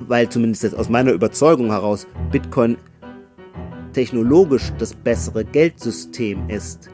weil 0.00 0.28
zumindest 0.28 0.74
aus 0.74 0.88
meiner 0.88 1.12
Überzeugung 1.12 1.70
heraus 1.70 2.06
Bitcoin 2.30 2.76
technologisch 3.92 4.72
das 4.78 4.94
bessere 4.94 5.44
Geldsystem 5.44 6.48
ist. 6.48 6.90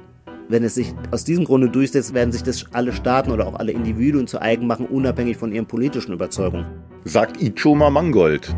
Wenn 0.48 0.64
es 0.64 0.74
sich 0.74 0.92
aus 1.12 1.24
diesem 1.24 1.44
Grunde 1.44 1.68
durchsetzt, 1.68 2.12
werden 2.12 2.32
sich 2.32 2.42
das 2.42 2.64
alle 2.72 2.92
Staaten 2.92 3.30
oder 3.30 3.46
auch 3.46 3.54
alle 3.54 3.72
Individuen 3.72 4.26
zu 4.26 4.42
eigen 4.42 4.66
machen, 4.66 4.86
unabhängig 4.86 5.36
von 5.36 5.52
ihren 5.52 5.66
politischen 5.66 6.12
Überzeugungen. 6.12 6.66
Sagt 7.04 7.40
Ichoma 7.40 7.88
Mangold. 7.88 8.54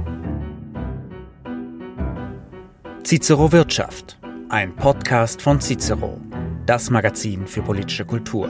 Cicero 3.05 3.53
Wirtschaft, 3.53 4.19
ein 4.49 4.75
Podcast 4.75 5.43
von 5.43 5.61
Cicero, 5.61 6.19
das 6.65 6.89
Magazin 6.89 7.47
für 7.47 7.61
politische 7.61 8.07
Kultur. 8.07 8.49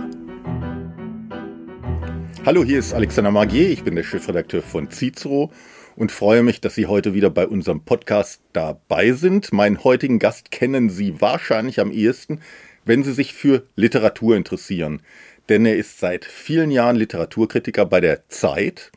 Hallo, 2.47 2.63
hier 2.63 2.79
ist 2.79 2.93
Alexander 2.93 3.31
Magier, 3.31 3.71
ich 3.71 3.83
bin 3.83 3.97
der 3.97 4.05
Chefredakteur 4.05 4.63
von 4.63 4.89
Cicero 4.91 5.51
und 5.97 6.13
freue 6.13 6.43
mich, 6.43 6.61
dass 6.61 6.75
Sie 6.75 6.87
heute 6.87 7.15
wieder 7.15 7.31
bei 7.31 7.47
unserem 7.47 7.85
Podcast 7.85 8.41
dabei 8.53 9.13
sind. 9.13 9.53
Meinen 9.53 9.85
heutigen 9.85 10.19
Gast 10.19 10.51
kennen 10.51 10.91
Sie 10.91 11.21
wahrscheinlich 11.21 11.81
am 11.81 11.91
ehesten, 11.91 12.41
wenn 12.85 13.03
Sie 13.03 13.13
sich 13.13 13.35
für 13.35 13.65
Literatur 13.77 14.37
interessieren. 14.37 15.03
Denn 15.49 15.67
er 15.67 15.77
ist 15.77 15.99
seit 15.99 16.25
vielen 16.25 16.71
Jahren 16.71 16.97
Literaturkritiker 16.97 17.85
bei 17.85 18.01
der 18.01 18.29
Zeit 18.29 18.93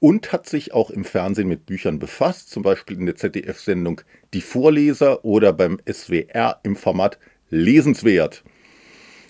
und 0.00 0.32
hat 0.32 0.48
sich 0.48 0.72
auch 0.72 0.90
im 0.90 1.04
Fernsehen 1.04 1.48
mit 1.48 1.66
Büchern 1.66 1.98
befasst, 1.98 2.50
zum 2.50 2.62
Beispiel 2.62 2.98
in 2.98 3.06
der 3.06 3.16
ZDF-Sendung 3.16 4.00
Die 4.34 4.40
Vorleser 4.40 5.24
oder 5.24 5.52
beim 5.52 5.80
SWR 5.90 6.60
im 6.62 6.76
Format 6.76 7.18
Lesenswert. 7.50 8.44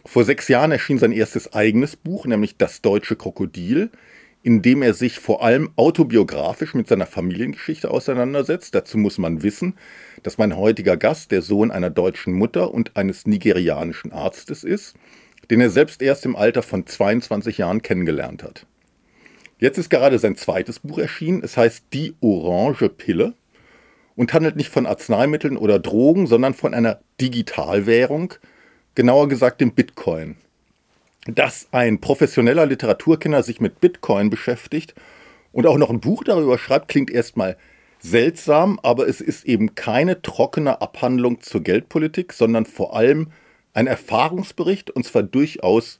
Vor 0.04 0.24
sechs 0.24 0.48
Jahren 0.48 0.72
erschien 0.72 0.98
sein 0.98 1.12
erstes 1.12 1.52
eigenes 1.52 1.96
Buch, 1.96 2.26
nämlich 2.26 2.56
Das 2.56 2.82
deutsche 2.82 3.16
Krokodil 3.16 3.90
in 4.42 4.62
dem 4.62 4.82
er 4.82 4.94
sich 4.94 5.18
vor 5.18 5.42
allem 5.42 5.70
autobiografisch 5.76 6.74
mit 6.74 6.88
seiner 6.88 7.06
Familiengeschichte 7.06 7.90
auseinandersetzt. 7.90 8.74
Dazu 8.74 8.96
muss 8.98 9.18
man 9.18 9.42
wissen, 9.42 9.74
dass 10.22 10.38
mein 10.38 10.56
heutiger 10.56 10.96
Gast 10.96 11.32
der 11.32 11.42
Sohn 11.42 11.70
einer 11.70 11.90
deutschen 11.90 12.32
Mutter 12.32 12.72
und 12.72 12.96
eines 12.96 13.26
nigerianischen 13.26 14.12
Arztes 14.12 14.64
ist, 14.64 14.94
den 15.50 15.60
er 15.60 15.70
selbst 15.70 16.02
erst 16.02 16.24
im 16.24 16.36
Alter 16.36 16.62
von 16.62 16.86
22 16.86 17.58
Jahren 17.58 17.82
kennengelernt 17.82 18.42
hat. 18.42 18.66
Jetzt 19.58 19.78
ist 19.78 19.90
gerade 19.90 20.18
sein 20.18 20.36
zweites 20.36 20.78
Buch 20.78 20.98
erschienen. 20.98 21.42
Es 21.42 21.56
heißt 21.56 21.86
Die 21.92 22.14
Orange 22.20 22.88
Pille 22.90 23.34
und 24.14 24.32
handelt 24.32 24.54
nicht 24.54 24.70
von 24.70 24.86
Arzneimitteln 24.86 25.56
oder 25.56 25.80
Drogen, 25.80 26.28
sondern 26.28 26.54
von 26.54 26.74
einer 26.74 27.00
Digitalwährung, 27.20 28.34
genauer 28.94 29.28
gesagt 29.28 29.60
dem 29.60 29.72
Bitcoin 29.72 30.36
dass 31.34 31.68
ein 31.72 32.00
professioneller 32.00 32.66
Literaturkenner 32.66 33.42
sich 33.42 33.60
mit 33.60 33.80
Bitcoin 33.80 34.30
beschäftigt 34.30 34.94
und 35.52 35.66
auch 35.66 35.76
noch 35.76 35.90
ein 35.90 36.00
Buch 36.00 36.24
darüber 36.24 36.58
schreibt, 36.58 36.88
klingt 36.88 37.10
erstmal 37.10 37.56
seltsam, 38.00 38.78
aber 38.82 39.08
es 39.08 39.20
ist 39.20 39.44
eben 39.44 39.74
keine 39.74 40.22
trockene 40.22 40.80
Abhandlung 40.80 41.40
zur 41.40 41.62
Geldpolitik, 41.62 42.32
sondern 42.32 42.64
vor 42.64 42.96
allem 42.96 43.28
ein 43.74 43.86
Erfahrungsbericht 43.86 44.90
und 44.90 45.04
zwar 45.04 45.22
durchaus 45.22 45.98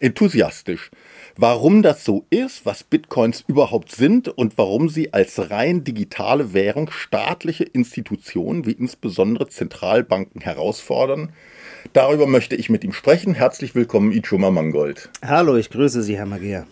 enthusiastisch. 0.00 0.90
Warum 1.36 1.82
das 1.82 2.04
so 2.04 2.26
ist, 2.30 2.66
was 2.66 2.82
Bitcoins 2.82 3.44
überhaupt 3.46 3.92
sind 3.92 4.28
und 4.28 4.58
warum 4.58 4.88
sie 4.88 5.12
als 5.12 5.50
rein 5.50 5.84
digitale 5.84 6.52
Währung 6.54 6.90
staatliche 6.90 7.64
Institutionen 7.64 8.66
wie 8.66 8.72
insbesondere 8.72 9.48
Zentralbanken 9.48 10.40
herausfordern, 10.40 11.32
Darüber 11.92 12.26
möchte 12.26 12.56
ich 12.56 12.70
mit 12.70 12.84
ihm 12.84 12.92
sprechen. 12.92 13.34
Herzlich 13.34 13.74
willkommen, 13.74 14.12
Ichoma 14.12 14.50
Mangold. 14.50 15.10
Hallo, 15.22 15.56
ich 15.56 15.70
grüße 15.70 16.02
Sie, 16.02 16.16
Herr 16.16 16.26
Magier. 16.26 16.66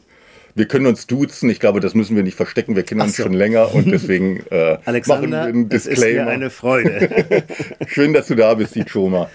Wir 0.55 0.67
können 0.67 0.87
uns 0.87 1.07
duzen. 1.07 1.51
Ich 1.51 1.61
glaube, 1.61 1.81
das 1.81 1.95
müssen 1.95 2.17
wir 2.17 2.23
nicht 2.23 2.37
verstecken. 2.37 2.77
Wir 2.77 2.83
kennen 2.83 3.01
uns 3.01 3.17
so. 3.17 3.25
schon 3.25 3.33
länger 3.33 3.75
und 3.75 3.91
deswegen 3.91 4.45
äh, 4.51 4.79
machen 5.07 5.31
wir 5.31 5.43
einen 5.43 5.69
Disclaimer. 5.69 6.03
Es 6.03 6.09
ist 6.09 6.15
mir 6.15 6.27
eine 6.27 6.51
Freude. 6.51 7.45
Schön, 7.87 8.13
dass 8.13 8.29
du 8.29 8.35
da 8.35 8.55
bist, 8.55 8.77
Ichoma. 8.77 9.31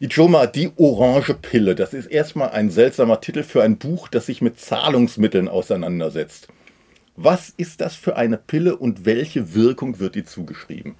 Ichoma, 0.00 0.46
die 0.46 0.70
orange 0.76 1.34
Pille. 1.34 1.74
Das 1.74 1.94
ist 1.94 2.06
erstmal 2.06 2.50
ein 2.50 2.70
seltsamer 2.70 3.20
Titel 3.20 3.44
für 3.44 3.62
ein 3.62 3.78
Buch, 3.78 4.08
das 4.08 4.26
sich 4.26 4.42
mit 4.42 4.58
Zahlungsmitteln 4.58 5.48
auseinandersetzt. 5.48 6.48
Was 7.16 7.52
ist 7.56 7.80
das 7.82 7.94
für 7.94 8.16
eine 8.16 8.38
Pille 8.38 8.76
und 8.76 9.04
welche 9.04 9.54
Wirkung 9.54 10.00
wird 10.00 10.16
ihr 10.16 10.24
zugeschrieben? 10.24 10.94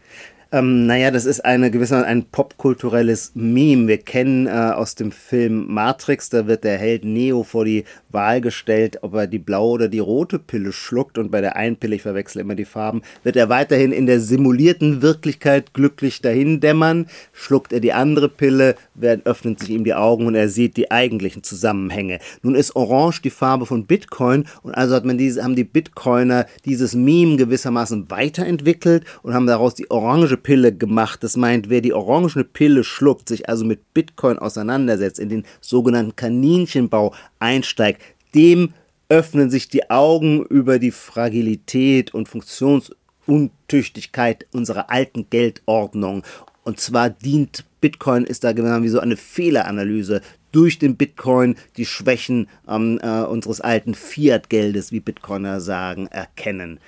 Ähm, 0.54 0.84
naja, 0.84 1.10
das 1.10 1.24
ist 1.24 1.46
eine 1.46 1.70
gewisse 1.70 2.04
ein 2.04 2.24
popkulturelles 2.24 3.32
Meme. 3.34 3.88
Wir 3.88 3.96
kennen 3.96 4.46
äh, 4.46 4.50
aus 4.50 4.94
dem 4.94 5.10
Film 5.10 5.72
Matrix, 5.72 6.28
da 6.28 6.46
wird 6.46 6.64
der 6.64 6.76
Held 6.76 7.06
Neo 7.06 7.42
vor 7.42 7.64
die 7.64 7.84
Wahl 8.10 8.42
gestellt, 8.42 8.98
ob 9.00 9.14
er 9.14 9.26
die 9.26 9.38
blaue 9.38 9.72
oder 9.72 9.88
die 9.88 9.98
rote 9.98 10.38
Pille 10.38 10.72
schluckt. 10.72 11.16
Und 11.16 11.30
bei 11.30 11.40
der 11.40 11.56
einen 11.56 11.76
Pille, 11.76 11.96
ich 11.96 12.02
verwechsel 12.02 12.42
immer 12.42 12.54
die 12.54 12.66
Farben, 12.66 13.00
wird 13.22 13.36
er 13.36 13.48
weiterhin 13.48 13.92
in 13.92 14.04
der 14.04 14.20
simulierten 14.20 15.00
Wirklichkeit 15.00 15.72
glücklich 15.72 16.20
dahin 16.20 16.60
dämmern. 16.60 17.06
Schluckt 17.32 17.72
er 17.72 17.80
die 17.80 17.94
andere 17.94 18.28
Pille, 18.28 18.74
werden, 18.94 19.22
öffnen 19.24 19.56
sich 19.56 19.70
ihm 19.70 19.84
die 19.84 19.94
Augen 19.94 20.26
und 20.26 20.34
er 20.34 20.50
sieht 20.50 20.76
die 20.76 20.90
eigentlichen 20.90 21.42
Zusammenhänge. 21.42 22.18
Nun 22.42 22.56
ist 22.56 22.76
Orange 22.76 23.22
die 23.22 23.30
Farbe 23.30 23.64
von 23.64 23.86
Bitcoin 23.86 24.44
und 24.62 24.74
also 24.74 24.94
hat 24.94 25.06
man 25.06 25.16
diese, 25.16 25.42
haben 25.42 25.56
die 25.56 25.64
Bitcoiner 25.64 26.44
dieses 26.66 26.94
Meme 26.94 27.36
gewissermaßen 27.36 28.10
weiterentwickelt 28.10 29.06
und 29.22 29.32
haben 29.32 29.46
daraus 29.46 29.74
die 29.74 29.90
orange 29.90 30.41
Pille 30.42 30.74
gemacht. 30.74 31.22
Das 31.22 31.36
meint, 31.36 31.70
wer 31.70 31.80
die 31.80 31.92
orangene 31.92 32.44
Pille 32.44 32.84
schluckt, 32.84 33.28
sich 33.28 33.48
also 33.48 33.64
mit 33.64 33.94
Bitcoin 33.94 34.38
auseinandersetzt, 34.38 35.18
in 35.18 35.28
den 35.28 35.44
sogenannten 35.60 36.16
Kaninchenbau 36.16 37.14
einsteigt, 37.38 38.02
dem 38.34 38.72
öffnen 39.08 39.50
sich 39.50 39.68
die 39.68 39.90
Augen 39.90 40.44
über 40.46 40.78
die 40.78 40.90
Fragilität 40.90 42.14
und 42.14 42.28
Funktionsuntüchtigkeit 42.28 44.46
unserer 44.52 44.90
alten 44.90 45.28
Geldordnung. 45.28 46.22
Und 46.64 46.80
zwar 46.80 47.10
dient 47.10 47.64
Bitcoin, 47.80 48.24
ist 48.24 48.44
da 48.44 48.52
genau 48.52 48.82
wie 48.82 48.88
so 48.88 49.00
eine 49.00 49.16
Fehleranalyse 49.16 50.22
durch 50.52 50.78
den 50.78 50.96
Bitcoin 50.96 51.56
die 51.76 51.86
Schwächen 51.86 52.48
ähm, 52.68 53.00
äh, 53.02 53.22
unseres 53.22 53.60
alten 53.60 53.94
Fiat-Geldes, 53.94 54.92
wie 54.92 55.00
Bitcoiner 55.00 55.60
sagen, 55.60 56.06
erkennen. 56.06 56.78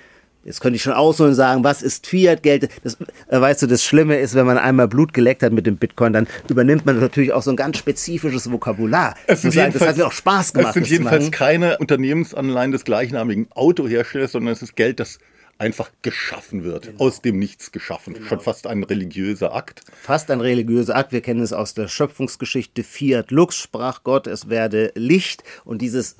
Jetzt 0.45 0.61
könnte 0.61 0.75
ich 0.75 0.83
schon 0.83 0.93
ausholen 0.93 1.31
und 1.31 1.35
sagen, 1.35 1.63
was 1.63 1.81
ist 1.81 2.05
Fiat-Geld? 2.05 2.69
Das, 2.83 2.97
äh, 3.29 3.41
weißt 3.41 3.63
du, 3.63 3.67
das 3.67 3.83
Schlimme 3.83 4.19
ist, 4.19 4.35
wenn 4.35 4.45
man 4.45 4.59
einmal 4.59 4.87
Blut 4.87 5.11
geleckt 5.11 5.41
hat 5.41 5.51
mit 5.51 5.65
dem 5.65 5.77
Bitcoin, 5.77 6.13
dann 6.13 6.27
übernimmt 6.47 6.85
man 6.85 6.99
natürlich 6.99 7.33
auch 7.33 7.41
so 7.41 7.49
ein 7.49 7.55
ganz 7.55 7.79
spezifisches 7.79 8.51
Vokabular. 8.51 9.15
Es 9.25 9.41
sind 9.41 9.55
sagen, 9.55 9.73
das 9.73 9.81
hat 9.81 9.97
mir 9.97 10.05
auch 10.05 10.11
Spaß 10.11 10.53
gemacht. 10.53 10.69
Es 10.69 10.73
sind 10.75 10.87
jedenfalls 10.87 11.31
keine 11.31 11.79
Unternehmensanleihen 11.79 12.71
des 12.71 12.85
gleichnamigen 12.85 13.47
Autoherstellers, 13.55 14.33
sondern 14.33 14.53
es 14.53 14.61
ist 14.61 14.75
Geld, 14.75 14.99
das 14.99 15.17
einfach 15.57 15.89
geschaffen 16.03 16.63
wird, 16.63 16.87
genau. 16.89 17.05
aus 17.05 17.21
dem 17.21 17.39
Nichts 17.39 17.71
geschaffen. 17.71 18.13
Genau. 18.13 18.27
Schon 18.27 18.39
fast 18.39 18.67
ein 18.67 18.83
religiöser 18.83 19.55
Akt. 19.55 19.81
Fast 19.99 20.29
ein 20.29 20.41
religiöser 20.41 20.95
Akt. 20.95 21.11
Wir 21.11 21.21
kennen 21.21 21.41
es 21.41 21.53
aus 21.53 21.73
der 21.73 21.87
Schöpfungsgeschichte. 21.87 22.83
Fiat 22.83 23.31
lux 23.31 23.55
sprach 23.55 24.03
Gott, 24.03 24.27
es 24.27 24.47
werde 24.47 24.91
Licht. 24.93 25.43
Und 25.63 25.81
dieses 25.81 26.17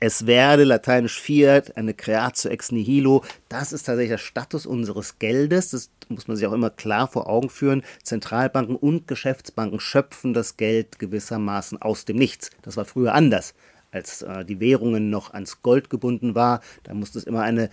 es 0.00 0.26
werde, 0.26 0.64
lateinisch 0.64 1.20
fiat, 1.20 1.76
eine 1.76 1.94
creatio 1.94 2.50
ex 2.50 2.72
nihilo, 2.72 3.24
das 3.48 3.72
ist 3.72 3.84
tatsächlich 3.84 4.10
der 4.10 4.18
Status 4.18 4.66
unseres 4.66 5.18
Geldes. 5.18 5.70
Das 5.70 5.90
muss 6.08 6.28
man 6.28 6.36
sich 6.36 6.46
auch 6.46 6.52
immer 6.52 6.70
klar 6.70 7.08
vor 7.08 7.28
Augen 7.28 7.50
führen. 7.50 7.82
Zentralbanken 8.02 8.76
und 8.76 9.06
Geschäftsbanken 9.06 9.80
schöpfen 9.80 10.34
das 10.34 10.56
Geld 10.56 10.98
gewissermaßen 10.98 11.80
aus 11.80 12.04
dem 12.04 12.16
Nichts. 12.16 12.50
Das 12.62 12.76
war 12.76 12.84
früher 12.84 13.14
anders 13.14 13.54
als 13.92 14.22
äh, 14.22 14.44
die 14.44 14.60
Währungen 14.60 15.10
noch 15.10 15.32
ans 15.34 15.62
Gold 15.62 15.90
gebunden 15.90 16.34
war. 16.34 16.60
Da 16.84 16.94
musste 16.94 17.18
es 17.18 17.24
immer 17.24 17.42
eine 17.42 17.70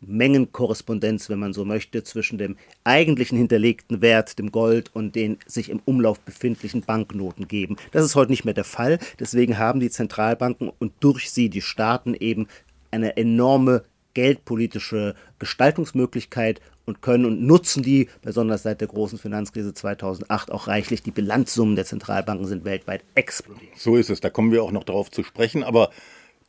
Mengenkorrespondenz, 0.00 1.28
wenn 1.28 1.38
man 1.38 1.52
so 1.52 1.64
möchte, 1.64 2.02
zwischen 2.02 2.38
dem 2.38 2.56
eigentlichen 2.84 3.38
hinterlegten 3.38 4.00
Wert, 4.00 4.38
dem 4.38 4.50
Gold 4.50 4.90
und 4.94 5.14
den 5.14 5.38
sich 5.46 5.68
im 5.68 5.80
Umlauf 5.84 6.20
befindlichen 6.20 6.82
Banknoten 6.82 7.48
geben. 7.48 7.76
Das 7.92 8.04
ist 8.04 8.14
heute 8.14 8.30
nicht 8.30 8.44
mehr 8.44 8.54
der 8.54 8.64
Fall. 8.64 8.98
Deswegen 9.18 9.58
haben 9.58 9.80
die 9.80 9.90
Zentralbanken 9.90 10.70
und 10.78 10.92
durch 11.00 11.30
sie 11.30 11.48
die 11.48 11.62
Staaten 11.62 12.14
eben 12.14 12.48
eine 12.90 13.16
enorme 13.16 13.84
geldpolitische 14.14 15.14
Gestaltungsmöglichkeit 15.38 16.60
und 16.84 17.02
können 17.02 17.24
und 17.24 17.42
nutzen 17.42 17.82
die, 17.82 18.08
besonders 18.22 18.64
seit 18.64 18.80
der 18.80 18.88
großen 18.88 19.18
Finanzkrise 19.18 19.72
2008, 19.72 20.50
auch 20.50 20.66
reichlich. 20.66 21.02
Die 21.02 21.12
Bilanzsummen 21.12 21.76
der 21.76 21.84
Zentralbanken 21.84 22.46
sind 22.46 22.64
weltweit 22.64 23.04
explodiert. 23.14 23.76
So 23.76 23.96
ist 23.96 24.10
es, 24.10 24.20
da 24.20 24.30
kommen 24.30 24.50
wir 24.50 24.64
auch 24.64 24.72
noch 24.72 24.84
darauf 24.84 25.10
zu 25.10 25.22
sprechen. 25.22 25.62
Aber 25.62 25.90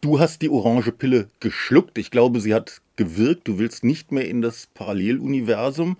Du 0.01 0.19
hast 0.19 0.41
die 0.41 0.49
orange 0.49 0.91
Pille 0.91 1.29
geschluckt. 1.39 1.99
Ich 1.99 2.09
glaube, 2.09 2.39
sie 2.39 2.55
hat 2.55 2.81
gewirkt. 2.95 3.47
Du 3.47 3.59
willst 3.59 3.83
nicht 3.83 4.11
mehr 4.11 4.27
in 4.27 4.41
das 4.41 4.67
Paralleluniversum 4.73 5.95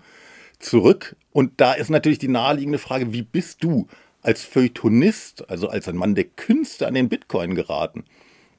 zurück. 0.58 1.14
Und 1.30 1.60
da 1.60 1.72
ist 1.74 1.88
natürlich 1.88 2.18
die 2.18 2.26
naheliegende 2.26 2.78
Frage, 2.78 3.12
wie 3.12 3.22
bist 3.22 3.62
du 3.62 3.86
als 4.20 4.44
Feuilletonist, 4.44 5.48
also 5.48 5.68
als 5.68 5.86
ein 5.86 5.96
Mann 5.96 6.16
der 6.16 6.24
Künste, 6.24 6.88
an 6.88 6.94
den 6.94 7.08
Bitcoin 7.08 7.54
geraten? 7.54 8.04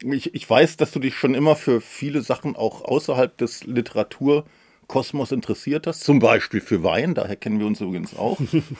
Ich, 0.01 0.33
ich 0.33 0.49
weiß, 0.49 0.77
dass 0.77 0.91
du 0.91 0.99
dich 0.99 1.15
schon 1.15 1.35
immer 1.35 1.57
für 1.57 1.81
viele 1.81 2.21
Sachen 2.21 2.55
auch 2.55 2.81
außerhalb 2.81 3.37
des 3.37 3.65
Literatur- 3.65 4.45
Kosmos 4.87 5.31
interessiert 5.31 5.87
hast, 5.87 6.01
zum 6.01 6.19
Beispiel 6.19 6.61
für 6.61 6.83
Wein, 6.83 7.13
daher 7.15 7.35
kennen 7.35 7.59
wir 7.59 7.67
uns 7.67 7.81
übrigens 7.81 8.15
auch. 8.15 8.39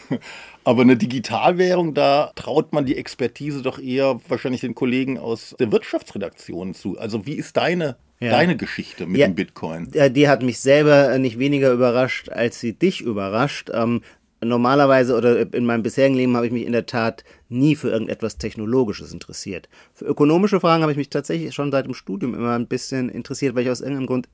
Aber 0.63 0.81
eine 0.81 0.97
Digitalwährung, 0.97 1.94
da 1.94 2.31
traut 2.35 2.73
man 2.73 2.85
die 2.85 2.97
Expertise 2.97 3.61
doch 3.61 3.79
eher 3.79 4.19
wahrscheinlich 4.27 4.61
den 4.61 4.75
Kollegen 4.75 5.17
aus 5.17 5.55
der 5.59 5.71
Wirtschaftsredaktion 5.71 6.73
zu. 6.73 6.97
Also 6.97 7.25
wie 7.25 7.33
ist 7.33 7.57
deine 7.57 7.97
ja. 8.23 8.31
deine 8.31 8.55
Geschichte 8.55 9.05
mit 9.05 9.19
ja, 9.19 9.27
dem 9.27 9.35
Bitcoin? 9.35 9.91
Die 9.91 10.27
hat 10.27 10.44
mich 10.44 10.59
selber 10.59 11.17
nicht 11.17 11.39
weniger 11.39 11.71
überrascht, 11.71 12.29
als 12.29 12.59
sie 12.59 12.73
dich 12.73 13.01
überrascht. 13.01 13.69
Ähm, 13.73 14.01
normalerweise 14.44 15.15
oder 15.15 15.53
in 15.53 15.65
meinem 15.65 15.83
bisherigen 15.83 16.15
Leben 16.15 16.35
habe 16.35 16.45
ich 16.45 16.51
mich 16.51 16.65
in 16.65 16.71
der 16.71 16.85
Tat 16.85 17.23
nie 17.49 17.75
für 17.75 17.89
irgendetwas 17.89 18.38
Technologisches 18.38 19.13
interessiert. 19.13 19.69
Für 19.94 20.06
ökonomische 20.06 20.59
Fragen 20.59 20.83
habe 20.83 20.91
ich 20.91 20.97
mich 20.97 21.09
tatsächlich 21.09 21.53
schon 21.53 21.71
seit 21.71 21.85
dem 21.85 21.94
Studium 21.94 22.33
immer 22.33 22.56
ein 22.56 22.67
bisschen 22.67 23.09
interessiert, 23.09 23.56
weil 23.56 23.63
ich 23.63 23.69
aus 23.69 23.81
irgendeinem 23.81 24.07
Grund 24.07 24.29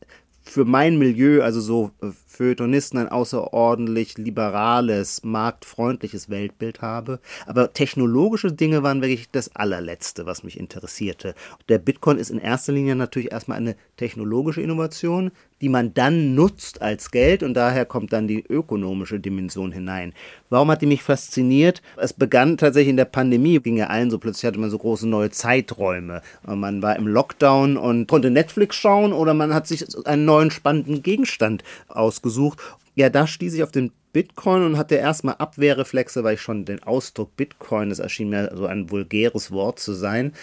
für 0.52 0.66
mein 0.66 0.98
Milieu, 0.98 1.42
also 1.44 1.62
so 1.62 1.92
äh, 2.02 2.08
Feuilletonisten, 2.26 3.00
ein 3.00 3.10
außerordentlich 3.10 4.18
liberales, 4.18 5.24
marktfreundliches 5.24 6.30
Weltbild 6.30 6.82
habe. 6.82 7.20
Aber 7.46 7.74
technologische 7.74 8.52
Dinge 8.52 8.84
waren 8.84 9.02
wirklich 9.02 9.30
das 9.32 9.56
allerletzte, 9.56 10.26
was 10.26 10.44
mich 10.44 10.60
interessierte. 10.60 11.36
Der 11.68 11.80
Bitcoin 11.80 12.18
ist 12.18 12.30
in 12.30 12.40
erster 12.40 12.72
Linie 12.72 12.96
natürlich 12.96 13.32
erstmal 13.32 13.58
eine 13.58 13.76
technologische 13.98 14.62
Innovation, 14.62 15.32
die 15.62 15.70
man 15.70 15.94
dann 15.94 16.36
nutzt 16.36 16.82
als 16.82 17.12
Geld 17.12 17.44
und 17.44 17.54
daher 17.54 17.86
kommt 17.86 18.14
dann 18.14 18.28
die 18.28 18.46
ökonomische 18.46 19.20
Dimension 19.20 19.72
hinein. 19.72 20.14
Warum 20.50 20.72
hat 20.72 20.82
die 20.82 20.86
mich 20.86 21.04
fasziniert? 21.04 21.82
Es 21.98 22.14
begann 22.14 22.58
tatsächlich 22.58 22.90
in 22.90 22.98
der 22.98 23.06
Pandemie, 23.06 23.60
ging 23.60 23.78
ja 23.78 23.88
allen 23.88 24.10
so, 24.10 24.18
plötzlich 24.18 24.46
hatte 24.46 24.60
man 24.60 24.70
so 24.70 24.78
große 24.78 25.08
neue 25.08 25.30
Zeiträume. 25.32 26.22
Man 26.46 26.82
war 26.82 26.96
im 26.96 27.08
Lockdown 27.08 27.78
und 27.78 28.08
konnte 28.08 28.32
Netflix 28.32 28.76
schauen 28.76 29.14
oder 29.14 29.34
man 29.34 29.54
hat 29.54 29.68
sich 29.68 29.86
einen 30.06 30.26
neuen 30.26 30.52
spannenden 30.52 31.04
Gegenstand 31.04 31.64
ausgesucht. 31.88 32.60
Ja, 32.96 33.10
da 33.10 33.28
stieß 33.28 33.54
ich 33.54 33.64
auf 33.64 33.72
den 33.72 33.92
Bitcoin 34.12 34.64
und 34.64 34.78
hatte 34.78 34.96
erstmal 34.96 35.36
Abwehrreflexe, 35.36 36.24
weil 36.24 36.36
ich 36.36 36.42
schon 36.42 36.66
den 36.66 36.82
Ausdruck 36.84 37.36
Bitcoin, 37.36 37.90
das 37.90 38.00
erschien 38.00 38.30
mir 38.30 38.52
so 38.56 38.66
ein 38.66 38.90
vulgäres 38.90 39.52
Wort 39.52 39.80
zu 39.80 39.94
sein. 39.94 40.34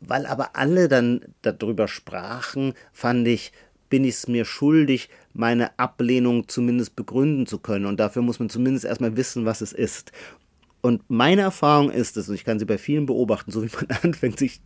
Weil 0.00 0.26
aber 0.26 0.50
alle 0.54 0.88
dann 0.88 1.22
darüber 1.42 1.88
sprachen, 1.88 2.74
fand 2.92 3.26
ich, 3.26 3.52
bin 3.88 4.04
ich 4.04 4.14
es 4.14 4.28
mir 4.28 4.44
schuldig, 4.44 5.08
meine 5.32 5.78
Ablehnung 5.78 6.48
zumindest 6.48 6.96
begründen 6.96 7.46
zu 7.46 7.58
können. 7.58 7.86
Und 7.86 8.00
dafür 8.00 8.22
muss 8.22 8.38
man 8.38 8.48
zumindest 8.48 8.84
erstmal 8.84 9.16
wissen, 9.16 9.44
was 9.44 9.60
es 9.60 9.72
ist. 9.72 10.12
Und 10.80 11.02
meine 11.08 11.42
Erfahrung 11.42 11.90
ist 11.90 12.16
es, 12.16 12.28
und 12.28 12.36
ich 12.36 12.44
kann 12.44 12.58
sie 12.58 12.64
bei 12.64 12.78
vielen 12.78 13.06
beobachten, 13.06 13.50
so 13.50 13.64
wie 13.64 13.70
man 13.74 13.86
anfängt, 14.02 14.38
sich 14.38 14.60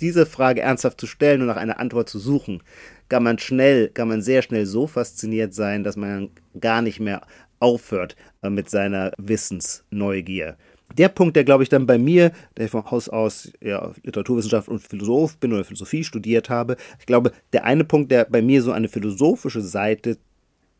diese 0.00 0.24
Frage 0.24 0.60
ernsthaft 0.60 1.00
zu 1.00 1.06
stellen 1.06 1.40
und 1.40 1.48
nach 1.48 1.56
einer 1.56 1.80
Antwort 1.80 2.08
zu 2.08 2.18
suchen, 2.18 2.62
kann 3.08 3.22
man 3.22 3.38
schnell, 3.38 3.88
kann 3.88 4.08
man 4.08 4.22
sehr 4.22 4.42
schnell 4.42 4.66
so 4.66 4.86
fasziniert 4.86 5.52
sein, 5.52 5.84
dass 5.84 5.96
man 5.96 6.30
gar 6.60 6.80
nicht 6.80 7.00
mehr 7.00 7.22
aufhört 7.60 8.16
äh, 8.42 8.50
mit 8.50 8.70
seiner 8.70 9.12
Wissensneugier 9.18 10.56
der 10.92 11.08
Punkt, 11.08 11.36
der 11.36 11.44
glaube 11.44 11.62
ich 11.62 11.68
dann 11.68 11.86
bei 11.86 11.98
mir, 11.98 12.32
der 12.56 12.66
ich 12.66 12.70
vom 12.70 12.90
Haus 12.90 13.08
aus 13.08 13.52
ja, 13.60 13.90
Literaturwissenschaft 14.02 14.68
und 14.68 14.80
Philosoph 14.80 15.38
bin 15.38 15.52
oder 15.52 15.64
Philosophie 15.64 16.04
studiert 16.04 16.50
habe, 16.50 16.76
ich 16.98 17.06
glaube, 17.06 17.32
der 17.52 17.64
eine 17.64 17.84
Punkt, 17.84 18.10
der 18.10 18.24
bei 18.26 18.42
mir 18.42 18.62
so 18.62 18.72
eine 18.72 18.88
philosophische 18.88 19.62
Seite 19.62 20.18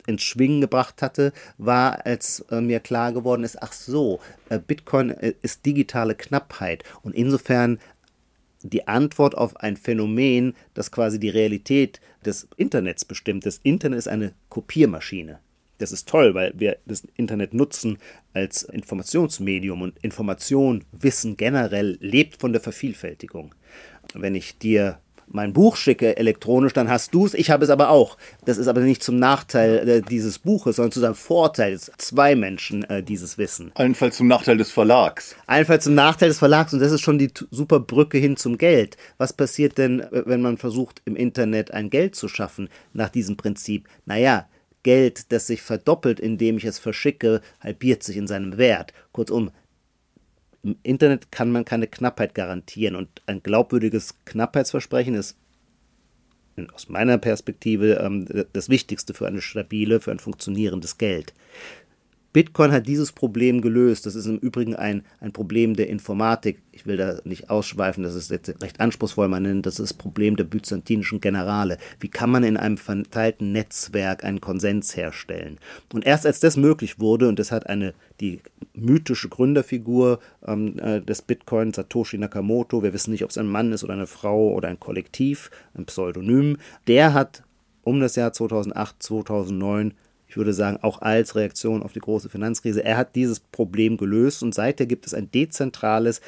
ins 0.07 0.23
Schwingen 0.23 0.61
gebracht 0.61 1.03
hatte, 1.03 1.33
war, 1.59 2.05
als 2.05 2.41
äh, 2.51 2.61
mir 2.61 2.81
klar 2.81 3.13
geworden 3.13 3.43
ist, 3.43 3.63
ach 3.63 3.73
so, 3.73 4.21
äh, 4.51 4.59
Bitcoin 4.59 5.11
äh, 5.11 5.35
ist 5.43 5.65
digitale 5.65 6.15
Knappheit 6.15 6.85
und 7.03 7.15
insofern 7.15 7.79
die 8.63 8.89
Antwort 8.89 9.37
auf 9.37 9.57
ein 9.57 9.77
Phänomen, 9.77 10.55
das 10.73 10.91
quasi 10.91 11.21
die 11.21 11.29
Realität 11.29 12.01
des 12.25 12.49
Internets 12.57 13.05
bestimmt. 13.05 13.45
Das 13.45 13.61
Internet 13.63 13.99
ist 13.99 14.09
eine 14.09 14.33
Kopiermaschine. 14.49 15.39
Das 15.79 15.93
ist 15.93 16.09
toll, 16.09 16.35
weil 16.35 16.53
wir 16.57 16.79
das 16.87 17.03
Internet 17.17 17.55
nutzen 17.55 17.99
als 18.33 18.63
Informationsmedium 18.63 19.83
und 19.83 19.99
Information, 20.03 20.85
Wissen 20.93 21.37
generell 21.37 21.99
lebt 22.01 22.41
von 22.41 22.53
der 22.53 22.61
Vervielfältigung. 22.61 23.55
Wenn 24.15 24.35
ich 24.35 24.59
dir 24.59 24.99
mein 25.27 25.53
Buch 25.53 25.77
schicke 25.77 26.17
elektronisch, 26.17 26.73
dann 26.73 26.89
hast 26.89 27.15
du 27.15 27.27
es, 27.27 27.35
ich 27.35 27.51
habe 27.51 27.65
es 27.65 27.71
aber 27.71 27.91
auch. 27.91 28.17
Das 28.45 28.59
ist 28.59 28.69
aber 28.69 28.81
nicht 28.81 29.03
zum 29.03 29.17
Nachteil 29.17 29.89
äh, 29.89 30.03
dieses 30.03 30.39
Buches, 30.39 30.77
sondern 30.77 30.93
zu 30.93 31.01
seinem 31.01 31.15
Vorteil. 31.15 31.79
Zwei 31.79 32.35
Menschen 32.35 32.85
äh, 32.85 33.03
dieses 33.03 33.39
Wissen. 33.39 33.73
Allenfalls 33.75 34.17
zum 34.17 34.29
Nachteil 34.29 34.57
des 34.57 34.71
Verlags. 34.71 35.35
Allenfalls 35.47 35.85
zum 35.85 35.95
Nachteil 35.95 36.29
des 36.29 36.39
Verlags 36.39 36.73
und 36.73 36.81
das 36.81 36.93
ist 36.93 37.01
schon 37.01 37.19
die 37.19 37.31
super 37.51 37.81
Brücke 37.81 38.19
hin 38.19 38.37
zum 38.37 38.59
Geld. 38.59 38.97
Was 39.19 39.33
passiert 39.33 39.79
denn, 39.79 40.07
wenn 40.11 40.43
man 40.43 40.59
versucht, 40.59 41.03
im 41.05 41.17
Internet 41.17 41.73
ein 41.73 41.91
Geld 41.91 42.15
zu 42.15 42.29
schaffen 42.29 42.69
nach 42.93 43.09
diesem 43.09 43.37
Prinzip? 43.37 43.89
Naja, 44.07 44.47
Geld, 44.85 45.33
das 45.33 45.49
sich 45.49 45.63
verdoppelt, 45.63 46.21
indem 46.21 46.57
ich 46.59 46.65
es 46.65 46.79
verschicke, 46.79 47.41
halbiert 47.59 48.05
sich 48.05 48.17
in 48.17 48.29
seinem 48.29 48.57
Wert. 48.57 48.93
Kurzum, 49.11 49.51
im 50.63 50.77
Internet 50.85 51.33
kann 51.33 51.51
man 51.51 51.65
keine 51.65 51.89
Knappheit 51.89 52.35
garantieren 52.35 52.95
und 52.95 53.23
ein 53.27 53.43
glaubwürdiges 53.43 54.15
Knappheitsversprechen 54.25 55.15
ist 55.15 55.37
aus 56.73 56.89
meiner 56.89 57.19
Perspektive 57.19 57.95
ähm, 57.95 58.27
das 58.53 58.69
Wichtigste 58.69 59.13
für 59.13 59.27
eine 59.27 59.43
stabile, 59.43 60.01
für 60.01 60.13
ein 60.13 60.21
funktionierendes 60.21 60.99
Geld. 60.99 61.35
Bitcoin 62.35 62.73
hat 62.73 62.89
dieses 62.89 63.13
Problem 63.13 63.61
gelöst. 63.61 64.07
Das 64.07 64.17
ist 64.17 64.27
im 64.27 64.39
Übrigen 64.39 64.75
ein, 64.75 65.05
ein 65.21 65.33
Problem 65.33 65.77
der 65.77 65.89
Informatik. 65.89 66.61
Ich 66.73 66.85
will 66.85 66.97
da 66.97 67.21
nicht 67.23 67.49
ausschweifen, 67.49 68.03
das 68.03 68.17
ist 68.17 68.29
jetzt 68.33 68.61
recht 68.61 68.81
anspruchsvoll, 68.81 69.29
man 69.29 69.45
nennt 69.45 69.67
das 69.67 69.77
das 69.77 69.95
Problem 69.95 70.35
der 70.35 70.43
byzantinischen 70.43 71.21
Generale. 71.21 71.79
Wie 72.01 72.09
kann 72.09 72.31
man 72.31 72.43
in 72.43 72.57
einem 72.57 72.77
verteilten 72.77 73.53
Netzwerk 73.53 74.25
einen 74.25 74.41
Konsens 74.41 74.97
herstellen? 74.97 75.59
Und 75.93 76.05
erst 76.05 76.27
als 76.27 76.41
das 76.41 76.57
möglich 76.57 76.99
wurde, 76.99 77.29
und 77.29 77.39
das 77.39 77.53
hat 77.53 77.69
eine, 77.69 77.95
die 78.21 78.41
mythische 78.75 79.29
Gründerfigur 79.29 80.19
ähm, 80.45 80.77
äh, 80.81 81.01
des 81.01 81.23
Bitcoin, 81.23 81.73
Satoshi 81.73 82.19
Nakamoto, 82.19 82.83
wir 82.83 82.93
wissen 82.93 83.13
nicht, 83.13 83.23
ob 83.23 83.31
es 83.31 83.39
ein 83.39 83.47
Mann 83.47 83.73
ist 83.73 83.85
oder 83.85 83.95
eine 83.95 84.09
Frau 84.09 84.53
oder 84.53 84.69
ein 84.69 84.81
Kollektiv, 84.81 85.53
ein 85.75 85.87
Pseudonym, 85.87 86.57
der 86.89 87.15
hat 87.15 87.45
um 87.85 88.01
das 88.01 88.17
Jahr 88.17 88.33
2008, 88.33 89.01
2009 89.01 89.95
ich 90.35 90.37
würde 90.37 90.53
sagen, 90.53 90.79
auch 90.83 91.01
als 91.01 91.37
Reaktion 91.37 91.85
auf 91.85 91.93
die 91.93 92.01
große 92.01 92.29
Finanzkrise. 92.29 92.85
Er 92.85 92.97
hat 92.97 93.15
dieses 93.15 93.39
Problem 93.39 93.97
gelöst 93.97 94.43
und 94.43 94.53
seither 94.53 94.85
gibt 94.85 95.07
es 95.07 95.15
ein 95.15 95.31
dezentrales, 95.31 96.21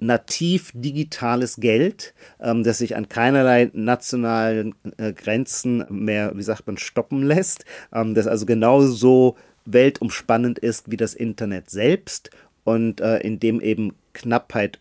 nativ 0.00 0.72
digitales 0.74 1.54
Geld, 1.58 2.14
ähm, 2.40 2.64
das 2.64 2.78
sich 2.78 2.96
an 2.96 3.08
keinerlei 3.08 3.70
nationalen 3.72 4.74
äh, 4.96 5.12
Grenzen 5.12 5.84
mehr, 5.88 6.32
wie 6.34 6.42
sagt 6.42 6.66
man, 6.66 6.78
stoppen 6.78 7.22
lässt, 7.22 7.64
ähm, 7.92 8.16
das 8.16 8.26
also 8.26 8.44
genauso 8.44 9.36
weltumspannend 9.66 10.58
ist 10.58 10.90
wie 10.90 10.96
das 10.96 11.14
Internet 11.14 11.70
selbst 11.70 12.30
und 12.64 13.00
äh, 13.00 13.18
in 13.18 13.38
dem 13.38 13.60
eben 13.60 13.94
Knappheit 14.14 14.80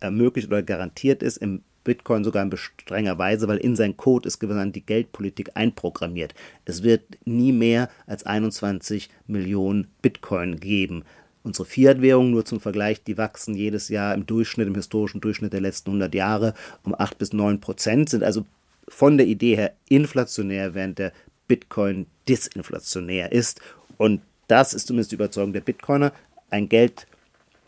ermöglicht 0.00 0.48
oder 0.48 0.62
garantiert 0.62 1.22
ist. 1.22 1.38
Im 1.38 1.62
Bitcoin 1.84 2.24
sogar 2.24 2.42
in 2.42 2.56
strenger 2.56 3.18
Weise, 3.18 3.48
weil 3.48 3.58
in 3.58 3.76
sein 3.76 3.96
Code 3.96 4.26
ist 4.26 4.38
gewissermaßen 4.38 4.72
die 4.72 4.84
Geldpolitik 4.84 5.50
einprogrammiert. 5.54 6.34
Es 6.64 6.82
wird 6.82 7.02
nie 7.24 7.52
mehr 7.52 7.88
als 8.06 8.24
21 8.24 9.08
Millionen 9.26 9.88
Bitcoin 10.02 10.60
geben. 10.60 11.04
Unsere 11.42 11.66
Fiat-Währungen, 11.66 12.32
nur 12.32 12.44
zum 12.44 12.60
Vergleich, 12.60 13.02
die 13.02 13.16
wachsen 13.16 13.54
jedes 13.54 13.88
Jahr 13.88 14.14
im 14.14 14.26
Durchschnitt, 14.26 14.68
im 14.68 14.74
historischen 14.74 15.22
Durchschnitt 15.22 15.54
der 15.54 15.62
letzten 15.62 15.90
100 15.90 16.14
Jahre 16.14 16.54
um 16.82 16.94
8 16.94 17.16
bis 17.16 17.32
9 17.32 17.60
Prozent, 17.60 18.10
sind 18.10 18.22
also 18.22 18.44
von 18.86 19.16
der 19.16 19.26
Idee 19.26 19.56
her 19.56 19.72
inflationär, 19.88 20.74
während 20.74 20.98
der 20.98 21.12
Bitcoin 21.48 22.06
disinflationär 22.28 23.32
ist. 23.32 23.60
Und 23.96 24.20
das 24.48 24.74
ist 24.74 24.86
zumindest 24.86 25.12
die 25.12 25.16
Überzeugung 25.16 25.52
der 25.52 25.60
Bitcoiner. 25.60 26.12
Ein 26.50 26.68
Geld 26.68 27.06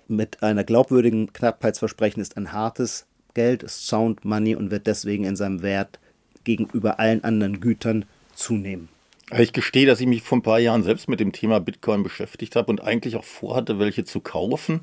mit 0.08 0.42
einer 0.42 0.64
glaubwürdigen 0.64 1.32
Knappheitsversprechen 1.32 2.20
ist 2.20 2.36
ein 2.36 2.52
hartes 2.52 3.06
Geld 3.34 3.62
ist 3.62 3.86
Sound 3.86 4.24
Money 4.24 4.56
und 4.56 4.70
wird 4.70 4.86
deswegen 4.86 5.24
in 5.24 5.36
seinem 5.36 5.62
Wert 5.62 5.98
gegenüber 6.44 6.98
allen 6.98 7.24
anderen 7.24 7.60
Gütern 7.60 8.04
zunehmen. 8.34 8.88
Ich 9.38 9.52
gestehe, 9.52 9.86
dass 9.86 10.00
ich 10.00 10.06
mich 10.06 10.22
vor 10.22 10.38
ein 10.38 10.42
paar 10.42 10.58
Jahren 10.58 10.82
selbst 10.82 11.08
mit 11.08 11.20
dem 11.20 11.32
Thema 11.32 11.60
Bitcoin 11.60 12.02
beschäftigt 12.02 12.56
habe 12.56 12.70
und 12.70 12.82
eigentlich 12.82 13.16
auch 13.16 13.24
vorhatte, 13.24 13.78
welche 13.78 14.04
zu 14.04 14.20
kaufen. 14.20 14.80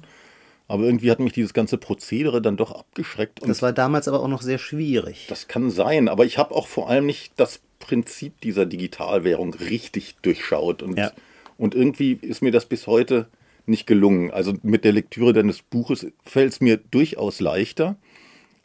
Aber 0.67 0.83
irgendwie 0.83 1.11
hat 1.11 1.19
mich 1.19 1.33
dieses 1.33 1.53
ganze 1.53 1.77
Prozedere 1.77 2.41
dann 2.41 2.57
doch 2.57 2.71
abgeschreckt. 2.71 3.39
das 3.43 3.61
war 3.61 3.73
damals 3.73 4.07
aber 4.07 4.21
auch 4.21 4.27
noch 4.27 4.41
sehr 4.41 4.59
schwierig. 4.59 5.25
Das 5.27 5.47
kann 5.47 5.71
sein, 5.71 6.07
aber 6.07 6.25
ich 6.25 6.37
habe 6.37 6.53
auch 6.53 6.67
vor 6.67 6.89
allem 6.89 7.05
nicht 7.05 7.33
das 7.37 7.59
Prinzip 7.79 8.39
dieser 8.41 8.65
Digitalwährung 8.65 9.53
richtig 9.55 10.15
durchschaut. 10.21 10.83
Und, 10.83 10.97
ja. 10.97 11.11
und 11.57 11.73
irgendwie 11.73 12.19
ist 12.21 12.41
mir 12.41 12.51
das 12.51 12.65
bis 12.65 12.87
heute 12.87 13.27
nicht 13.65 13.87
gelungen. 13.87 14.31
Also 14.31 14.53
mit 14.61 14.83
der 14.83 14.91
Lektüre 14.91 15.33
deines 15.33 15.61
Buches 15.61 16.07
fällt 16.23 16.53
es 16.53 16.61
mir 16.61 16.77
durchaus 16.77 17.39
leichter. 17.39 17.95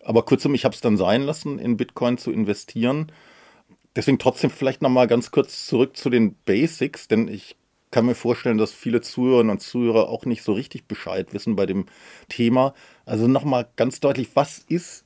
Aber 0.04 0.24
kurzum, 0.24 0.54
ich 0.54 0.64
habe 0.64 0.74
es 0.74 0.80
dann 0.80 0.96
sein 0.96 1.22
lassen, 1.22 1.58
in 1.58 1.76
Bitcoin 1.76 2.18
zu 2.18 2.30
investieren. 2.30 3.10
Deswegen 3.96 4.18
trotzdem 4.18 4.50
vielleicht 4.50 4.82
nochmal 4.82 5.06
ganz 5.06 5.30
kurz 5.30 5.66
zurück 5.66 5.96
zu 5.96 6.10
den 6.10 6.34
Basics, 6.44 7.08
denn 7.08 7.28
ich 7.28 7.56
kann 7.90 8.06
mir 8.06 8.16
vorstellen, 8.16 8.58
dass 8.58 8.72
viele 8.72 9.00
Zuhörerinnen 9.00 9.52
und 9.52 9.60
Zuhörer 9.60 10.08
auch 10.08 10.26
nicht 10.26 10.42
so 10.42 10.52
richtig 10.52 10.86
Bescheid 10.86 11.32
wissen 11.32 11.54
bei 11.54 11.64
dem 11.64 11.86
Thema. 12.28 12.74
Also 13.06 13.28
nochmal 13.28 13.68
ganz 13.76 14.00
deutlich, 14.00 14.30
was 14.34 14.58
ist 14.58 15.04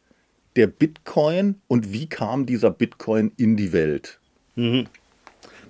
der 0.57 0.69
Bitcoin 0.69 1.57
und 1.69 1.93
wie 1.93 2.09
kam 2.09 2.47
dieser 2.47 2.71
Bitcoin 2.71 3.33
in 3.37 3.57
die 3.57 3.75
Welt? 3.75 4.19
Mhm. 4.55 4.87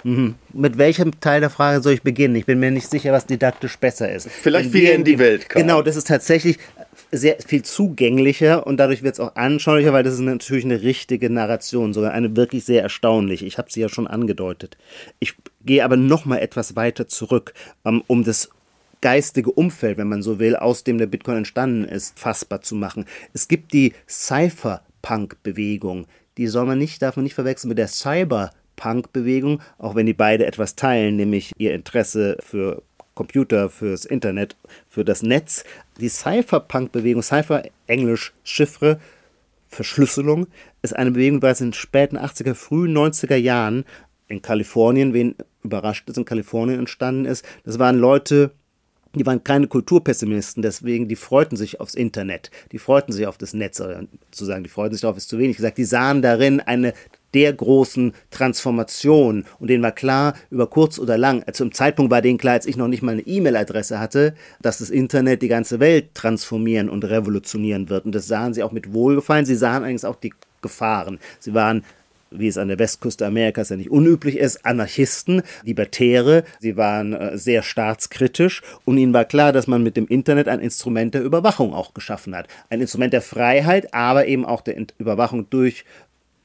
Mhm. 0.05 0.37
Mit 0.53 0.79
welchem 0.79 1.21
Teil 1.21 1.41
der 1.41 1.51
Frage 1.51 1.83
soll 1.83 1.95
ich 1.95 2.03
beginnen? 2.03 2.37
Ich 2.37 2.47
bin 2.47 2.61
mir 2.61 2.71
nicht 2.71 2.89
sicher, 2.89 3.13
was 3.13 3.27
didaktisch 3.27 3.77
besser 3.79 4.11
ist. 4.13 4.29
Vielleicht 4.29 4.73
wie 4.73 4.85
er 4.85 4.95
in 4.95 5.03
die 5.03 5.19
Welt 5.19 5.49
kam. 5.49 5.63
Genau, 5.63 5.83
das 5.83 5.97
ist 5.97 6.07
tatsächlich 6.07 6.59
sehr 7.11 7.37
viel 7.45 7.63
zugänglicher 7.63 8.67
und 8.67 8.77
dadurch 8.77 9.03
wird 9.03 9.15
es 9.15 9.21
auch 9.21 9.35
anschaulicher, 9.35 9.93
weil 9.93 10.03
das 10.03 10.15
ist 10.15 10.21
natürlich 10.21 10.65
eine 10.65 10.83
richtige 10.83 11.31
Narration, 11.31 11.95
sogar 11.95 12.13
eine 12.13 12.37
wirklich 12.37 12.65
sehr 12.65 12.83
erstaunliche. 12.83 13.47
Ich 13.47 13.59
habe 13.59 13.71
sie 13.71 13.81
ja 13.81 13.89
schon 13.89 14.07
angedeutet. 14.07 14.77
Ich 15.19 15.35
gehe 15.65 15.85
aber 15.85 15.97
noch 15.97 16.25
mal 16.27 16.39
etwas 16.39 16.77
weiter 16.77 17.09
zurück, 17.09 17.55
ähm, 17.85 18.03
um 18.07 18.25
das 18.25 18.51
geistige 19.01 19.51
Umfeld, 19.53 19.97
wenn 19.97 20.09
man 20.09 20.23
so 20.23 20.39
will, 20.39 20.57
aus 20.57 20.85
dem 20.85 20.99
der 20.99 21.07
Bitcoin 21.07 21.39
entstanden 21.39 21.85
ist, 21.85 22.19
fassbar 22.19 22.61
zu 22.63 22.75
machen. 22.75 23.05
Es 23.33 23.49
gibt 23.49 23.73
die 23.73 23.95
Cypherpunk-Bewegung. 24.09 26.07
Die 26.37 26.47
soll 26.47 26.67
man 26.67 26.79
nicht, 26.79 27.01
darf 27.03 27.17
man 27.17 27.25
nicht 27.25 27.35
verwechseln 27.35 27.69
mit 27.69 27.79
der 27.79 27.89
Cyberpunk-Bewegung, 27.89 29.61
auch 29.79 29.95
wenn 29.95 30.07
die 30.07 30.15
beide 30.15 30.47
etwas 30.47 30.77
teilen, 30.77 31.17
nämlich 31.17 31.53
ihr 31.59 31.75
Interesse 31.75 32.37
für 32.41 32.83
Computer, 33.19 33.69
fürs 33.69 34.05
Internet, 34.05 34.57
für 34.89 35.05
das 35.05 35.25
Netz. 35.25 35.65
Die 35.99 36.09
Cypherpunk-Bewegung, 36.09 37.21
Cypher 37.21 37.65
Englisch 37.89 38.33
Chiffre, 38.45 39.01
Verschlüsselung, 39.67 40.47
ist 40.83 40.95
eine 40.95 41.11
Bewegung, 41.11 41.39
die 41.39 41.41
bereits 41.41 41.61
in 41.61 41.69
den 41.69 41.73
späten 41.73 42.17
80er, 42.17 42.55
frühen 42.55 42.97
90er 42.97 43.35
Jahren 43.35 43.85
in 44.29 44.41
Kalifornien, 44.41 45.15
wen 45.15 45.35
überrascht 45.65 46.09
ist, 46.09 46.17
in 46.17 46.25
Kalifornien 46.25 46.79
entstanden 46.79 47.25
ist. 47.25 47.45
Das 47.65 47.81
waren 47.81 47.99
Leute, 47.99 48.53
die 49.15 49.27
waren 49.27 49.43
keine 49.43 49.67
Kulturpessimisten, 49.67 50.63
deswegen, 50.63 51.09
die 51.09 51.17
freuten 51.17 51.57
sich 51.57 51.81
aufs 51.81 51.97
Internet, 51.97 52.53
die 52.71 52.79
freuten 52.79 53.13
sich 53.13 53.27
auf 53.27 53.37
das 53.37 53.53
Netz, 53.53 53.83
zu 54.31 54.45
sagen, 54.45 54.63
die 54.63 54.71
freuten 54.71 54.95
sich 54.95 55.01
darauf, 55.01 55.17
ist 55.17 55.29
zu 55.29 55.39
wenig 55.39 55.57
gesagt, 55.57 55.79
die 55.79 55.85
sahen 55.85 56.23
darin 56.23 56.61
eine 56.61 56.95
der 57.35 57.53
großen 57.53 58.13
Transformation. 58.31 59.45
Und 59.59 59.71
denen 59.71 59.83
war 59.83 59.93
klar, 59.93 60.35
über 60.51 60.67
kurz 60.67 60.99
oder 60.99 61.19
lang, 61.19 61.43
also 61.45 61.65
im 61.65 61.73
Zeitpunkt 61.73 62.11
war 62.11 62.23
denen 62.23 62.39
klar, 62.39 62.55
als 62.55 62.67
ich 62.67 62.77
noch 62.77 62.89
nicht 62.89 63.03
mal 63.03 63.13
eine 63.13 63.27
E-Mail-Adresse 63.27 64.01
hatte, 64.01 64.35
dass 64.61 64.79
das 64.79 64.91
Internet 64.91 65.43
die 65.43 65.49
ganze 65.49 65.81
Welt 65.81 66.15
transformieren 66.15 66.89
und 66.89 67.05
revolutionieren 67.05 67.89
wird. 67.89 68.05
Und 68.05 68.15
das 68.15 68.27
sahen 68.27 68.55
sie 68.55 68.63
auch 68.63 68.73
mit 68.73 68.93
Wohlgefallen. 68.93 69.47
Sie 69.47 69.57
sahen 69.57 69.83
allerdings 69.83 70.05
auch 70.05 70.17
die 70.17 70.33
Gefahren. 70.61 71.19
Sie 71.39 71.55
waren 71.55 71.85
wie 72.31 72.49
es 72.49 72.59
an 72.59 72.69
der 72.69 72.79
Westküste 72.79 73.27
Amerikas 73.27 73.71
ja 73.71 73.77
nicht 73.77 73.91
unüblich 73.91 74.37
ist, 74.37 74.65
Anarchisten, 74.65 75.43
Libertäre. 75.65 76.45
Sie 76.61 76.77
waren 76.77 77.13
äh, 77.13 77.39
sehr 77.39 77.63
staatskritisch 77.63 78.63
und 78.85 78.99
ihnen 78.99 79.15
war 79.15 79.25
klar, 79.25 79.53
dass 79.53 79.67
man 79.67 79.83
mit 79.83 79.97
dem 79.97 80.07
Internet 80.07 80.49
ein 80.49 80.61
Instrument 80.61 81.15
der 81.15 81.23
Überwachung 81.23 81.73
auch 81.73 81.95
geschaffen 81.95 82.37
hat. 82.37 82.49
Ein 82.71 82.81
Instrument 82.81 83.13
der 83.13 83.23
Freiheit, 83.23 83.95
aber 83.95 84.27
eben 84.27 84.45
auch 84.45 84.61
der 84.61 84.77
Überwachung 84.99 85.49
durch 85.51 85.85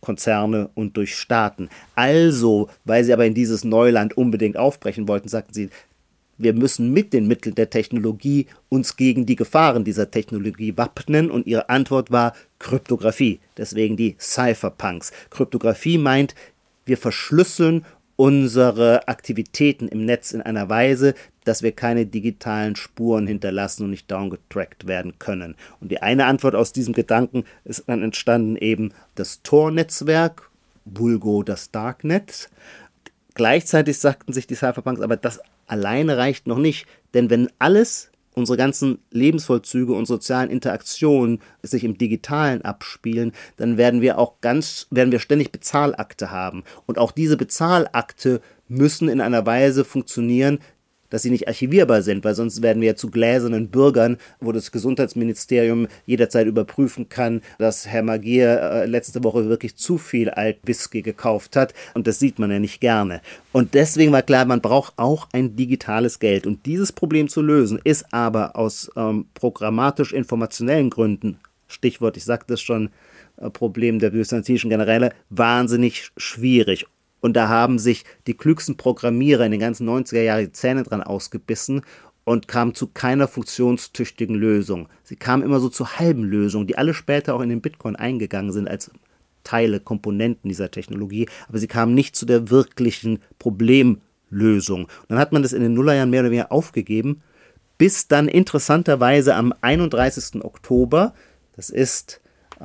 Konzerne 0.04 0.70
und 0.76 0.98
durch 0.98 1.16
Staaten. 1.16 1.70
Also, 1.96 2.70
weil 2.86 3.04
sie 3.04 3.14
aber 3.14 3.26
in 3.26 3.34
dieses 3.34 3.64
Neuland 3.64 4.16
unbedingt 4.16 4.58
aufbrechen 4.58 5.08
wollten, 5.08 5.30
sagten 5.30 5.54
sie, 5.54 5.70
wir 6.38 6.54
müssen 6.54 6.92
mit 6.92 7.14
den 7.14 7.28
Mitteln 7.28 7.56
der 7.56 7.70
Technologie 7.70 8.48
uns 8.70 8.98
gegen 8.98 9.26
die 9.26 9.36
Gefahren 9.36 9.84
dieser 9.84 10.12
Technologie 10.12 10.76
wappnen 10.76 11.32
und 11.32 11.48
ihre 11.48 11.70
Antwort 11.70 12.12
war 12.12 12.34
Kryptographie. 12.60 13.40
Deswegen 13.58 13.98
die 13.98 14.16
Cypherpunks. 14.20 15.12
Kryptographie 15.30 15.98
meint, 15.98 16.36
wir 16.86 16.98
verschlüsseln 16.98 17.86
unsere 18.16 19.08
Aktivitäten 19.08 19.88
im 19.88 20.06
Netz 20.06 20.32
in 20.32 20.42
einer 20.42 20.70
Weise, 20.70 21.14
dass 21.44 21.64
wir 21.64 21.72
keine 21.72 22.06
digitalen 22.06 22.76
Spuren 22.76 23.28
hinterlassen 23.28 23.84
und 23.84 23.90
nicht 23.90 24.10
downgetrackt 24.10 24.88
werden 24.88 25.20
können. 25.20 25.56
Und 25.80 25.92
die 25.92 26.02
eine 26.02 26.26
Antwort 26.26 26.56
aus 26.56 26.74
diesem 26.74 26.94
Gedanken 26.94 27.44
ist 27.66 27.84
dann 27.88 28.04
entstanden 28.04 28.56
eben 28.56 28.94
das 29.16 29.42
Tor-Netzwerk, 29.44 30.50
vulgo 30.86 31.44
das 31.44 31.72
Darknet. 31.72 32.50
Gleichzeitig 33.34 33.98
sagten 33.98 34.32
sich 34.32 34.48
die 34.48 34.56
Cypherpunks, 34.56 35.02
aber 35.02 35.18
das 35.18 35.40
alleine 35.68 36.18
reicht 36.18 36.46
noch 36.46 36.60
nicht, 36.60 36.86
denn 37.14 37.30
wenn 37.30 37.50
alles 37.58 38.12
unsere 38.36 38.58
ganzen 38.58 39.00
Lebensvollzüge 39.12 39.94
und 39.94 40.06
sozialen 40.06 40.50
Interaktionen 40.50 41.40
sich 41.62 41.84
im 41.84 41.98
Digitalen 41.98 42.64
abspielen, 42.64 43.32
dann 43.58 43.78
werden 43.78 44.02
wir 44.02 44.18
auch 44.18 44.42
ganz, 44.42 44.88
werden 44.90 45.12
wir 45.12 45.20
ständig 45.20 45.52
Bezahlakte 45.52 46.32
haben. 46.32 46.64
Und 46.86 46.98
auch 46.98 47.12
diese 47.12 47.38
Bezahlakte 47.38 48.42
müssen 48.68 49.10
in 49.10 49.22
einer 49.22 49.46
Weise 49.46 49.86
funktionieren, 49.86 50.60
dass 51.14 51.22
sie 51.22 51.30
nicht 51.30 51.48
archivierbar 51.48 52.02
sind, 52.02 52.26
weil 52.26 52.34
sonst 52.34 52.64
werden 52.64 52.82
wir 52.82 52.88
ja 52.88 52.96
zu 52.96 53.12
gläsernen 53.12 53.68
Bürgern, 53.68 54.18
wo 54.40 54.52
das 54.52 54.72
Gesundheitsministerium 54.72 55.88
jederzeit 56.08 56.48
überprüfen 56.48 57.08
kann, 57.08 57.42
dass 57.60 57.86
Herr 57.86 58.02
Magier 58.02 58.60
äh, 58.60 58.86
letzte 58.88 59.24
Woche 59.24 59.48
wirklich 59.48 59.76
zu 59.76 60.00
viel 60.00 60.32
Altwhisky 60.32 61.04
gekauft 61.04 61.56
hat 61.56 61.76
und 61.94 62.08
das 62.08 62.18
sieht 62.18 62.40
man 62.40 62.50
ja 62.50 62.58
nicht 62.58 62.82
gerne. 62.82 63.22
Und 63.52 63.76
deswegen 63.76 64.12
war 64.12 64.24
klar, 64.24 64.46
man 64.46 64.60
braucht 64.60 64.94
auch 64.98 65.28
ein 65.34 65.56
digitales 65.56 66.18
Geld 66.18 66.48
und 66.48 66.66
dieses 66.66 66.92
Problem 66.92 67.30
zu 67.30 67.44
lösen 67.44 67.80
ist 67.84 68.12
aber 68.12 68.56
aus 68.56 68.90
ähm, 68.96 69.28
programmatisch-informationellen 69.36 70.90
Gründen, 70.90 71.38
Stichwort, 71.68 72.18
ich 72.18 72.24
sagte 72.24 72.56
es 72.56 72.62
schon, 72.62 72.90
äh, 73.38 73.52
Problem 73.52 74.00
der 74.00 74.10
byzantinischen 74.10 74.72
Generäle, 74.72 75.12
wahnsinnig 75.30 76.10
schwierig. 76.18 76.88
Und 77.24 77.38
da 77.38 77.48
haben 77.48 77.80
sich 77.80 78.04
die 78.28 78.34
klügsten 78.34 78.76
Programmierer 78.76 79.46
in 79.46 79.52
den 79.52 79.62
ganzen 79.62 79.88
90er 79.88 80.22
Jahren 80.22 80.44
die 80.44 80.52
Zähne 80.52 80.84
dran 80.84 81.02
ausgebissen 81.02 81.82
und 82.26 82.50
kamen 82.50 82.76
zu 82.76 82.88
keiner 82.88 83.30
funktionstüchtigen 83.30 84.36
Lösung. 84.36 84.90
Sie 85.04 85.16
kamen 85.16 85.42
immer 85.42 85.62
so 85.62 85.70
zu 85.70 85.98
halben 85.98 86.26
Lösungen, 86.26 86.68
die 86.68 86.78
alle 86.78 86.94
später 86.94 87.34
auch 87.34 87.40
in 87.40 87.48
den 87.48 87.62
Bitcoin 87.62 87.96
eingegangen 87.96 88.52
sind 88.52 88.68
als 88.68 88.92
Teile, 89.46 89.80
Komponenten 89.80 90.50
dieser 90.50 90.70
Technologie, 90.70 91.30
aber 91.48 91.60
sie 91.60 91.68
kamen 91.68 91.96
nicht 91.96 92.18
zu 92.18 92.26
der 92.26 92.50
wirklichen 92.50 93.20
Problemlösung. 93.40 94.84
Und 94.84 95.06
dann 95.08 95.20
hat 95.20 95.32
man 95.32 95.44
das 95.44 95.54
in 95.54 95.62
den 95.62 95.74
Nullerjahren 95.76 96.10
mehr 96.10 96.22
oder 96.22 96.32
weniger 96.32 96.52
aufgegeben, 96.52 97.22
bis 97.78 98.10
dann 98.10 98.28
interessanterweise 98.28 99.36
am 99.36 99.54
31. 99.62 100.44
Oktober, 100.44 101.14
das 101.56 101.70
ist, 101.70 102.20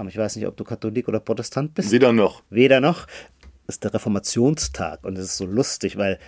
ich 0.08 0.16
weiß 0.16 0.34
nicht, 0.34 0.48
ob 0.48 0.56
du 0.56 0.64
Katholik 0.64 1.06
oder 1.06 1.20
Protestant 1.20 1.74
bist. 1.74 1.92
Weder 1.92 2.12
noch. 2.12 2.42
Weder 2.50 2.80
noch 2.80 3.06
ist 3.68 3.84
der 3.84 3.94
Reformationstag 3.94 5.04
und 5.04 5.18
es 5.18 5.26
ist 5.26 5.36
so 5.36 5.46
lustig, 5.46 5.96
weil 5.96 6.18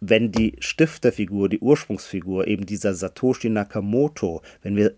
wenn 0.00 0.30
die 0.30 0.56
Stifterfigur, 0.58 1.48
die 1.48 1.60
Ursprungsfigur, 1.60 2.46
eben 2.46 2.66
dieser 2.66 2.94
Satoshi 2.94 3.48
Nakamoto, 3.48 4.42
wenn 4.60 4.76
wir 4.76 4.94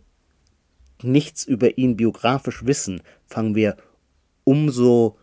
nichts 1.03 1.45
über 1.45 1.79
ihn 1.79 1.97
biografisch 1.97 2.65
wissen, 2.65 3.01
fangen 3.27 3.55
wir 3.55 3.77
umso, 4.43 5.19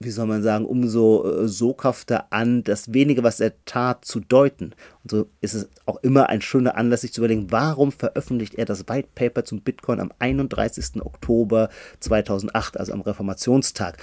wie 0.00 0.10
soll 0.10 0.26
man 0.26 0.42
sagen, 0.42 0.66
umso 0.66 1.24
äh, 1.24 1.48
soghafter 1.48 2.32
an, 2.32 2.64
das 2.64 2.92
wenige, 2.92 3.22
was 3.22 3.40
er 3.40 3.52
tat, 3.64 4.04
zu 4.04 4.20
deuten. 4.20 4.74
Und 5.04 5.10
so 5.10 5.30
ist 5.40 5.54
es 5.54 5.68
auch 5.86 6.02
immer 6.02 6.28
ein 6.28 6.42
schöner 6.42 6.76
Anlass, 6.76 7.02
sich 7.02 7.12
zu 7.12 7.20
überlegen, 7.20 7.50
warum 7.50 7.92
veröffentlicht 7.92 8.56
er 8.56 8.64
das 8.64 8.88
White 8.88 9.08
Paper 9.14 9.44
zum 9.44 9.62
Bitcoin 9.62 10.00
am 10.00 10.12
31. 10.18 11.00
Oktober 11.00 11.70
2008, 12.00 12.78
also 12.78 12.92
am 12.92 13.00
Reformationstag. 13.00 13.96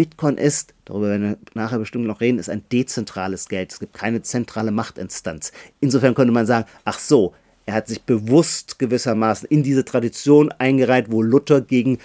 Bitcoin 0.00 0.38
ist, 0.38 0.72
darüber 0.86 1.10
werden 1.10 1.28
wir 1.28 1.38
nachher 1.52 1.78
bestimmt 1.78 2.06
noch 2.06 2.22
reden, 2.22 2.38
ist 2.38 2.48
ein 2.48 2.64
dezentrales 2.72 3.50
Geld. 3.50 3.70
Es 3.70 3.80
gibt 3.80 3.92
keine 3.92 4.22
zentrale 4.22 4.70
Machtinstanz. 4.70 5.52
Insofern 5.78 6.14
könnte 6.14 6.32
man 6.32 6.46
sagen, 6.46 6.66
ach 6.86 6.98
so, 6.98 7.34
er 7.66 7.74
hat 7.74 7.88
sich 7.88 8.00
bewusst 8.00 8.78
gewissermaßen 8.78 9.46
in 9.50 9.62
diese 9.62 9.84
Tradition 9.84 10.52
eingereiht, 10.52 11.12
wo 11.12 11.20
Luther 11.20 11.60
gegen 11.60 11.98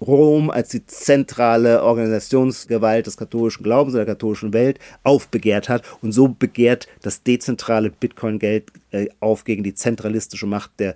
Rom 0.00 0.48
als 0.48 0.70
die 0.70 0.86
zentrale 0.86 1.82
Organisationsgewalt 1.82 3.06
des 3.06 3.18
katholischen 3.18 3.62
Glaubens 3.62 3.94
oder 3.94 4.06
der 4.06 4.14
katholischen 4.14 4.54
Welt 4.54 4.78
aufbegehrt 5.02 5.68
hat. 5.68 5.82
Und 6.00 6.12
so 6.12 6.28
begehrt 6.28 6.88
das 7.02 7.24
dezentrale 7.24 7.90
Bitcoin-Geld 7.90 8.72
äh, 8.90 9.08
auf 9.20 9.44
gegen 9.44 9.64
die 9.64 9.74
zentralistische 9.74 10.46
Macht 10.46 10.70
der 10.78 10.94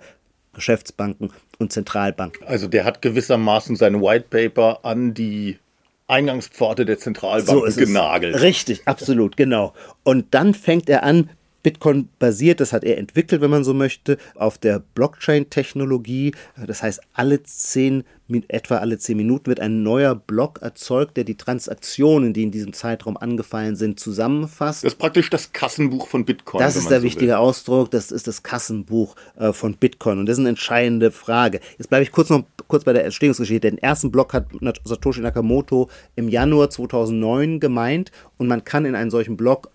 Geschäftsbanken 0.53 1.31
und 1.59 1.71
Zentralbanken. 1.71 2.47
Also 2.47 2.67
der 2.67 2.85
hat 2.85 3.03
gewissermaßen 3.03 3.75
sein 3.75 4.01
White 4.01 4.25
Paper 4.31 4.79
an 4.83 5.13
die 5.13 5.59
Eingangspforte 6.09 6.85
der 6.85 6.97
Zentralbank 6.97 7.71
so 7.71 7.79
genagelt. 7.79 8.41
Richtig, 8.41 8.81
absolut, 8.85 9.37
genau. 9.37 9.73
Und 10.03 10.33
dann 10.33 10.53
fängt 10.53 10.89
er 10.89 11.03
an, 11.03 11.29
Bitcoin 11.63 12.09
basiert, 12.19 12.59
das 12.59 12.73
hat 12.73 12.83
er 12.83 12.97
entwickelt, 12.97 13.41
wenn 13.41 13.49
man 13.49 13.63
so 13.63 13.73
möchte, 13.73 14.17
auf 14.35 14.57
der 14.57 14.79
Blockchain-Technologie. 14.79 16.33
Das 16.65 16.81
heißt, 16.83 17.01
alle 17.13 17.43
zehn, 17.43 18.03
etwa 18.47 18.77
alle 18.77 18.97
zehn 18.97 19.17
Minuten 19.17 19.47
wird 19.47 19.59
ein 19.59 19.83
neuer 19.83 20.15
Block 20.15 20.61
erzeugt, 20.61 21.17
der 21.17 21.25
die 21.25 21.35
Transaktionen, 21.35 22.33
die 22.33 22.43
in 22.43 22.51
diesem 22.51 22.73
Zeitraum 22.73 23.17
angefallen 23.17 23.75
sind, 23.75 23.99
zusammenfasst. 23.99 24.83
Das 24.83 24.93
ist 24.93 24.99
praktisch 24.99 25.29
das 25.29 25.51
Kassenbuch 25.51 26.07
von 26.07 26.25
Bitcoin. 26.25 26.63
Das 26.63 26.75
ist 26.75 26.89
der 26.89 26.99
so 26.99 27.05
wichtige 27.05 27.31
will. 27.31 27.37
Ausdruck, 27.37 27.91
das 27.91 28.11
ist 28.11 28.27
das 28.27 28.43
Kassenbuch 28.43 29.15
äh, 29.37 29.51
von 29.51 29.75
Bitcoin. 29.75 30.19
Und 30.19 30.25
das 30.27 30.37
ist 30.37 30.39
eine 30.39 30.49
entscheidende 30.49 31.11
Frage. 31.11 31.59
Jetzt 31.77 31.89
bleibe 31.89 32.03
ich 32.03 32.11
kurz 32.11 32.29
noch 32.29 32.43
kurz 32.67 32.85
bei 32.85 32.93
der 32.93 33.03
Entstehungsgeschichte. 33.03 33.69
Den 33.69 33.79
ersten 33.79 34.11
Block 34.11 34.33
hat 34.33 34.45
Satoshi 34.85 35.19
Nakamoto 35.19 35.89
im 36.15 36.29
Januar 36.29 36.69
2009 36.69 37.59
gemeint 37.59 38.11
und 38.37 38.47
man 38.47 38.63
kann 38.63 38.85
in 38.85 38.95
einen 38.95 39.11
solchen 39.11 39.35
Block 39.35 39.71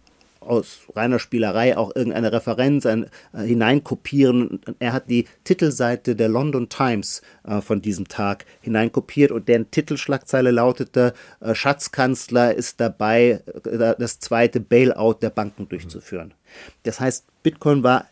aus 0.47 0.81
reiner 0.95 1.19
Spielerei 1.19 1.77
auch 1.77 1.95
irgendeine 1.95 2.33
Referenz 2.33 2.87
ein, 2.87 3.07
äh, 3.33 3.43
hineinkopieren. 3.43 4.61
Er 4.79 4.93
hat 4.93 5.11
die 5.11 5.27
Titelseite 5.45 6.17
der 6.17 6.29
London 6.29 6.69
Times 6.69 7.23
äh, 7.45 7.61
von 7.61 7.83
diesem 7.83 8.09
Tag 8.09 8.47
hineinkopiert 8.61 9.31
und 9.33 9.49
deren 9.49 9.71
Titelschlagzeile 9.71 10.51
lautete: 10.51 11.15
äh, 11.41 11.55
Schatzkanzler 11.55 12.55
ist 12.55 12.81
dabei, 12.81 13.43
äh, 13.65 13.95
das 13.99 14.21
zweite 14.21 14.61
Bailout 14.61 15.19
der 15.23 15.31
Banken 15.31 15.69
durchzuführen. 15.69 16.35
Das 16.85 17.01
heißt, 17.01 17.25
Bitcoin 17.43 17.83
war 17.83 18.07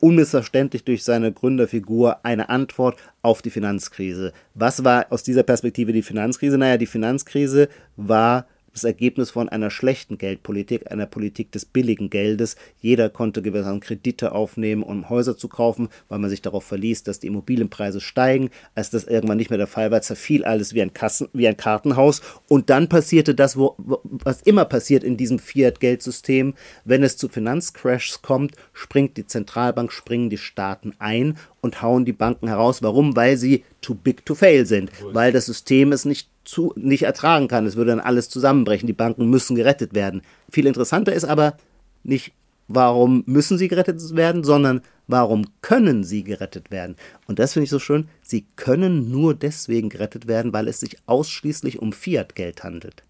unmissverständlich 0.00 0.84
durch 0.84 1.04
seine 1.04 1.32
Gründerfigur 1.32 2.24
eine 2.24 2.48
Antwort 2.48 2.98
auf 3.22 3.42
die 3.42 3.50
Finanzkrise. 3.50 4.32
Was 4.54 4.82
war 4.82 5.06
aus 5.10 5.22
dieser 5.22 5.42
Perspektive 5.42 5.92
die 5.92 6.02
Finanzkrise? 6.02 6.58
Naja, 6.58 6.78
die 6.78 6.86
Finanzkrise 6.86 7.68
war 7.96 8.46
das 8.72 8.84
Ergebnis 8.84 9.30
von 9.30 9.48
einer 9.48 9.70
schlechten 9.70 10.18
Geldpolitik, 10.18 10.90
einer 10.90 11.06
Politik 11.06 11.52
des 11.52 11.64
billigen 11.64 12.10
Geldes. 12.10 12.56
Jeder 12.80 13.08
konnte 13.08 13.42
gewissermaßen 13.42 13.80
Kredite 13.80 14.32
aufnehmen, 14.32 14.82
um 14.82 15.08
Häuser 15.08 15.36
zu 15.36 15.48
kaufen, 15.48 15.88
weil 16.08 16.18
man 16.18 16.30
sich 16.30 16.42
darauf 16.42 16.64
verließ, 16.64 17.02
dass 17.02 17.20
die 17.20 17.26
Immobilienpreise 17.26 18.00
steigen. 18.00 18.50
Als 18.74 18.90
das 18.90 19.04
irgendwann 19.04 19.38
nicht 19.38 19.50
mehr 19.50 19.58
der 19.58 19.66
Fall 19.66 19.90
war, 19.90 20.02
zerfiel 20.02 20.44
alles 20.44 20.74
wie 20.74 20.82
ein, 20.82 20.92
Kassen, 20.92 21.28
wie 21.32 21.48
ein 21.48 21.56
Kartenhaus. 21.56 22.22
Und 22.48 22.70
dann 22.70 22.88
passierte 22.88 23.34
das, 23.34 23.56
wo, 23.56 23.74
was 23.78 24.42
immer 24.42 24.64
passiert 24.64 25.04
in 25.04 25.16
diesem 25.16 25.38
Fiat-Geldsystem. 25.38 26.54
Wenn 26.84 27.02
es 27.02 27.16
zu 27.16 27.28
Finanzcrashs 27.28 28.22
kommt, 28.22 28.56
springt 28.72 29.16
die 29.16 29.26
Zentralbank, 29.26 29.92
springen 29.92 30.30
die 30.30 30.38
Staaten 30.38 30.94
ein 30.98 31.36
und 31.60 31.82
hauen 31.82 32.04
die 32.04 32.12
Banken 32.12 32.48
heraus. 32.48 32.82
Warum? 32.82 33.16
Weil 33.16 33.36
sie 33.36 33.64
too 33.80 33.94
big 33.94 34.24
to 34.26 34.34
fail 34.34 34.66
sind, 34.66 34.90
weil 35.12 35.32
das 35.32 35.46
System 35.46 35.92
es 35.92 36.04
nicht 36.04 36.28
zu, 36.44 36.72
nicht 36.76 37.02
ertragen 37.02 37.48
kann. 37.48 37.66
Es 37.66 37.76
würde 37.76 37.90
dann 37.90 38.00
alles 38.00 38.28
zusammenbrechen. 38.28 38.86
Die 38.86 38.92
Banken 38.92 39.28
müssen 39.28 39.56
gerettet 39.56 39.94
werden. 39.94 40.22
Viel 40.50 40.66
interessanter 40.66 41.12
ist 41.12 41.24
aber 41.24 41.56
nicht, 42.02 42.32
warum 42.68 43.22
müssen 43.26 43.58
sie 43.58 43.68
gerettet 43.68 44.16
werden, 44.16 44.44
sondern 44.44 44.80
warum 45.06 45.46
können 45.60 46.04
sie 46.04 46.22
gerettet 46.22 46.70
werden. 46.70 46.96
Und 47.26 47.38
das 47.38 47.52
finde 47.52 47.64
ich 47.64 47.70
so 47.70 47.78
schön. 47.78 48.08
Sie 48.22 48.46
können 48.56 49.10
nur 49.10 49.34
deswegen 49.34 49.88
gerettet 49.88 50.28
werden, 50.28 50.52
weil 50.52 50.68
es 50.68 50.80
sich 50.80 50.96
ausschließlich 51.06 51.80
um 51.80 51.92
Fiat-Geld 51.92 52.62
handelt. 52.62 53.02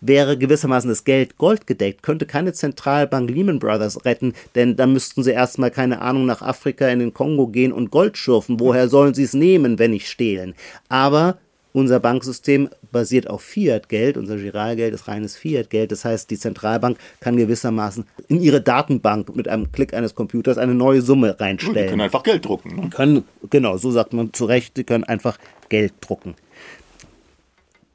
Wäre 0.00 0.38
gewissermaßen 0.38 0.88
das 0.88 1.04
Geld 1.04 1.38
goldgedeckt, 1.38 2.02
könnte 2.02 2.26
keine 2.26 2.52
Zentralbank 2.52 3.30
Lehman 3.30 3.58
Brothers 3.58 4.04
retten, 4.04 4.34
denn 4.54 4.76
dann 4.76 4.92
müssten 4.92 5.22
sie 5.22 5.32
erstmal, 5.32 5.70
keine 5.70 6.00
Ahnung, 6.00 6.26
nach 6.26 6.42
Afrika 6.42 6.88
in 6.88 6.98
den 6.98 7.14
Kongo 7.14 7.48
gehen 7.48 7.72
und 7.72 7.90
Gold 7.90 8.16
schürfen. 8.16 8.60
Woher 8.60 8.88
sollen 8.88 9.14
sie 9.14 9.24
es 9.24 9.34
nehmen, 9.34 9.78
wenn 9.78 9.92
nicht 9.92 10.08
stehlen? 10.08 10.54
Aber 10.88 11.38
unser 11.72 12.00
Banksystem 12.00 12.68
basiert 12.90 13.30
auf 13.30 13.42
Fiat-Geld, 13.42 14.18
unser 14.18 14.36
Giralgeld 14.36 14.92
ist 14.92 15.08
reines 15.08 15.36
Fiat-Geld. 15.36 15.90
Das 15.90 16.04
heißt, 16.04 16.30
die 16.30 16.38
Zentralbank 16.38 16.98
kann 17.20 17.36
gewissermaßen 17.36 18.04
in 18.28 18.42
ihre 18.42 18.60
Datenbank 18.60 19.34
mit 19.34 19.48
einem 19.48 19.72
Klick 19.72 19.94
eines 19.94 20.14
Computers 20.14 20.58
eine 20.58 20.74
neue 20.74 21.00
Summe 21.00 21.40
reinstellen. 21.40 21.84
Die 21.84 21.88
können 21.88 22.00
einfach 22.02 22.22
Geld 22.22 22.44
drucken. 22.44 22.76
Ne? 22.76 22.90
Können, 22.90 23.24
genau, 23.48 23.78
so 23.78 23.90
sagt 23.90 24.12
man 24.12 24.34
zu 24.34 24.44
Recht, 24.44 24.74
sie 24.76 24.84
können 24.84 25.04
einfach 25.04 25.38
Geld 25.70 25.94
drucken. 26.02 26.34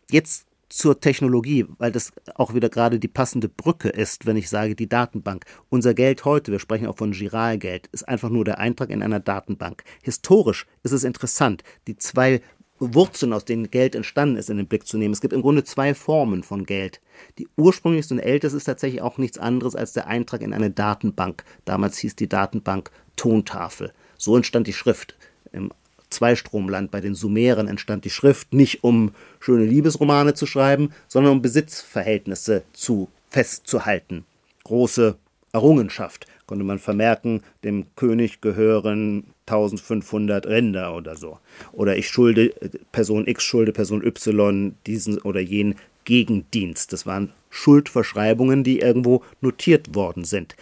Jetzt 0.10 0.47
zur 0.78 1.00
Technologie, 1.00 1.66
weil 1.80 1.92
das 1.92 2.12
auch 2.36 2.54
wieder 2.54 2.70
gerade 2.70 3.00
die 3.00 3.08
passende 3.08 3.50
Brücke 3.50 3.90
ist, 3.90 4.28
wenn 4.28 4.38
ich 4.38 4.48
sage, 4.48 4.76
die 4.76 4.88
Datenbank. 4.88 5.44
Unser 5.70 5.96
Geld 5.96 6.24
heute, 6.24 6.52
wir 6.52 6.60
sprechen 6.60 6.86
auch 6.86 6.98
von 6.98 7.14
Giralgeld, 7.14 7.88
ist 7.88 8.08
einfach 8.08 8.30
nur 8.30 8.46
der 8.46 8.60
Eintrag 8.60 8.92
in 8.92 9.02
einer 9.02 9.20
Datenbank. 9.20 9.84
Historisch 10.04 10.68
ist 10.84 10.92
es 10.92 11.04
interessant, 11.04 11.64
die 11.88 11.98
zwei 11.98 12.42
Wurzeln, 12.78 13.34
aus 13.34 13.44
denen 13.44 13.72
Geld 13.72 13.96
entstanden 13.96 14.36
ist, 14.36 14.52
in 14.52 14.58
den 14.58 14.68
Blick 14.68 14.86
zu 14.86 15.00
nehmen. 15.00 15.16
Es 15.16 15.22
gibt 15.22 15.34
im 15.34 15.42
Grunde 15.42 15.64
zwei 15.64 15.96
Formen 15.96 16.44
von 16.44 16.64
Geld. 16.64 17.02
Die 17.40 17.48
ursprünglichste 17.58 18.14
und 18.14 18.20
älteste 18.20 18.58
ist 18.58 18.66
tatsächlich 18.66 19.02
auch 19.02 19.18
nichts 19.18 19.40
anderes 19.40 19.76
als 19.76 19.94
der 19.94 20.06
Eintrag 20.06 20.42
in 20.44 20.54
eine 20.54 20.70
Datenbank. 20.70 21.44
Damals 21.66 21.98
hieß 21.98 22.16
die 22.16 22.30
Datenbank 22.30 22.92
Tontafel. 23.16 23.94
So 24.16 24.38
entstand 24.38 24.68
die 24.68 24.74
Schrift. 24.74 25.18
Im 25.52 25.72
Zweistromland 26.10 26.92
bei 26.92 27.02
den 27.02 27.16
Sumeren 27.16 27.68
entstand 27.68 28.06
die 28.06 28.10
Schrift 28.10 28.54
nicht 28.54 28.84
um 28.84 29.12
schöne 29.40 29.66
Liebesromane 29.66 30.34
zu 30.34 30.46
schreiben, 30.46 30.92
sondern 31.08 31.34
um 31.34 31.42
Besitzverhältnisse 31.42 32.64
zu 32.74 33.10
festzuhalten. 33.30 34.26
Große 34.64 35.18
Errungenschaft 35.54 36.28
konnte 36.46 36.64
man 36.64 36.80
vermerken, 36.80 37.42
dem 37.64 37.88
König 37.96 38.42
gehören 38.42 39.26
1500 39.48 40.46
Rinder 40.46 40.96
oder 40.96 41.16
so. 41.16 41.40
Oder 41.74 41.98
ich 41.98 42.10
schulde, 42.10 42.54
Person 42.92 43.28
X 43.28 43.44
schulde 43.44 43.72
Person 43.72 44.04
Y 44.04 44.76
diesen 44.86 45.20
oder 45.20 45.40
jenen 45.40 45.76
Gegendienst. 46.06 46.94
Das 46.94 47.06
waren 47.06 47.32
Schuldverschreibungen, 47.50 48.64
die 48.64 48.80
irgendwo 48.80 49.24
notiert 49.42 49.96
worden 49.96 50.24
sind. 50.24 50.56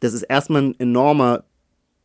Das 0.00 0.12
ist 0.12 0.22
erstmal 0.22 0.62
ein 0.62 0.80
enormer 0.80 1.44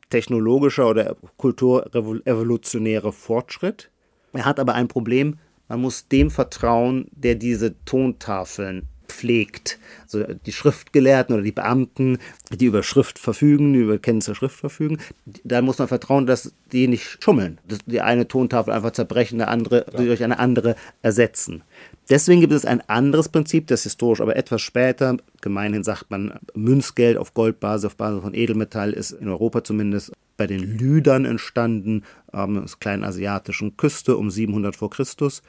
technologischer 0.10 0.90
oder 0.90 1.16
kulturevolutionärer 1.38 3.12
Fortschritt. 3.12 3.92
Er 4.34 4.46
hat 4.46 4.60
aber 4.60 4.74
ein 4.74 4.88
Problem, 4.88 5.38
man 5.68 5.82
muss 5.82 6.08
dem 6.08 6.32
vertrauen, 6.32 7.08
der 7.12 7.36
diese 7.36 7.84
Tontafeln 7.86 8.88
pflegt. 9.12 9.80
Also 10.04 10.24
die 10.24 10.52
Schriftgelehrten 10.52 11.34
oder 11.36 11.44
die 11.44 11.52
Beamten, 11.52 12.18
die 12.52 12.66
über 12.66 12.84
Schrift 12.84 13.20
verfügen, 13.20 13.74
die 13.74 13.80
über 13.80 14.00
Kenntnis 14.00 14.26
der 14.26 14.36
Schrift 14.36 14.60
verfügen, 14.60 14.98
da 15.44 15.62
muss 15.62 15.78
man 15.78 15.88
vertrauen, 15.88 16.26
dass 16.26 16.54
die 16.72 16.88
nicht 16.88 17.24
schummeln. 17.24 17.60
Dass 17.68 17.80
die 17.86 18.02
eine 18.02 18.28
Tontafel 18.28 18.74
einfach 18.74 18.92
zerbrechen, 18.92 19.42
eine 19.42 19.50
andere 19.50 19.86
ja. 19.92 20.04
durch 20.04 20.24
eine 20.24 20.40
andere 20.40 20.76
ersetzen. 21.02 21.64
Deswegen 22.10 22.42
gibt 22.42 22.54
es 22.54 22.66
ein 22.66 22.82
anderes 22.90 23.30
Prinzip, 23.30 23.68
das 23.68 23.84
historisch 23.84 24.22
aber 24.22 24.36
etwas 24.36 24.62
später, 24.62 25.18
gemeinhin 25.42 25.84
sagt 25.84 26.10
man, 26.10 26.40
Münzgeld 26.56 27.18
auf 27.18 27.36
Goldbasis, 27.36 27.86
auf 27.86 27.98
Basis 27.98 28.24
von 28.24 28.34
Edelmetall 28.34 28.94
ist 28.94 29.12
in 29.12 29.28
Europa 29.28 29.64
zumindest 29.64 30.12
bei 30.36 30.48
den 30.48 30.78
Lydern 30.80 31.26
entstanden, 31.26 32.04
ähm, 32.34 32.64
aus 32.64 32.80
kleinasiatischen 32.80 33.78
Küste 33.78 34.18
um 34.18 34.32
700 34.32 34.76
vor 34.76 34.90
Christus. 34.90 35.44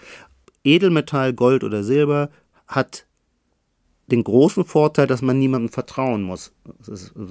Edelmetall, 0.64 1.32
Gold 1.32 1.64
oder 1.64 1.82
Silber 1.82 2.28
hat 2.66 3.06
den 4.10 4.24
großen 4.24 4.64
Vorteil, 4.64 5.06
dass 5.06 5.22
man 5.22 5.38
niemandem 5.38 5.70
vertrauen 5.70 6.22
muss. 6.22 6.52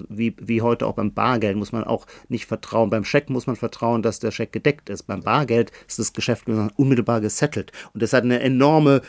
wie, 0.09 0.35
wie 0.39 0.61
heute 0.61 0.85
auch 0.85 0.95
beim 0.95 1.13
Bargeld 1.13 1.57
muss 1.57 1.71
man 1.71 1.83
auch 1.83 2.05
nicht 2.27 2.45
vertrauen. 2.45 2.89
Beim 2.89 3.05
Scheck 3.05 3.29
muss 3.29 3.47
man 3.47 3.55
vertrauen, 3.55 4.01
dass 4.01 4.19
der 4.19 4.31
Scheck 4.31 4.51
gedeckt 4.51 4.89
ist. 4.89 5.03
Beim 5.03 5.21
Bargeld 5.21 5.71
ist 5.87 5.99
das 5.99 6.13
Geschäft 6.13 6.47
unmittelbar 6.47 7.21
gesettelt. 7.21 7.71
Und 7.93 8.01
das 8.01 8.13
hat 8.13 8.23
eine 8.23 8.39
enorme 8.39 9.01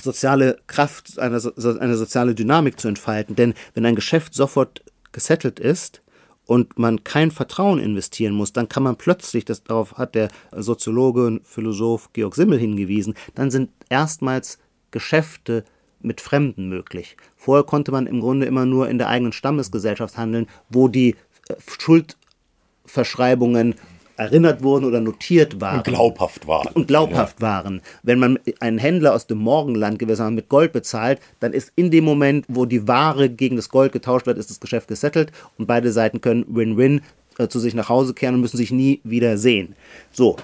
soziale 0.00 0.58
Kraft, 0.66 1.18
eine, 1.18 1.40
eine 1.80 1.96
soziale 1.96 2.34
Dynamik 2.34 2.78
zu 2.78 2.88
entfalten. 2.88 3.36
Denn 3.36 3.54
wenn 3.74 3.86
ein 3.86 3.96
Geschäft 3.96 4.34
sofort 4.34 4.84
gesettelt 5.12 5.58
ist, 5.60 6.02
und 6.48 6.78
man 6.78 7.04
kein 7.04 7.30
Vertrauen 7.30 7.78
investieren 7.78 8.32
muss, 8.32 8.54
dann 8.54 8.70
kann 8.70 8.82
man 8.82 8.96
plötzlich, 8.96 9.44
das, 9.44 9.64
darauf 9.64 9.98
hat 9.98 10.14
der 10.14 10.30
Soziologe 10.50 11.26
und 11.26 11.46
Philosoph 11.46 12.10
Georg 12.14 12.34
Simmel 12.34 12.58
hingewiesen, 12.58 13.14
dann 13.34 13.50
sind 13.50 13.70
erstmals 13.90 14.58
Geschäfte 14.90 15.64
mit 16.00 16.20
Fremden 16.20 16.68
möglich. 16.68 17.16
Vorher 17.36 17.64
konnte 17.64 17.92
man 17.92 18.06
im 18.06 18.20
Grunde 18.20 18.46
immer 18.46 18.66
nur 18.66 18.88
in 18.88 18.98
der 18.98 19.08
eigenen 19.08 19.32
Stammesgesellschaft 19.32 20.16
handeln, 20.16 20.46
wo 20.68 20.88
die 20.88 21.16
äh, 21.48 21.54
Schuldverschreibungen 21.78 23.74
erinnert 24.18 24.62
wurden 24.62 24.84
oder 24.84 25.00
notiert 25.00 25.60
waren. 25.60 25.78
Und 25.78 25.84
glaubhaft 25.84 26.46
waren. 26.48 26.72
Und 26.74 26.88
glaubhaft 26.88 27.40
ja. 27.40 27.46
waren. 27.46 27.80
Wenn 28.02 28.18
man 28.18 28.38
einen 28.58 28.78
Händler 28.78 29.14
aus 29.14 29.28
dem 29.28 29.38
Morgenland 29.38 29.98
gewissermaßen 29.98 30.34
mit 30.34 30.48
Gold 30.48 30.72
bezahlt, 30.72 31.20
dann 31.40 31.52
ist 31.52 31.72
in 31.76 31.90
dem 31.90 32.04
Moment, 32.04 32.44
wo 32.48 32.64
die 32.64 32.88
Ware 32.88 33.30
gegen 33.30 33.56
das 33.56 33.68
Gold 33.68 33.92
getauscht 33.92 34.26
wird, 34.26 34.36
ist 34.36 34.50
das 34.50 34.60
Geschäft 34.60 34.88
gesettelt 34.88 35.30
und 35.56 35.66
beide 35.66 35.92
Seiten 35.92 36.20
können 36.20 36.44
Win-Win 36.48 37.02
äh, 37.38 37.46
zu 37.46 37.60
sich 37.60 37.74
nach 37.74 37.88
Hause 37.88 38.12
kehren 38.12 38.34
und 38.34 38.40
müssen 38.40 38.56
sich 38.56 38.72
nie 38.72 39.00
wieder 39.04 39.38
sehen. 39.38 39.76
So. 40.10 40.36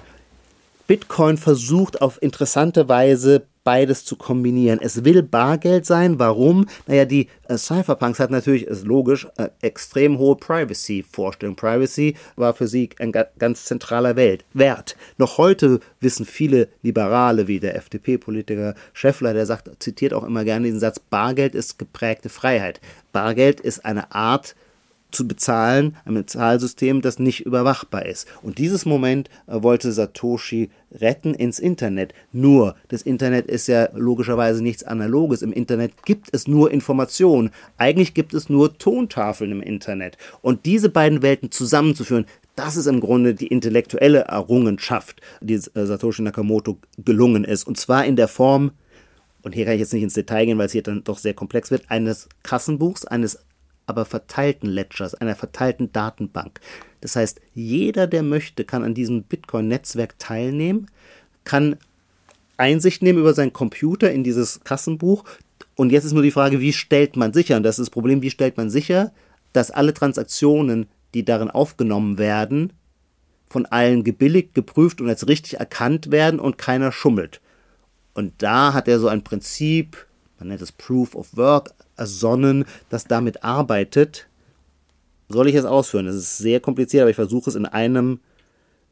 Bitcoin 0.87 1.37
versucht 1.37 2.01
auf 2.01 2.21
interessante 2.21 2.87
Weise 2.87 3.47
beides 3.63 4.05
zu 4.05 4.15
kombinieren. 4.15 4.79
Es 4.79 5.03
will 5.03 5.23
Bargeld 5.23 5.87
sein. 5.87 6.19
Warum? 6.19 6.67
Naja, 6.85 7.05
die 7.05 7.27
äh, 7.49 7.57
Cypherpunks 7.57 8.19
hatten 8.19 8.33
natürlich, 8.33 8.67
ist 8.67 8.85
logisch, 8.85 9.27
äh, 9.37 9.49
extrem 9.61 10.19
hohe 10.19 10.35
Privacy-Vorstellung. 10.35 11.55
Privacy 11.55 12.15
war 12.35 12.53
für 12.53 12.67
sie 12.67 12.91
ein 12.99 13.11
ga 13.11 13.25
ganz 13.39 13.65
zentraler 13.65 14.15
Welt 14.15 14.45
Wert. 14.53 14.95
Noch 15.17 15.39
heute 15.39 15.79
wissen 15.99 16.25
viele 16.25 16.69
Liberale, 16.83 17.47
wie 17.47 17.59
der 17.59 17.75
FDP-Politiker 17.75 18.75
Scheffler, 18.93 19.33
der 19.33 19.47
sagt, 19.47 19.71
zitiert 19.81 20.13
auch 20.13 20.23
immer 20.23 20.43
gerne 20.43 20.67
diesen 20.67 20.79
Satz, 20.79 20.99
Bargeld 20.99 21.55
ist 21.55 21.79
geprägte 21.79 22.29
Freiheit. 22.29 22.79
Bargeld 23.11 23.59
ist 23.59 23.83
eine 23.83 24.13
Art, 24.13 24.55
zu 25.11 25.27
bezahlen, 25.27 25.95
ein 26.05 26.13
Bezahlsystem, 26.13 27.01
das 27.01 27.19
nicht 27.19 27.45
überwachbar 27.45 28.05
ist. 28.05 28.27
Und 28.41 28.57
dieses 28.57 28.85
Moment 28.85 29.29
äh, 29.47 29.63
wollte 29.63 29.91
Satoshi 29.91 30.69
retten 30.91 31.33
ins 31.33 31.59
Internet. 31.59 32.13
Nur, 32.31 32.75
das 32.89 33.01
Internet 33.01 33.47
ist 33.47 33.67
ja 33.67 33.89
logischerweise 33.93 34.61
nichts 34.61 34.83
Analoges. 34.83 35.41
Im 35.41 35.53
Internet 35.53 36.03
gibt 36.05 36.29
es 36.33 36.47
nur 36.47 36.71
Informationen. 36.71 37.51
Eigentlich 37.77 38.13
gibt 38.13 38.33
es 38.33 38.49
nur 38.49 38.77
Tontafeln 38.77 39.51
im 39.51 39.61
Internet. 39.61 40.17
Und 40.41 40.65
diese 40.65 40.89
beiden 40.89 41.21
Welten 41.21 41.51
zusammenzuführen, 41.51 42.25
das 42.55 42.77
ist 42.77 42.87
im 42.87 43.01
Grunde 43.01 43.33
die 43.33 43.47
intellektuelle 43.47 44.19
Errungenschaft, 44.19 45.21
die 45.41 45.55
äh, 45.55 45.85
Satoshi 45.85 46.21
Nakamoto 46.21 46.77
gelungen 46.97 47.43
ist. 47.43 47.65
Und 47.67 47.77
zwar 47.77 48.05
in 48.05 48.15
der 48.15 48.27
Form, 48.27 48.71
und 49.43 49.53
hier 49.53 49.65
kann 49.65 49.75
ich 49.75 49.81
jetzt 49.81 49.93
nicht 49.93 50.03
ins 50.03 50.13
Detail 50.13 50.45
gehen, 50.45 50.57
weil 50.57 50.65
es 50.65 50.71
hier 50.71 50.83
dann 50.83 51.03
doch 51.03 51.17
sehr 51.17 51.33
komplex 51.33 51.69
wird, 51.69 51.83
eines 51.89 52.29
Kassenbuchs, 52.43 53.05
eines 53.05 53.39
aber 53.87 54.05
verteilten 54.05 54.67
Ledgers, 54.67 55.15
einer 55.15 55.35
verteilten 55.35 55.91
Datenbank. 55.91 56.59
Das 57.01 57.15
heißt, 57.15 57.39
jeder, 57.53 58.07
der 58.07 58.23
möchte, 58.23 58.65
kann 58.65 58.83
an 58.83 58.93
diesem 58.93 59.23
Bitcoin-Netzwerk 59.23 60.17
teilnehmen, 60.17 60.87
kann 61.43 61.77
Einsicht 62.57 63.01
nehmen 63.01 63.19
über 63.19 63.33
seinen 63.33 63.53
Computer 63.53 64.11
in 64.11 64.23
dieses 64.23 64.61
Kassenbuch. 64.63 65.23
Und 65.75 65.91
jetzt 65.91 66.05
ist 66.05 66.13
nur 66.13 66.23
die 66.23 66.31
Frage, 66.31 66.61
wie 66.61 66.73
stellt 66.73 67.15
man 67.15 67.33
sicher, 67.33 67.57
und 67.57 67.63
das 67.63 67.77
ist 67.77 67.87
das 67.87 67.91
Problem, 67.91 68.21
wie 68.21 68.31
stellt 68.31 68.57
man 68.57 68.69
sicher, 68.69 69.11
dass 69.53 69.71
alle 69.71 69.93
Transaktionen, 69.93 70.87
die 71.13 71.23
darin 71.23 71.49
aufgenommen 71.49 72.17
werden, 72.17 72.73
von 73.49 73.65
allen 73.65 74.03
gebilligt, 74.03 74.53
geprüft 74.53 74.99
und 75.01 75.09
als 75.09 75.27
richtig 75.27 75.59
erkannt 75.59 76.11
werden 76.11 76.39
und 76.39 76.57
keiner 76.57 76.91
schummelt. 76.91 77.41
Und 78.13 78.33
da 78.39 78.73
hat 78.73 78.87
er 78.87 78.99
so 78.99 79.07
ein 79.07 79.23
Prinzip, 79.23 80.07
man 80.39 80.49
nennt 80.49 80.61
es 80.61 80.71
Proof 80.71 81.15
of 81.15 81.35
Work, 81.37 81.71
ersonnen, 81.97 82.65
das 82.89 83.05
damit 83.05 83.43
arbeitet. 83.43 84.27
Soll 85.29 85.47
ich 85.47 85.55
es 85.55 85.65
ausführen? 85.65 86.05
Das 86.05 86.15
ist 86.15 86.37
sehr 86.37 86.59
kompliziert, 86.59 87.01
aber 87.01 87.09
ich 87.09 87.15
versuche 87.15 87.49
es 87.49 87.55
in 87.55 87.65
einem 87.65 88.19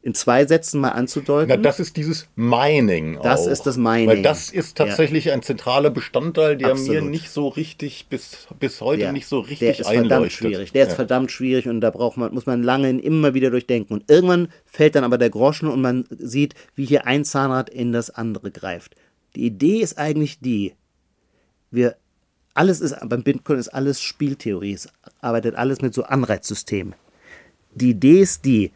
in 0.04 0.12
zwei 0.12 0.44
Sätzen 0.44 0.82
mal 0.82 0.90
anzudeuten? 0.90 1.48
Na, 1.48 1.56
das 1.56 1.80
ist 1.80 1.96
dieses 1.96 2.28
Mining. 2.36 3.18
Das 3.22 3.46
auch. 3.46 3.50
ist 3.50 3.62
das 3.62 3.78
Mining. 3.78 4.08
Weil 4.08 4.22
das 4.22 4.50
ist 4.50 4.76
tatsächlich 4.76 5.26
ja. 5.26 5.32
ein 5.32 5.40
zentraler 5.40 5.88
Bestandteil, 5.88 6.58
der 6.58 6.72
Absolut. 6.72 7.04
mir 7.04 7.10
nicht 7.10 7.30
so 7.30 7.48
richtig 7.48 8.08
bis, 8.10 8.46
bis 8.60 8.82
heute 8.82 9.04
Ja. 9.04 9.12
nicht 9.12 9.26
so 9.26 9.40
richtig 9.40 9.60
der 9.60 9.70
ist 9.70 9.86
einleuchtet. 9.86 10.08
verdammt 10.10 10.32
schwierig. 10.32 10.72
Der 10.72 10.82
ist 10.82 10.88
ja. 10.90 10.94
verdammt 10.96 11.30
schwierig 11.30 11.68
und 11.68 11.80
da 11.80 11.90
braucht 11.90 12.18
man, 12.18 12.34
muss 12.34 12.44
man 12.44 12.62
lange 12.62 12.90
immer 13.00 13.32
wieder 13.32 13.50
durchdenken. 13.50 13.94
Und 13.94 14.10
irgendwann 14.10 14.48
fällt 14.66 14.94
dann 14.94 15.04
aber 15.04 15.16
der 15.16 15.30
Groschen 15.30 15.68
und 15.68 15.80
man 15.80 16.04
sieht, 16.10 16.54
wie 16.74 16.84
hier 16.84 17.06
ein 17.06 17.24
Zahnrad 17.24 17.70
in 17.70 17.92
das 17.92 18.10
andere 18.10 18.50
greift. 18.50 18.96
Die 19.36 19.46
Idee 19.46 19.78
ist 19.78 19.96
eigentlich 19.96 20.38
die, 20.38 20.74
wir, 21.74 21.96
alles 22.54 22.80
ist, 22.80 22.96
beim 23.04 23.22
Bitcoin 23.22 23.58
ist 23.58 23.68
alles 23.68 24.00
Spieltheorie. 24.00 24.74
Es 24.74 24.88
arbeitet 25.20 25.56
alles 25.56 25.80
mit 25.80 25.94
so 25.94 26.04
Anreizsystemen. 26.04 26.94
Die 27.74 27.90
Idee 27.90 28.20
ist 28.20 28.44
die, 28.44 28.72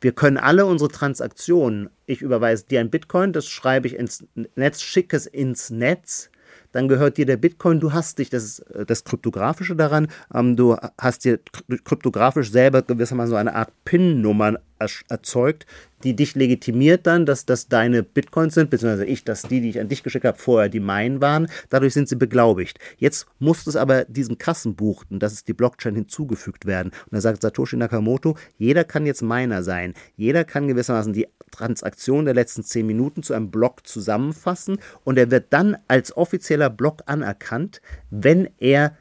wir 0.00 0.12
können 0.12 0.36
alle 0.36 0.66
unsere 0.66 0.90
Transaktionen, 0.90 1.88
ich 2.04 2.20
überweise 2.20 2.66
dir 2.66 2.80
ein 2.80 2.90
Bitcoin, 2.90 3.32
das 3.32 3.48
schreibe 3.48 3.86
ich 3.86 3.94
ins 3.94 4.24
Netz, 4.54 4.82
schicke 4.82 5.16
es 5.16 5.26
ins 5.26 5.70
Netz, 5.70 6.30
dann 6.74 6.88
gehört 6.88 7.16
dir 7.16 7.24
der 7.24 7.36
Bitcoin, 7.36 7.78
du 7.78 7.92
hast 7.92 8.18
dich, 8.18 8.30
das 8.30 8.44
ist 8.44 8.58
äh, 8.70 8.84
das 8.84 9.04
Kryptografische 9.04 9.76
daran, 9.76 10.08
ähm, 10.34 10.56
du 10.56 10.76
hast 10.98 11.24
dir 11.24 11.38
kry- 11.38 11.82
kryptografisch 11.82 12.50
selber 12.50 12.82
gewissermaßen 12.82 13.30
so 13.30 13.36
eine 13.36 13.54
Art 13.54 13.72
PIN-Nummer 13.84 14.58
ersch- 14.80 15.04
erzeugt, 15.08 15.66
die 16.02 16.16
dich 16.16 16.34
legitimiert 16.34 17.06
dann, 17.06 17.24
dass 17.26 17.46
das 17.46 17.68
deine 17.68 18.02
Bitcoins 18.02 18.54
sind, 18.54 18.70
beziehungsweise 18.70 19.06
ich, 19.06 19.24
dass 19.24 19.42
die, 19.42 19.60
die 19.60 19.70
ich 19.70 19.80
an 19.80 19.88
dich 19.88 20.02
geschickt 20.02 20.26
habe, 20.26 20.36
vorher 20.36 20.68
die 20.68 20.80
meinen 20.80 21.22
waren. 21.22 21.46
Dadurch 21.70 21.94
sind 21.94 22.08
sie 22.08 22.16
beglaubigt. 22.16 22.78
Jetzt 22.98 23.26
muss 23.38 23.66
es 23.66 23.76
aber 23.76 24.04
diesem 24.04 24.36
Kassenbuch, 24.36 25.04
und 25.08 25.22
das 25.22 25.32
ist 25.32 25.48
die 25.48 25.54
Blockchain, 25.54 25.94
hinzugefügt 25.94 26.66
werden. 26.66 26.88
Und 26.88 27.12
da 27.12 27.20
sagt 27.20 27.40
Satoshi 27.40 27.76
Nakamoto, 27.76 28.36
jeder 28.58 28.84
kann 28.84 29.06
jetzt 29.06 29.22
Miner 29.22 29.62
sein. 29.62 29.94
Jeder 30.16 30.44
kann 30.44 30.68
gewissermaßen 30.68 31.12
die 31.12 31.28
Transaktion 31.54 32.24
der 32.24 32.34
letzten 32.34 32.64
zehn 32.64 32.86
Minuten 32.86 33.22
zu 33.22 33.32
einem 33.32 33.50
Block 33.50 33.86
zusammenfassen 33.86 34.78
und 35.04 35.18
er 35.18 35.30
wird 35.30 35.46
dann 35.50 35.76
als 35.88 36.16
offizieller 36.16 36.70
Block 36.70 37.02
anerkannt, 37.06 37.80
wenn 38.10 38.48
er 38.58 38.96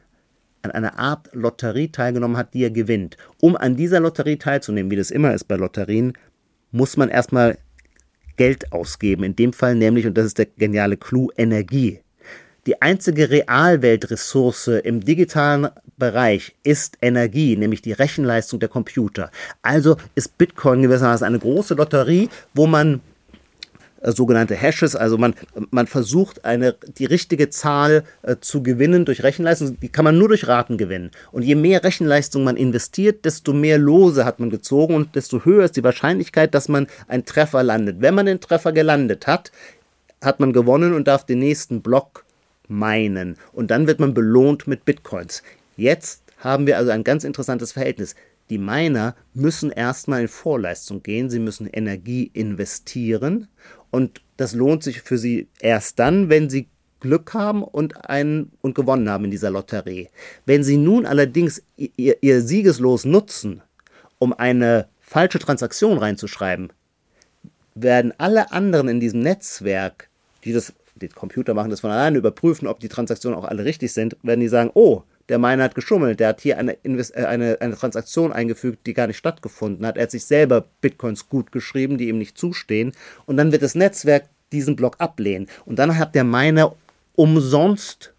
an 0.61 0.71
einer 0.71 0.97
Art 0.97 1.29
Lotterie 1.33 1.91
teilgenommen 1.91 2.37
hat, 2.37 2.53
die 2.53 2.63
er 2.63 2.71
gewinnt. 2.71 3.17
Um 3.41 3.57
an 3.57 3.75
dieser 3.75 3.99
Lotterie 3.99 4.37
teilzunehmen, 4.37 4.91
wie 4.91 4.95
das 4.95 5.11
immer 5.11 5.33
ist 5.33 5.45
bei 5.45 5.55
Lotterien, 5.55 6.13
muss 6.71 6.95
man 6.95 7.09
erstmal 7.09 7.57
Geld 8.37 8.71
ausgeben. 8.71 9.23
In 9.23 9.35
dem 9.35 9.53
Fall 9.53 9.75
nämlich, 9.75 10.05
und 10.05 10.17
das 10.17 10.25
ist 10.25 10.37
der 10.37 10.45
geniale 10.45 10.97
Clou, 10.97 11.29
Energie. 11.35 12.02
Die 12.65 12.81
einzige 12.81 13.29
Realweltressource 13.29 14.67
im 14.67 15.03
digitalen 15.03 15.67
Bereich 15.97 16.55
ist 16.63 16.97
Energie, 17.01 17.57
nämlich 17.57 17.81
die 17.81 17.91
Rechenleistung 17.91 18.61
der 18.61 18.69
Computer. 18.69 19.31
Also 19.61 19.97
ist 20.15 20.37
Bitcoin 20.37 20.81
gewissermaßen 20.81 21.27
eine 21.27 21.39
große 21.39 21.73
Lotterie, 21.73 22.29
wo 22.53 22.65
man 22.65 23.01
äh, 23.99 24.13
sogenannte 24.13 24.55
Hashes, 24.55 24.95
also 24.95 25.17
man, 25.17 25.35
man 25.71 25.87
versucht 25.87 26.45
eine, 26.45 26.75
die 26.97 27.03
richtige 27.03 27.49
Zahl 27.49 28.05
äh, 28.21 28.37
zu 28.39 28.63
gewinnen 28.63 29.03
durch 29.03 29.23
Rechenleistung, 29.23 29.77
die 29.81 29.89
kann 29.89 30.05
man 30.05 30.17
nur 30.17 30.29
durch 30.29 30.47
Raten 30.47 30.77
gewinnen. 30.77 31.11
Und 31.33 31.43
je 31.43 31.55
mehr 31.55 31.83
Rechenleistung 31.83 32.45
man 32.45 32.55
investiert, 32.55 33.25
desto 33.25 33.51
mehr 33.51 33.77
Lose 33.77 34.23
hat 34.23 34.39
man 34.39 34.49
gezogen 34.49 34.95
und 34.95 35.17
desto 35.17 35.43
höher 35.43 35.65
ist 35.65 35.75
die 35.75 35.83
Wahrscheinlichkeit, 35.83 36.53
dass 36.53 36.69
man 36.69 36.87
einen 37.09 37.25
Treffer 37.25 37.61
landet. 37.61 37.97
Wenn 37.99 38.15
man 38.15 38.25
den 38.25 38.39
Treffer 38.39 38.71
gelandet 38.71 39.27
hat, 39.27 39.51
hat 40.21 40.39
man 40.39 40.53
gewonnen 40.53 40.93
und 40.93 41.09
darf 41.09 41.25
den 41.25 41.39
nächsten 41.39 41.81
Block 41.81 42.22
meinen. 42.73 43.37
Und 43.51 43.71
dann 43.71 43.87
wird 43.87 43.99
man 43.99 44.13
belohnt 44.13 44.67
mit 44.67 44.85
Bitcoins. 44.85 45.43
Jetzt 45.77 46.23
haben 46.37 46.67
wir 46.67 46.77
also 46.77 46.91
ein 46.91 47.03
ganz 47.03 47.23
interessantes 47.23 47.71
Verhältnis. 47.71 48.15
Die 48.49 48.57
Miner 48.57 49.15
müssen 49.33 49.71
erstmal 49.71 50.21
in 50.21 50.27
Vorleistung 50.27 51.01
gehen, 51.01 51.29
sie 51.29 51.39
müssen 51.39 51.67
Energie 51.67 52.29
investieren 52.33 53.47
und 53.89 54.21
das 54.37 54.53
lohnt 54.53 54.83
sich 54.83 55.01
für 55.01 55.17
sie 55.17 55.47
erst 55.59 55.99
dann, 55.99 56.29
wenn 56.29 56.49
sie 56.49 56.67
Glück 56.99 57.33
haben 57.33 57.63
und, 57.63 58.09
einen, 58.09 58.51
und 58.61 58.75
gewonnen 58.75 59.09
haben 59.09 59.25
in 59.25 59.31
dieser 59.31 59.51
Lotterie. 59.51 60.09
Wenn 60.45 60.63
sie 60.63 60.77
nun 60.77 61.05
allerdings 61.05 61.61
ihr, 61.75 62.21
ihr 62.21 62.41
Siegeslos 62.41 63.05
nutzen, 63.05 63.61
um 64.19 64.33
eine 64.33 64.87
falsche 64.99 65.39
Transaktion 65.39 65.97
reinzuschreiben, 65.97 66.71
werden 67.75 68.13
alle 68.17 68.51
anderen 68.51 68.87
in 68.87 68.99
diesem 68.99 69.19
Netzwerk, 69.19 70.09
die 70.43 70.53
das, 70.53 70.73
die 70.95 71.09
Computer 71.09 71.53
machen 71.53 71.69
das 71.69 71.81
von 71.81 71.91
alleine, 71.91 72.17
überprüfen, 72.17 72.67
ob 72.67 72.79
die 72.79 72.89
Transaktionen 72.89 73.37
auch 73.37 73.45
alle 73.45 73.65
richtig 73.65 73.93
sind, 73.93 74.17
werden 74.23 74.39
die 74.39 74.47
sagen, 74.47 74.71
oh, 74.73 75.03
der 75.29 75.39
Miner 75.39 75.63
hat 75.63 75.75
geschummelt, 75.75 76.19
der 76.19 76.29
hat 76.29 76.41
hier 76.41 76.57
eine, 76.57 76.77
äh, 76.83 77.25
eine, 77.25 77.57
eine 77.61 77.75
Transaktion 77.75 78.33
eingefügt, 78.33 78.85
die 78.85 78.93
gar 78.93 79.07
nicht 79.07 79.17
stattgefunden 79.17 79.85
hat. 79.85 79.97
Er 79.97 80.03
hat 80.03 80.11
sich 80.11 80.25
selber 80.25 80.65
Bitcoins 80.81 81.29
gut 81.29 81.51
geschrieben, 81.51 81.97
die 81.97 82.09
ihm 82.09 82.17
nicht 82.17 82.37
zustehen. 82.37 82.91
Und 83.25 83.37
dann 83.37 83.51
wird 83.51 83.61
das 83.61 83.75
Netzwerk 83.75 84.25
diesen 84.51 84.75
Block 84.75 84.95
ablehnen. 84.99 85.47
Und 85.65 85.79
dann 85.79 85.97
hat 85.97 86.13
der 86.13 86.23
Miner 86.23 86.75
umsonst 87.15 88.13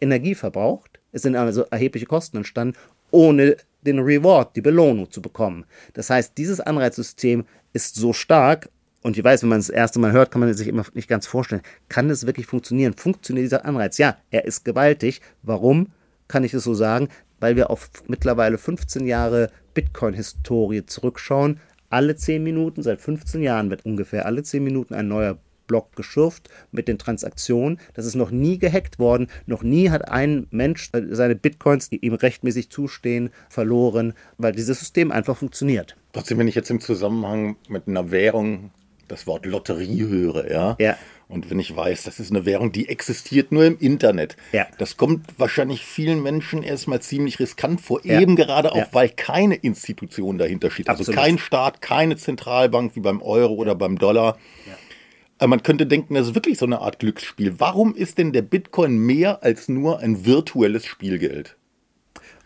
Energie 0.00 0.34
verbraucht. 0.34 0.98
Es 1.12 1.22
sind 1.22 1.36
also 1.36 1.62
erhebliche 1.70 2.06
Kosten 2.06 2.38
entstanden, 2.38 2.76
ohne 3.10 3.56
den 3.82 3.98
Reward, 3.98 4.56
die 4.56 4.60
Belohnung 4.60 5.10
zu 5.10 5.22
bekommen. 5.22 5.64
Das 5.92 6.10
heißt, 6.10 6.36
dieses 6.38 6.60
Anreizsystem 6.60 7.44
ist 7.72 7.94
so 7.94 8.12
stark, 8.12 8.68
und 9.02 9.18
ich 9.18 9.24
weiß, 9.24 9.42
wenn 9.42 9.48
man 9.48 9.58
es 9.58 9.66
das 9.66 9.76
erste 9.76 9.98
Mal 9.98 10.12
hört, 10.12 10.30
kann 10.30 10.40
man 10.40 10.52
sich 10.54 10.68
immer 10.68 10.84
nicht 10.94 11.08
ganz 11.08 11.26
vorstellen. 11.26 11.62
Kann 11.88 12.08
es 12.08 12.26
wirklich 12.26 12.46
funktionieren? 12.46 12.94
Funktioniert 12.94 13.44
dieser 13.44 13.64
Anreiz? 13.64 13.98
Ja, 13.98 14.16
er 14.30 14.44
ist 14.44 14.64
gewaltig. 14.64 15.20
Warum 15.42 15.88
kann 16.28 16.44
ich 16.44 16.54
es 16.54 16.64
so 16.64 16.74
sagen? 16.74 17.08
Weil 17.40 17.56
wir 17.56 17.70
auf 17.70 17.90
mittlerweile 18.06 18.58
15 18.58 19.06
Jahre 19.06 19.50
Bitcoin-Historie 19.74 20.86
zurückschauen. 20.86 21.58
Alle 21.90 22.14
10 22.14 22.42
Minuten, 22.42 22.82
seit 22.82 23.00
15 23.00 23.42
Jahren 23.42 23.70
wird 23.70 23.84
ungefähr 23.84 24.24
alle 24.24 24.42
10 24.42 24.62
Minuten 24.62 24.94
ein 24.94 25.08
neuer 25.08 25.38
Block 25.66 25.96
geschürft 25.96 26.48
mit 26.70 26.86
den 26.86 26.98
Transaktionen. 26.98 27.78
Das 27.94 28.06
ist 28.06 28.14
noch 28.14 28.30
nie 28.30 28.58
gehackt 28.58 28.98
worden. 28.98 29.28
Noch 29.46 29.62
nie 29.62 29.90
hat 29.90 30.08
ein 30.08 30.46
Mensch 30.50 30.90
seine 30.92 31.34
Bitcoins, 31.34 31.88
die 31.88 32.04
ihm 32.04 32.14
rechtmäßig 32.14 32.70
zustehen, 32.70 33.30
verloren, 33.48 34.14
weil 34.38 34.52
dieses 34.52 34.78
System 34.78 35.10
einfach 35.10 35.36
funktioniert. 35.36 35.96
Trotzdem, 36.12 36.38
wenn 36.38 36.48
ich 36.48 36.54
jetzt 36.54 36.70
im 36.70 36.80
Zusammenhang 36.80 37.56
mit 37.68 37.88
einer 37.88 38.10
Währung 38.10 38.70
das 39.08 39.26
Wort 39.26 39.46
Lotterie 39.46 40.02
höre, 40.06 40.50
ja. 40.50 40.76
Ja. 40.78 40.96
Und 41.28 41.48
wenn 41.50 41.58
ich 41.58 41.74
weiß, 41.74 42.02
das 42.04 42.20
ist 42.20 42.30
eine 42.30 42.44
Währung, 42.44 42.72
die 42.72 42.88
existiert 42.90 43.52
nur 43.52 43.64
im 43.64 43.78
Internet. 43.78 44.36
Ja. 44.52 44.66
Das 44.78 44.98
kommt 44.98 45.26
wahrscheinlich 45.38 45.84
vielen 45.84 46.22
Menschen 46.22 46.62
erstmal 46.62 47.00
ziemlich 47.00 47.38
riskant 47.40 47.80
vor, 47.80 48.04
Ja. 48.04 48.20
eben 48.20 48.36
gerade 48.36 48.72
auch, 48.72 48.76
Ja. 48.76 48.88
weil 48.92 49.08
keine 49.08 49.54
Institution 49.54 50.36
dahinter 50.36 50.70
steht. 50.70 50.88
Also 50.90 51.00
Absolut. 51.02 51.20
kein 51.20 51.38
Staat, 51.38 51.80
keine 51.80 52.16
Zentralbank 52.18 52.94
wie 52.96 53.00
beim 53.00 53.22
Euro 53.22 53.54
oder 53.54 53.74
beim 53.74 53.96
Dollar. 53.98 54.36
Aber 55.38 55.48
Man 55.48 55.62
könnte 55.62 55.86
denken, 55.86 56.14
das 56.14 56.28
ist 56.28 56.34
wirklich 56.34 56.58
so 56.58 56.66
eine 56.66 56.80
Art 56.80 56.98
Glücksspiel. 57.00 57.54
Warum 57.58 57.94
ist 57.96 58.18
denn 58.18 58.32
der 58.32 58.42
Bitcoin 58.42 58.98
mehr 58.98 59.42
als 59.42 59.68
nur 59.68 59.98
ein 60.00 60.24
virtuelles 60.26 60.84
Spielgeld? 60.86 61.56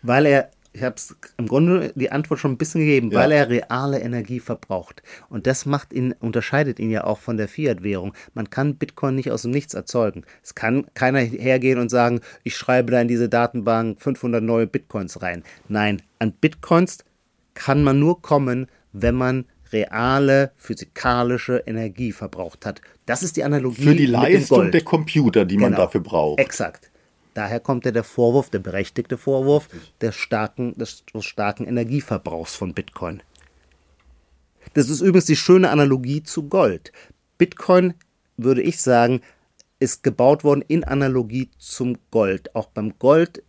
Weil 0.02 0.26
er, 0.26 0.50
ich 0.76 0.82
habe 0.82 0.96
es 0.96 1.16
im 1.38 1.46
Grunde 1.48 1.92
die 1.94 2.12
Antwort 2.12 2.38
schon 2.38 2.52
ein 2.52 2.58
bisschen 2.58 2.82
gegeben, 2.82 3.10
Ja. 3.10 3.20
weil 3.20 3.32
er 3.32 3.48
reale 3.48 3.98
Energie 4.00 4.40
verbraucht. 4.40 5.02
Und 5.28 5.46
das 5.46 5.64
macht 5.66 5.92
ihn, 5.92 6.14
unterscheidet 6.20 6.78
ihn 6.78 6.90
ja 6.90 7.04
auch 7.04 7.18
von 7.18 7.36
der 7.36 7.48
Fiat-Währung. 7.48 8.12
Man 8.34 8.50
kann 8.50 8.76
Bitcoin 8.76 9.14
nicht 9.14 9.30
aus 9.30 9.42
dem 9.42 9.50
Nichts 9.52 9.74
erzeugen. 9.74 10.24
Es 10.42 10.54
kann 10.54 10.86
keiner 10.94 11.20
hergehen 11.20 11.78
und 11.78 11.88
sagen, 11.90 12.20
ich 12.44 12.56
schreibe 12.56 12.92
da 12.92 13.00
in 13.00 13.08
diese 13.08 13.28
Datenbank 13.28 14.00
500 14.02 14.42
neue 14.42 14.66
Bitcoins 14.66 15.22
rein. 15.22 15.42
Nein, 15.68 16.02
an 16.18 16.32
Bitcoins 16.32 16.98
kann 17.54 17.82
man 17.82 17.98
nur 17.98 18.20
kommen, 18.20 18.66
wenn 18.92 19.14
man 19.14 19.46
reale 19.72 20.52
physikalische 20.56 21.62
Energie 21.66 22.12
verbraucht 22.12 22.66
hat. 22.66 22.80
Das 23.06 23.22
ist 23.22 23.36
die 23.36 23.44
Analogie 23.44 23.82
Für 23.82 23.94
die 23.94 24.06
Leistung 24.06 24.70
der 24.70 24.82
Computer, 24.82 25.44
die 25.44 25.56
man 25.56 25.70
Genau. 25.72 25.84
dafür 25.84 26.00
braucht. 26.02 26.38
Exakt. 26.40 26.90
Daher 27.36 27.60
kommt 27.60 27.84
ja 27.84 27.90
der 27.90 28.02
Vorwurf, 28.02 28.48
der 28.48 28.60
berechtigte 28.60 29.18
Vorwurf 29.18 29.68
der 30.00 30.12
starken, 30.12 30.72
des, 30.78 31.04
des 31.04 31.26
starken 31.26 31.66
Energieverbrauchs 31.66 32.54
von 32.54 32.72
Bitcoin. 32.72 33.22
Das 34.72 34.88
ist 34.88 35.02
übrigens 35.02 35.26
die 35.26 35.36
schöne 35.36 35.68
Analogie 35.68 36.22
zu 36.22 36.48
Gold. 36.48 36.92
Bitcoin, 37.36 37.92
würde 38.38 38.62
ich 38.62 38.80
sagen, 38.80 39.20
ist 39.80 40.02
gebaut 40.02 40.44
worden 40.44 40.64
in 40.66 40.82
Analogie 40.82 41.50
zum 41.58 41.98
Gold. 42.10 42.54
Auch 42.54 42.68
beim 42.68 42.98
Gold 42.98 43.42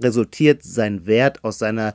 resultiert 0.00 0.64
sein 0.64 1.06
Wert 1.06 1.44
aus 1.44 1.58
seiner 1.58 1.94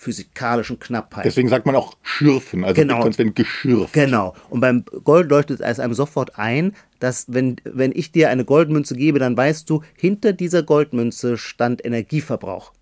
physikalischen 0.00 0.78
Knappheit. 0.78 1.26
Deswegen 1.26 1.50
sagt 1.50 1.66
man 1.66 1.76
auch 1.76 1.94
schürfen. 2.00 2.64
Also 2.64 2.80
Genau. 2.80 3.04
Werden 3.04 3.34
geschürft. 3.34 3.92
Genau. 3.92 4.34
Und 4.48 4.60
beim 4.60 4.82
Gold 5.04 5.28
leuchtet 5.28 5.60
es 5.60 5.78
einem 5.78 5.92
sofort 5.92 6.38
ein, 6.38 6.72
dass 7.00 7.26
wenn, 7.28 7.56
wenn 7.64 7.92
ich 7.94 8.10
dir 8.10 8.30
eine 8.30 8.46
Goldmünze 8.46 8.96
gebe, 8.96 9.18
dann 9.18 9.36
weißt 9.36 9.68
du, 9.68 9.82
hinter 9.98 10.32
dieser 10.32 10.62
Goldmünze 10.62 11.36
stand 11.36 11.84
Energieverbrauch. 11.84 12.72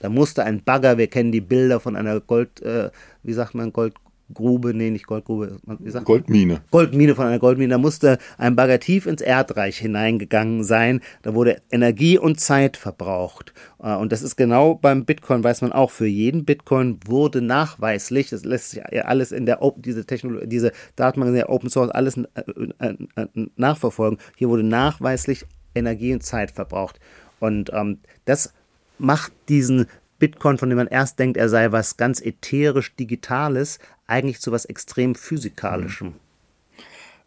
Da 0.00 0.10
musste 0.10 0.44
ein 0.44 0.62
Bagger, 0.62 0.98
wir 0.98 1.06
kennen 1.06 1.32
die 1.32 1.40
Bilder 1.40 1.80
von 1.80 1.96
einer 1.96 2.20
Gold, 2.20 2.60
äh, 2.60 2.90
wie 3.22 3.32
sagt 3.32 3.54
man, 3.54 3.72
Gold, 3.72 3.94
Grube, 4.32 4.74
nee, 4.74 4.90
nicht 4.90 5.06
Goldgrube, 5.06 5.58
wie 5.78 5.90
sagt 5.90 6.06
Goldmine. 6.06 6.62
Goldmine 6.70 7.14
von 7.14 7.26
einer 7.26 7.38
Goldmine. 7.38 7.70
Da 7.70 7.78
musste 7.78 8.18
ein 8.38 8.56
Bagger 8.56 8.80
tief 8.80 9.06
ins 9.06 9.20
Erdreich 9.20 9.78
hineingegangen 9.78 10.64
sein. 10.64 11.00
Da 11.22 11.34
wurde 11.34 11.60
Energie 11.70 12.18
und 12.18 12.40
Zeit 12.40 12.76
verbraucht. 12.76 13.52
Äh, 13.82 13.94
und 13.94 14.12
das 14.12 14.22
ist 14.22 14.36
genau 14.36 14.74
beim 14.74 15.04
Bitcoin, 15.04 15.44
weiß 15.44 15.62
man 15.62 15.72
auch, 15.72 15.90
für 15.90 16.06
jeden 16.06 16.44
Bitcoin 16.44 16.98
wurde 17.06 17.42
nachweislich, 17.42 18.30
das 18.30 18.44
lässt 18.44 18.70
sich 18.70 18.82
ja 18.90 19.02
alles 19.02 19.32
in 19.32 19.46
der 19.46 19.62
Open, 19.62 19.82
diese 19.82 20.06
Technologie, 20.06 20.46
diese 20.46 20.72
Datenbank 20.96 21.34
der 21.34 21.50
Open 21.50 21.68
Source, 21.68 21.90
alles 21.90 22.16
äh, 22.16 22.42
äh, 22.78 23.26
nachverfolgen. 23.56 24.18
Hier 24.36 24.48
wurde 24.48 24.62
nachweislich 24.62 25.44
Energie 25.74 26.12
und 26.12 26.22
Zeit 26.22 26.50
verbraucht. 26.50 27.00
Und 27.40 27.70
ähm, 27.74 27.98
das 28.24 28.52
macht 28.98 29.32
diesen 29.48 29.86
Bitcoin, 30.22 30.56
von 30.56 30.68
dem 30.68 30.76
man 30.76 30.86
erst 30.86 31.18
denkt, 31.18 31.36
er 31.36 31.48
sei 31.48 31.72
was 31.72 31.96
ganz 31.96 32.20
ätherisch 32.20 32.94
Digitales, 32.94 33.80
eigentlich 34.06 34.40
zu 34.40 34.52
was 34.52 34.64
extrem 34.64 35.16
Physikalischem. 35.16 36.14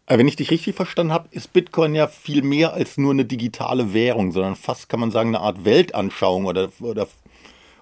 Aber 0.06 0.18
wenn 0.18 0.28
ich 0.28 0.36
dich 0.36 0.50
richtig 0.50 0.76
verstanden 0.76 1.12
habe, 1.12 1.28
ist 1.30 1.52
Bitcoin 1.52 1.94
ja 1.94 2.06
viel 2.08 2.40
mehr 2.40 2.72
als 2.72 2.96
nur 2.96 3.12
eine 3.12 3.26
digitale 3.26 3.92
Währung, 3.92 4.32
sondern 4.32 4.56
fast 4.56 4.88
kann 4.88 4.98
man 4.98 5.10
sagen 5.10 5.28
eine 5.28 5.40
Art 5.40 5.66
Weltanschauung 5.66 6.46
oder, 6.46 6.70
oder, 6.80 7.06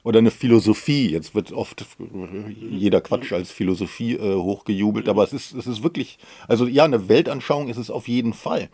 oder 0.02 0.18
eine 0.18 0.32
Philosophie. 0.32 1.12
Jetzt 1.12 1.32
wird 1.36 1.52
oft 1.52 1.86
jeder 2.72 3.00
Quatsch 3.00 3.32
als 3.32 3.52
Philosophie 3.52 4.14
äh, 4.14 4.34
hochgejubelt, 4.34 5.08
aber 5.08 5.22
es 5.22 5.32
ist, 5.32 5.52
es 5.54 5.68
ist 5.68 5.84
wirklich, 5.84 6.18
also 6.48 6.66
ja, 6.66 6.86
eine 6.86 7.08
Weltanschauung 7.08 7.68
ist 7.68 7.76
es 7.76 7.88
auf 7.88 8.08
jeden 8.08 8.32
Fall. 8.32 8.68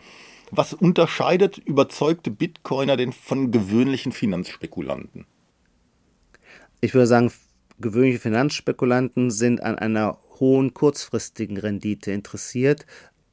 Was 0.50 0.72
unterscheidet 0.72 1.58
überzeugte 1.58 2.30
Bitcoiner 2.30 2.96
denn 2.96 3.12
von 3.12 3.50
gewöhnlichen 3.50 4.12
Finanzspekulanten? 4.12 5.26
Ich 6.80 6.94
würde 6.94 7.06
sagen, 7.06 7.32
gewöhnliche 7.78 8.18
Finanzspekulanten 8.18 9.30
sind 9.30 9.62
an 9.62 9.78
einer 9.78 10.18
hohen 10.38 10.74
kurzfristigen 10.74 11.56
Rendite 11.56 12.12
interessiert. 12.12 12.86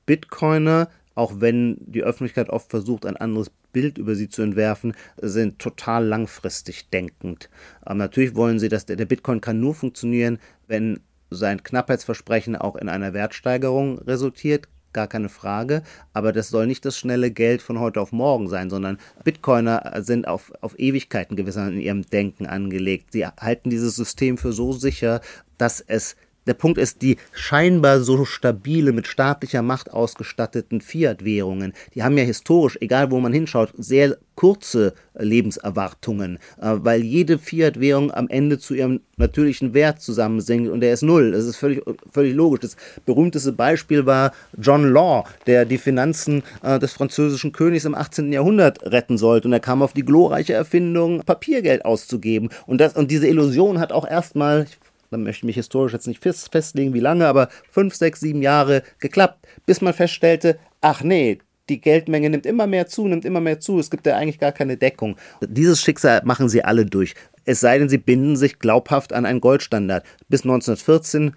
Bitcoiner, 0.06 0.90
auch 1.16 1.40
wenn 1.40 1.78
die 1.80 2.04
Öffentlichkeit 2.04 2.50
oft 2.50 2.70
versucht, 2.70 3.06
ein 3.06 3.18
anderes 3.18 3.52
Bild 3.74 3.98
über 3.98 4.16
sie 4.16 4.30
zu 4.30 4.42
entwerfen, 4.42 4.94
sind 5.22 5.60
total 5.60 6.06
langfristig 6.06 6.90
denkend. 6.90 7.50
Aber 7.82 7.96
natürlich 7.96 8.36
wollen 8.36 8.60
sie, 8.60 8.70
dass 8.70 8.86
der, 8.86 8.96
der 8.96 9.06
Bitcoin 9.06 9.42
kann 9.42 9.60
nur 9.60 9.76
funktionieren, 9.76 10.40
wenn 10.68 11.00
sein 11.30 11.64
Knappheitsversprechen 11.64 12.56
auch 12.56 12.76
in 12.76 12.90
einer 12.90 13.14
Wertsteigerung 13.14 14.00
resultiert 14.00 14.68
gar 14.94 15.08
keine 15.08 15.30
Frage. 15.30 15.84
Aber 16.14 16.32
das 16.32 16.50
soll 16.50 16.68
nicht 16.68 16.86
das 16.86 16.98
schnelle 16.98 17.32
Geld 17.32 17.62
von 17.62 17.80
heute 17.80 18.02
auf 18.02 18.12
morgen 18.12 18.48
sein, 18.48 18.70
sondern 18.70 18.98
Bitcoiner 19.24 19.94
sind 20.02 20.28
auf, 20.28 20.52
auf 20.62 20.78
Ewigkeiten 20.80 21.36
gewisser 21.36 21.68
in 21.68 21.80
ihrem 21.80 22.04
Denken 22.04 22.46
angelegt. 22.46 23.12
Sie 23.14 23.26
halten 23.26 23.70
dieses 23.70 23.96
System 23.96 24.38
für 24.38 24.54
so 24.54 24.74
sicher, 24.74 25.22
dass 25.58 25.82
es 25.82 26.16
der 26.48 26.54
Punkt 26.54 26.78
ist, 26.78 27.02
die 27.02 27.18
scheinbar 27.34 28.02
so 28.02 28.26
stabile, 28.26 28.92
mit 28.92 29.08
staatlicher 29.08 29.62
Macht 29.62 29.92
ausgestatteten 29.92 30.82
Fiat-Währungen, 30.82 31.74
die 31.94 32.04
haben 32.04 32.18
ja 32.18 32.24
historisch, 32.24 32.78
egal 32.82 33.12
wo 33.12 33.20
man 33.20 33.34
hinschaut, 33.34 33.74
sehr 33.78 34.18
kurze 34.38 34.94
Lebenserwartungen, 35.16 36.38
äh, 36.62 36.76
weil 36.78 37.04
jede 37.04 37.40
Fiat-Währung 37.40 38.12
am 38.12 38.30
Ende 38.30 38.60
zu 38.60 38.76
ihrem 38.76 39.02
natürlichen 39.18 39.74
Wert 39.74 40.00
zusammensinkt 40.00 40.70
und 40.70 40.80
der 40.80 40.94
ist 40.94 41.02
null. 41.02 41.32
Das 41.32 41.46
ist 41.46 41.58
völlig, 41.58 41.82
völlig 42.12 42.36
logisch. 42.36 42.62
Das 42.62 42.78
berühmteste 43.06 43.52
Beispiel 43.52 44.06
war 44.06 44.32
John 44.58 44.90
Law, 44.94 45.26
der 45.48 45.66
die 45.66 45.80
Finanzen 45.80 46.44
äh, 46.62 46.78
des 46.80 46.94
französischen 46.94 47.52
Königs 47.52 47.86
im 47.86 47.96
18. 47.96 48.32
Jahrhundert 48.32 48.84
retten 48.84 49.18
sollte 49.18 49.48
und 49.48 49.54
er 49.54 49.60
kam 49.60 49.82
auf 49.82 49.94
die 49.94 50.06
glorreiche 50.06 50.54
Erfindung, 50.54 51.24
Papiergeld 51.24 51.84
auszugeben. 51.84 52.50
Und, 52.68 52.80
das, 52.80 52.96
und 52.96 53.10
diese 53.10 53.28
Illusion 53.28 53.80
hat 53.80 53.92
auch 53.92 54.08
erstmal, 54.08 54.68
ich 54.70 54.78
dann 55.10 55.24
möchte 55.24 55.40
ich 55.40 55.44
mich 55.44 55.56
historisch 55.56 55.94
jetzt 55.94 56.08
nicht 56.08 56.22
festlegen, 56.22 56.94
wie 56.94 57.00
lange, 57.00 57.28
aber 57.28 57.50
fünf, 57.70 57.96
sechs, 57.96 58.20
sieben 58.20 58.42
Jahre 58.42 58.84
geklappt, 59.00 59.48
bis 59.66 59.82
man 59.82 59.94
feststellte, 59.94 60.58
ach 60.82 61.04
nee, 61.04 61.40
die 61.70 61.82
Geldmenge 61.82 62.30
nimmt 62.30 62.46
immer 62.46 62.68
mehr 62.68 62.88
zu, 62.88 63.08
nimmt 63.08 63.26
immer 63.26 63.42
mehr 63.42 63.60
zu. 63.60 63.80
Es 63.80 63.90
gibt 63.90 64.06
ja 64.06 64.16
eigentlich 64.16 64.40
gar 64.40 64.52
keine 64.52 64.78
Deckung. 64.78 65.18
Dieses 65.42 65.82
Schicksal 65.82 66.22
machen 66.24 66.50
sie 66.50 66.64
alle 66.64 66.86
durch. 66.86 67.14
Es 67.46 67.60
sei 67.60 67.78
denn, 67.78 67.90
sie 67.90 67.98
binden 67.98 68.38
sich 68.38 68.60
glaubhaft 68.60 69.14
an 69.14 69.26
einen 69.26 69.42
Goldstandard. 69.42 70.06
Bis 70.30 70.42
1914, 70.42 71.36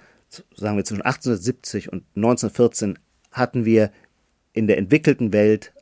sagen 0.56 0.76
wir 0.76 0.84
zwischen 0.84 1.02
1870 1.02 1.92
und 1.92 2.04
1914, 2.16 2.98
hatten 3.32 3.64
wir 3.64 3.90
in 4.52 4.66
der 4.66 4.78
entwickelten 4.78 5.32
Welt 5.32 5.72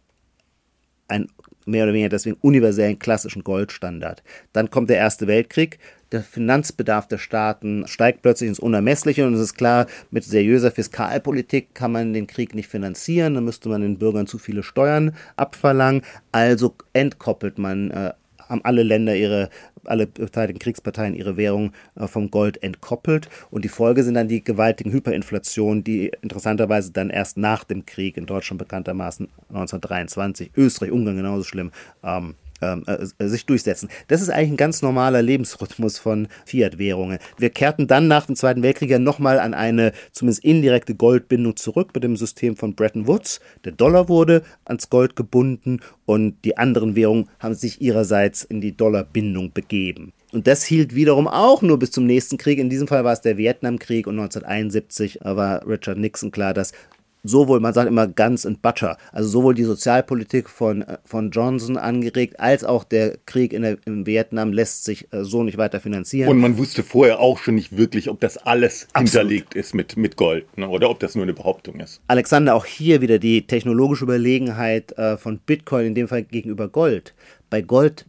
einen 1.09 1.29
mehr 1.67 1.85
oder 1.85 1.93
weniger 1.93 2.09
deswegen 2.09 2.39
universellen 2.41 2.99
klassischen 2.99 3.45
Goldstandard. 3.45 4.23
Dann 4.53 4.71
kommt 4.71 4.91
der 4.91 4.97
Erste 4.97 5.27
Weltkrieg 5.27 5.79
der 6.13 6.23
Finanzbedarf 6.23 7.09
der 7.09 7.19
Staaten 7.19 7.87
steigt 7.87 8.23
plötzlich 8.23 8.49
ins 8.49 8.59
Unermessliche 8.59 9.27
und 9.27 9.35
es 9.35 9.41
ist 9.41 9.55
klar, 9.55 9.87
mit 10.11 10.25
seriöser 10.25 10.71
Fiskalpolitik 10.71 11.75
kann 11.75 11.93
man 11.93 12.13
den 12.13 12.27
Krieg 12.27 12.55
nicht 12.55 12.69
finanzieren, 12.69 13.35
dann 13.35 13.45
müsste 13.45 13.69
man 13.69 13.83
den 13.83 13.99
Bürgern 13.99 14.27
zu 14.27 14.39
viele 14.39 14.63
Steuern 14.63 15.15
abverlangen, 15.37 16.03
also 16.33 16.75
entkoppelt 16.93 17.59
man 17.59 17.91
äh, 17.91 18.13
haben 18.49 18.65
alle 18.65 18.83
Länder 18.83 19.15
ihre, 19.15 19.51
alle 19.85 20.07
beteiligten 20.07 20.59
Kriegsparteien 20.59 21.15
ihre 21.15 21.37
Währung 21.37 21.73
äh, 21.97 22.07
vom 22.07 22.31
Gold 22.31 22.63
entkoppelt. 22.63 23.29
Und 23.51 23.65
die 23.65 23.69
Folge 23.69 24.03
sind 24.03 24.15
dann 24.15 24.29
die 24.29 24.43
gewaltigen 24.43 24.91
Hyperinflationen, 24.93 25.85
die 25.85 26.11
interessanterweise 26.23 26.93
dann 26.93 27.11
erst 27.11 27.37
nach 27.37 27.65
dem 27.65 27.87
Krieg 27.87 28.17
in 28.17 28.27
Deutschland 28.27 28.59
bekanntermaßen 28.59 29.29
1923, 29.49 30.53
Österreich, 30.57 30.93
Ungarn 30.93 31.17
genauso 31.17 31.45
schlimm, 31.45 31.73
ähm, 32.03 32.35
äh, 32.61 32.77
äh, 32.87 33.29
sich 33.29 33.47
durchsetzen. 33.47 33.89
Das 34.09 34.21
ist 34.21 34.31
eigentlich 34.31 34.51
ein 34.51 34.57
ganz 34.57 34.83
normaler 34.83 35.23
Lebensrhythmus 35.23 35.99
von 35.99 36.29
Fiat-Währungen. 36.45 37.19
Wir 37.39 37.51
kehrten 37.51 37.87
dann 37.87 38.09
nach 38.09 38.27
dem 38.27 38.37
Zweiten 38.37 38.63
Weltkrieg 38.63 38.91
ja 38.91 38.99
nochmal 38.99 39.39
an 39.39 39.55
eine 39.55 39.93
zumindest 40.13 40.45
indirekte 40.45 40.95
Goldbindung 40.95 41.57
zurück 41.57 41.91
mit 41.95 42.05
dem 42.05 42.17
System 42.17 42.57
von 42.57 42.75
Bretton 42.75 43.07
Woods. 43.07 43.41
Der 43.65 43.73
Dollar 43.73 44.09
wurde 44.09 44.43
ans 44.65 44.91
Gold 44.91 45.17
gebunden 45.17 45.81
und 46.05 46.45
die 46.45 46.57
anderen 46.57 46.97
Währungen 46.97 47.29
haben 47.39 47.55
sich 47.55 47.81
ihrerseits 47.81 48.43
in 48.43 48.61
die 48.61 48.77
Dollarbindung 48.77 49.53
begeben. 49.53 50.13
Und 50.33 50.47
das 50.47 50.65
hielt 50.65 50.95
wiederum 50.95 51.27
auch 51.27 51.63
nur 51.63 51.79
bis 51.79 51.91
zum 51.91 52.05
nächsten 52.05 52.37
Krieg. 52.37 52.59
In 52.59 52.69
diesem 52.69 52.87
Fall 52.87 53.05
war 53.05 53.15
es 53.15 53.23
der 53.23 53.39
Vietnamkrieg 53.39 54.07
und 54.07 54.19
1971 54.19 55.21
war 55.23 55.67
Richard 55.67 55.97
Nixon 55.97 56.31
klar, 56.31 56.53
dass 56.53 56.73
sowohl, 57.23 57.61
man 57.61 57.75
sagt 57.75 57.89
immer 57.89 58.07
Guns 58.07 58.47
and 58.47 58.63
Butter, 58.63 58.97
also 59.13 59.29
sowohl 59.29 59.55
die 59.55 59.65
Sozialpolitik 59.65 60.49
von, 60.49 60.83
äh, 60.83 60.99
von 61.05 61.31
Johnson 61.31 61.77
angeregt, 61.77 62.41
als 62.41 62.65
auch 62.65 62.85
der 62.85 63.19
Krieg 63.27 63.53
in, 63.53 63.63
der, 63.63 63.79
in 63.87 64.07
Vietnam 64.07 64.53
lässt 64.53 64.85
sich 64.85 65.13
äh, 65.13 65.25
so 65.25 65.43
nicht 65.43 65.59
weiter 65.59 65.81
finanzieren. 65.81 66.31
Und 66.31 66.39
man 66.39 66.59
wusste 66.59 66.83
vorher 66.83 67.21
auch 67.21 67.39
schon 67.39 67.55
nicht 67.55 67.77
wirklich, 67.77 68.09
ob 68.09 68.21
das 68.21 68.37
alles 68.39 68.89
Absolut. 68.93 69.11
hinterlegt 69.11 69.55
ist 69.55 69.75
mit, 69.75 69.97
mit 69.97 70.17
Gold 70.17 70.57
ne? 70.57 70.69
oder 70.69 70.91
ob 70.91 71.01
das 71.01 71.15
nur 71.15 71.25
eine 71.25 71.35
Behauptung 71.35 71.81
ist. 71.81 72.01
Alexander, 72.09 72.55
auch 72.55 72.65
hier 72.65 73.01
wieder 73.01 73.19
die 73.19 73.47
technologische 73.47 74.05
Überlegenheit 74.05 74.97
äh, 74.99 75.17
von 75.17 75.39
Bitcoin, 75.39 75.87
in 75.87 75.95
dem 75.95 76.09
Fall 76.09 76.23
gegenüber 76.23 76.69
Gold. 76.69 77.15
Bei 77.51 77.63
Gold 77.63 78.07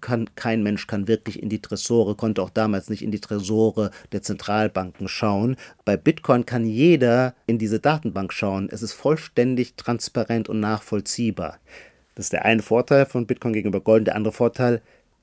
kann, 0.00 0.28
kein 0.34 0.62
Mensch 0.62 0.86
kann 0.86 1.08
wirklich 1.08 1.42
in 1.42 1.48
die 1.48 1.62
Tresore, 1.62 2.14
konnte 2.14 2.42
auch 2.42 2.50
damals 2.50 2.90
nicht 2.90 3.02
in 3.02 3.10
die 3.10 3.20
Tresore 3.20 3.90
der 4.12 4.22
Zentralbanken 4.22 5.08
schauen. 5.08 5.56
Bei 5.84 5.96
Bitcoin 5.96 6.46
kann 6.46 6.66
jeder 6.66 7.34
in 7.46 7.58
diese 7.58 7.80
Datenbank 7.80 8.32
schauen. 8.32 8.68
Es 8.70 8.82
ist 8.82 8.92
vollständig 8.92 9.74
transparent 9.74 10.48
und 10.48 10.60
nachvollziehbar. 10.60 11.58
Das 12.14 12.26
ist 12.26 12.32
der 12.32 12.44
eine 12.44 12.62
Vorteil 12.62 13.06
von 13.06 13.26
Bitcoin 13.26 13.52
gegenüber 13.52 13.80
Gold. 13.80 14.06
Der 14.06 14.16
andere 14.16 14.32
Vorteil, 14.32 14.82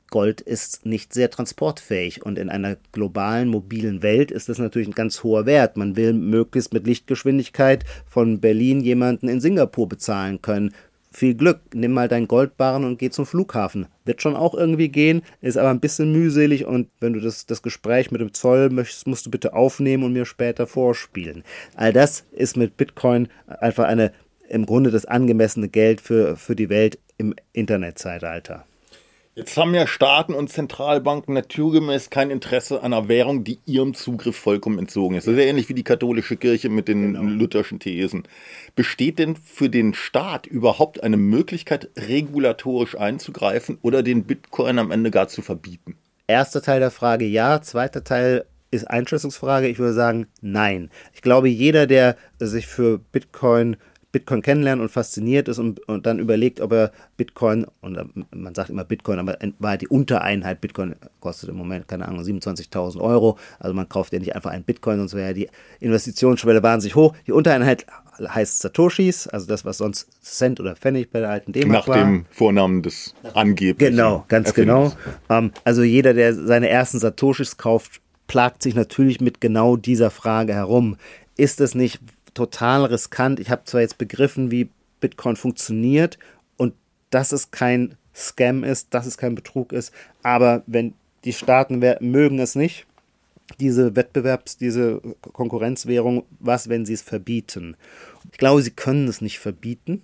Gold 0.10 0.40
ist 0.42 0.86
nicht 0.86 1.14
sehr 1.14 1.30
transportfähig 1.30 2.26
und 2.26 2.40
in 2.40 2.50
einer 2.50 2.78
globalen 2.92 3.50
mobilen 3.50 4.02
Welt 4.04 4.32
ist 4.32 4.48
das 4.48 4.58
natürlich 4.58 4.88
ein 4.88 4.94
ganz 4.94 5.24
hoher 5.24 5.46
Wert. 5.46 5.76
Man 5.76 5.96
will 5.96 6.14
möglichst 6.14 6.74
mit 6.74 6.88
Lichtgeschwindigkeit 6.88 7.84
von 8.06 8.40
Berlin 8.40 8.80
jemanden 8.82 9.28
in 9.28 9.42
Singapur 9.42 9.90
bezahlen 9.90 10.42
können 10.42 10.74
viel 11.18 11.34
Glück, 11.34 11.62
nimm 11.74 11.94
mal 11.94 12.08
deinen 12.08 12.28
Goldbarren 12.28 12.86
und 12.86 13.00
geh 13.00 13.10
zum 13.10 13.26
Flughafen. 13.26 13.88
Wird 14.06 14.22
schon 14.22 14.36
auch 14.36 14.54
irgendwie 14.54 14.90
gehen, 14.90 15.24
ist 15.42 15.58
aber 15.58 15.70
ein 15.70 15.80
bisschen 15.80 16.12
mühselig 16.12 16.66
und 16.66 16.90
wenn 17.00 17.14
du 17.14 17.20
das, 17.20 17.48
das 17.48 17.64
Gespräch 17.64 18.12
mit 18.12 18.22
dem 18.22 18.34
Zoll 18.34 18.70
möchtest, 18.70 19.08
musst 19.08 19.26
du 19.26 19.32
bitte 19.32 19.54
aufnehmen 19.54 20.04
und 20.04 20.14
mir 20.14 20.26
später 20.26 20.68
vorspielen. 20.68 21.44
All 21.76 21.92
das 21.92 22.24
ist 22.32 22.56
mit 22.56 22.78
Bitcoin 22.78 23.30
einfach 23.48 23.86
eine 23.86 24.12
im 24.48 24.66
Grunde 24.68 24.92
das 24.92 25.06
angemessene 25.06 25.70
Geld 25.70 26.02
für, 26.02 26.38
für 26.38 26.56
die 26.56 26.70
Welt 26.70 27.00
im 27.18 27.34
Internetzeitalter. 27.52 28.66
Jetzt 29.38 29.56
haben 29.56 29.76
ja 29.76 29.86
Staaten 29.86 30.34
und 30.34 30.50
Zentralbanken 30.50 31.36
naturgemäß 31.36 32.10
kein 32.10 32.32
Interesse 32.32 32.82
an 32.82 32.92
einer 32.92 33.08
Währung, 33.08 33.44
die 33.44 33.60
ihrem 33.68 33.94
Zugriff 33.94 34.36
vollkommen 34.36 34.80
entzogen 34.80 35.16
ist. 35.16 35.28
Das 35.28 35.36
ist 35.36 35.40
ja 35.40 35.46
ähnlich 35.46 35.70
wie 35.70 35.76
die 35.76 35.84
katholische 35.84 36.38
Kirche 36.38 36.70
mit 36.70 36.88
den 36.88 37.14
genau. 37.14 37.22
lutherschen 37.22 37.78
Thesen. 37.78 38.24
Besteht 38.76 39.20
denn 39.20 39.36
für 39.36 39.70
den 39.70 39.94
Staat 39.94 40.48
überhaupt 40.48 41.04
eine 41.04 41.18
Möglichkeit, 41.18 41.92
regulatorisch 41.96 42.98
einzugreifen 42.98 43.78
oder 43.84 44.02
den 44.02 44.24
Bitcoin 44.24 44.80
am 44.80 44.90
Ende 44.90 45.12
gar 45.12 45.28
zu 45.28 45.44
verbieten? 45.44 45.98
Erster 46.26 46.64
Teil 46.64 46.80
der 46.80 46.90
Frage 46.90 47.26
ja, 47.26 47.62
zweiter 47.62 48.04
Teil 48.04 48.44
ist 48.72 48.90
Einschätzungsfrage. 48.90 49.68
Ich 49.68 49.78
würde 49.78 49.94
sagen, 49.94 50.26
nein. 50.42 50.90
Ich 51.14 51.22
glaube, 51.22 51.48
jeder, 51.48 51.86
der 51.86 52.18
sich 52.40 52.66
für 52.66 52.98
Bitcoin 52.98 53.78
Bitcoin 54.12 54.42
kennenlernt 54.42 54.82
und 54.82 54.90
fasziniert 54.90 55.48
ist 55.50 55.60
und, 55.60 55.86
und 55.88 56.06
dann 56.06 56.18
überlegt, 56.18 56.62
ob 56.62 56.72
er 56.72 56.92
Bitcoin, 57.18 57.66
und 57.82 57.98
man 58.32 58.56
sagt 58.56 58.70
immer 58.70 58.86
Bitcoin, 58.86 59.20
aber 59.20 59.38
war 59.60 59.78
die 59.78 59.88
Untereinheit, 59.88 60.62
Bitcoin 60.62 60.96
kostet 61.20 61.50
im 61.50 61.58
Moment, 61.58 61.88
keine 61.88 62.08
Ahnung, 62.08 62.24
27.000 62.24 63.02
Euro. 63.02 63.38
Also 63.60 63.74
man 63.74 63.90
kauft 63.90 64.14
ja 64.14 64.20
nicht 64.20 64.34
einfach 64.36 64.52
einen 64.52 64.64
Bitcoin, 64.64 65.00
sonst 65.00 65.14
wäre 65.14 65.28
ja 65.28 65.34
die 65.34 65.50
Investitionsschwelle 65.82 66.64
wahnsinnig 66.64 66.96
hoch. 66.96 67.14
Die 67.28 67.34
Untereinheit 67.34 67.86
heißt 68.20 68.60
Satoshis, 68.60 69.28
also 69.28 69.46
das, 69.46 69.66
was 69.66 69.78
sonst 69.78 70.08
Cent 70.24 70.60
oder 70.60 70.76
Pfennig 70.76 71.12
bei 71.12 71.20
der 71.20 71.30
alten 71.30 71.52
D-Mark 71.52 71.88
war. 71.88 71.98
Nach 71.98 72.04
dem 72.04 72.26
Vornamen 72.30 72.82
des 72.82 73.14
angeblichen. 73.34 73.96
Genau, 73.96 74.26
ganz 74.30 74.54
genau. 74.54 74.94
Ähm, 75.30 75.52
also 75.66 75.84
jeder, 75.84 76.14
der 76.14 76.34
seine 76.34 76.70
ersten 76.70 77.00
Satoshis 77.00 77.58
kauft, 77.58 78.02
plagt 78.28 78.64
sich 78.64 78.74
natürlich 78.74 79.20
mit 79.22 79.42
genau 79.42 79.76
dieser 79.76 80.12
Frage 80.12 80.54
herum. 80.54 80.98
Ist 81.36 81.62
es 81.62 81.76
nicht 81.76 82.00
total 82.38 82.86
riskant? 82.86 83.40
Ich 83.40 83.50
habe 83.50 83.64
zwar 83.66 83.82
jetzt 83.82 83.98
begriffen, 83.98 84.52
wie 84.52 84.70
Bitcoin 85.00 85.36
funktioniert 85.36 86.18
und 86.58 86.74
dass 87.10 87.32
es 87.32 87.52
kein 87.52 87.96
Scam 88.16 88.64
ist, 88.64 88.94
dass 88.94 89.06
es 89.06 89.18
kein 89.18 89.36
Betrug 89.36 89.74
ist, 89.74 89.94
aber 90.24 90.64
wenn 90.66 90.94
die 91.24 91.34
Staaten 91.34 91.80
mögen 92.00 92.40
es 92.40 92.56
nicht, 92.56 92.86
diese 93.60 93.96
Wettbewerbs-, 93.96 94.58
diese 94.58 95.02
Konkurrenzwährung, 95.22 96.24
was, 96.40 96.70
wenn 96.70 96.86
sie 96.86 96.94
es 96.94 97.02
verbieten? 97.02 97.76
Ich 98.32 98.38
glaube, 98.38 98.62
sie 98.62 98.72
können 98.72 99.08
es 99.08 99.22
nicht 99.22 99.40
verbieten. 99.40 100.02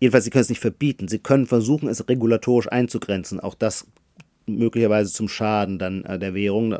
Jedenfalls, 0.00 0.24
sie 0.24 0.30
können 0.30 0.42
es 0.42 0.48
nicht 0.48 0.60
verbieten. 0.60 1.08
Sie 1.08 1.18
können 1.18 1.46
versuchen, 1.46 1.88
es 1.88 2.08
regulatorisch 2.08 2.70
einzugrenzen. 2.70 3.40
Auch 3.40 3.54
das 3.54 3.86
möglicherweise 4.46 5.12
zum 5.12 5.28
Schaden 5.28 5.78
dann 5.78 6.04
äh, 6.04 6.18
der 6.18 6.34
Währung 6.34 6.76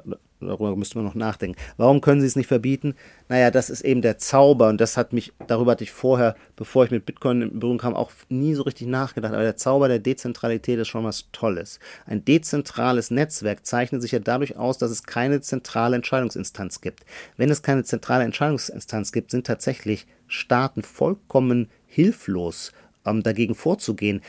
darüber 0.47 0.77
müsste 0.77 0.99
man 0.99 1.05
noch 1.05 1.15
nachdenken. 1.15 1.59
Warum 1.77 2.01
können 2.01 2.21
sie 2.21 2.27
es 2.27 2.37
nicht 2.37 2.47
verbieten? 2.47 2.95
Naja, 3.29 3.51
das 3.51 3.71
ist 3.71 3.83
eben 3.83 4.03
der 4.03 4.19
Zauber 4.19 4.69
und 4.69 4.81
das 4.81 4.97
hat 4.97 5.13
mich, 5.13 5.33
darüber 5.47 5.73
hatte 5.73 5.85
ich 5.85 5.91
vorher, 5.91 6.37
bevor 6.57 6.85
ich 6.85 6.91
mit 6.91 7.07
Bitcoin 7.07 7.43
in 7.43 7.59
Berührung 7.59 7.79
kam, 7.79 7.95
auch 7.95 8.11
nie 8.29 8.55
so 8.55 8.63
richtig 8.63 8.87
nachgedacht. 8.87 9.33
Aber 9.33 9.43
der 9.43 9.57
Zauber 9.57 9.89
der 9.89 9.99
Dezentralität 9.99 10.79
ist 10.79 10.89
schon 10.89 11.05
was 11.05 11.27
Tolles. 11.33 11.79
Ein 12.07 12.25
dezentrales 12.25 13.11
Netzwerk 13.11 13.67
zeichnet 13.67 14.03
sich 14.03 14.13
ja 14.13 14.19
dadurch 14.19 14.57
aus, 14.57 14.79
dass 14.79 14.91
es 14.91 15.05
keine 15.05 15.41
zentrale 15.41 15.97
Entscheidungsinstanz 15.97 16.81
gibt. 16.81 17.05
Wenn 17.37 17.51
es 17.51 17.63
keine 17.63 17.85
zentrale 17.85 18.25
Entscheidungsinstanz 18.25 19.13
gibt, 19.13 19.31
sind 19.31 19.47
tatsächlich 19.47 20.07
Staaten 20.27 20.83
vollkommen 20.83 21.69
hilflos, 21.87 22.73
um 23.05 23.23
dagegen 23.23 23.55
vorzugehen. 23.55 24.23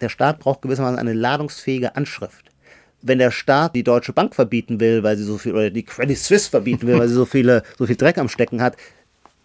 Der 0.00 0.08
Staat 0.08 0.38
braucht 0.38 0.62
gewissermaßen 0.62 0.98
eine 0.98 1.12
ladungsfähige 1.12 1.96
Anschrift 1.96 2.48
wenn 3.02 3.18
der 3.18 3.30
Staat 3.30 3.74
die 3.74 3.84
Deutsche 3.84 4.12
Bank 4.12 4.34
verbieten 4.34 4.80
will, 4.80 5.02
weil 5.02 5.16
sie 5.16 5.24
so 5.24 5.38
viel, 5.38 5.52
oder 5.52 5.70
die 5.70 5.84
Credit 5.84 6.18
Suisse 6.18 6.50
verbieten 6.50 6.86
will, 6.86 6.98
weil 6.98 7.08
sie 7.08 7.14
so 7.14 7.24
viele, 7.24 7.62
so 7.78 7.86
viel 7.86 7.96
Dreck 7.96 8.18
am 8.18 8.28
Stecken 8.28 8.60
hat, 8.60 8.76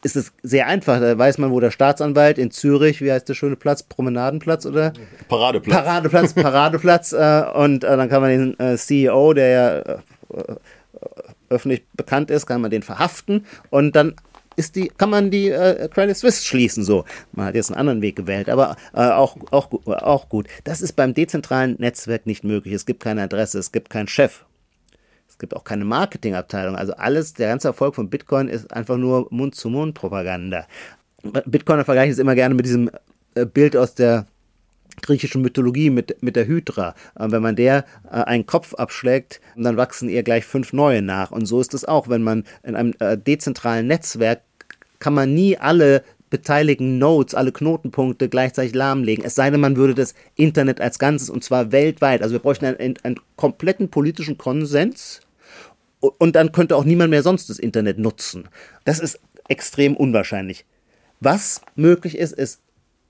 ist 0.04 0.16
es 0.16 0.34
sehr 0.44 0.68
einfach. 0.68 1.00
Da 1.00 1.18
weiß 1.18 1.38
man, 1.38 1.52
wo 1.52 1.60
der 1.60 1.72
Staatsanwalt 1.72 2.38
in 2.38 2.52
Zürich, 2.52 3.02
wie 3.02 3.12
heißt 3.12 3.28
der 3.30 3.36
schöne 3.36 3.56
Platz, 3.56 3.84
Promenadenplatz 3.84 4.66
oder? 4.66 4.94
Paradeplatz. 5.30 5.78
Paradeplatz, 5.78 6.34
Paradeplatz. 6.36 7.14
äh, 7.14 7.44
und 7.54 7.84
äh, 7.84 7.98
dann 7.98 8.10
kann 8.10 8.22
man 8.22 8.30
den 8.32 8.60
äh, 8.60 8.78
CEO, 8.78 9.34
der 9.34 9.48
ja 9.48 9.80
äh, 9.80 10.56
öffentlich 11.50 11.84
bekannt 11.94 12.32
ist, 12.32 12.46
kann 12.46 12.62
man 12.62 12.72
den 12.72 12.84
verhaften 12.84 13.46
und 13.70 13.96
dann 13.96 14.16
ist 14.56 14.76
die, 14.76 14.88
kann 14.90 15.10
man 15.10 15.32
die 15.32 15.50
äh, 15.50 15.88
Credit 15.90 16.16
Suisse 16.16 16.46
schließen. 16.46 16.84
So, 16.84 17.06
man 17.32 17.48
hat 17.48 17.56
jetzt 17.56 17.70
einen 17.72 17.80
anderen 17.80 18.02
Weg 18.02 18.16
gewählt, 18.16 18.50
aber 18.50 18.76
äh, 18.94 19.10
auch, 19.10 19.38
auch, 19.52 19.70
auch 19.86 20.30
gut. 20.30 20.48
Das 20.64 20.82
ist 20.82 20.94
beim 20.94 21.14
dezentralen 21.14 21.76
Netzwerk 21.80 22.26
nicht 22.26 22.44
möglich. 22.44 22.74
Es 22.74 22.86
gibt 22.86 23.04
keine 23.04 23.24
Adresse, 23.24 23.60
es 23.60 23.72
gibt 23.72 23.90
keinen 23.90 24.08
Chef. 24.08 24.46
Es 25.28 25.40
gibt 25.40 25.56
auch 25.56 25.64
keine 25.64 25.84
Marketingabteilung. 25.84 26.76
Also 26.76 26.94
alles, 26.94 27.34
der 27.34 27.50
ganze 27.50 27.70
Erfolg 27.70 27.96
von 27.96 28.10
Bitcoin 28.10 28.48
ist 28.48 28.72
einfach 28.72 28.98
nur 28.98 29.28
Mund-zu-Mund-Propaganda. 29.32 30.68
Bitcoiner 31.46 31.86
vergleiche 31.86 32.10
ich 32.10 32.14
es 32.14 32.20
immer 32.20 32.36
gerne 32.36 32.54
mit 32.54 32.66
diesem 32.66 32.92
äh, 33.36 33.46
Bild 33.46 33.76
aus 33.76 33.96
der 33.96 34.28
griechischen 35.02 35.42
Mythologie 35.42 35.90
mit, 35.90 36.22
mit 36.22 36.36
der 36.36 36.48
Hydra. 36.48 36.96
Äh, 37.16 37.32
wenn 37.32 37.42
man 37.42 37.56
der 37.56 37.86
äh, 38.06 38.16
einen 38.16 38.46
Kopf 38.46 38.74
abschlägt, 38.74 39.42
dann 39.56 39.78
wachsen 39.78 40.10
ihr 40.10 40.24
gleich 40.24 40.46
fünf 40.46 40.74
neue 40.74 41.02
nach. 41.02 41.32
Und 41.32 41.46
so 41.46 41.60
ist 41.60 41.74
es 41.74 41.86
auch, 41.86 42.10
wenn 42.10 42.24
man 42.24 42.44
in 42.64 42.76
einem 42.76 42.94
äh, 43.00 43.18
dezentralen 43.18 43.88
Netzwerk 43.88 44.42
kann 45.00 45.14
man 45.14 45.34
nie 45.34 45.58
alle 45.58 46.04
beteiligten 46.30 46.98
Nodes, 46.98 47.36
alle 47.36 47.52
Knotenpunkte 47.52 48.28
gleichzeitig 48.28 48.74
lahmlegen. 48.74 49.24
Es 49.24 49.36
sei 49.36 49.52
denn, 49.52 49.60
man 49.60 49.76
würde 49.76 49.94
das 49.94 50.16
Internet 50.36 50.82
als 50.82 50.98
Ganzes 50.98 51.30
und 51.30 51.44
zwar 51.44 51.72
weltweit. 51.72 52.24
Also 52.24 52.34
wir 52.34 52.40
bräuchten 52.40 52.66
einen, 52.66 52.96
einen 53.04 53.20
kompletten 53.36 53.90
politischen 53.90 54.38
Konsens 54.38 55.22
und 56.00 56.36
dann 56.36 56.52
könnte 56.52 56.76
auch 56.76 56.86
niemand 56.86 57.12
mehr 57.12 57.22
sonst 57.22 57.50
das 57.50 57.60
Internet 57.60 58.00
nutzen. 58.00 58.50
Das 58.84 59.00
ist 59.00 59.20
extrem 59.48 59.96
unwahrscheinlich. 59.96 60.66
Was 61.20 61.62
möglich 61.76 62.18
ist, 62.18 62.34
ist 62.34 62.62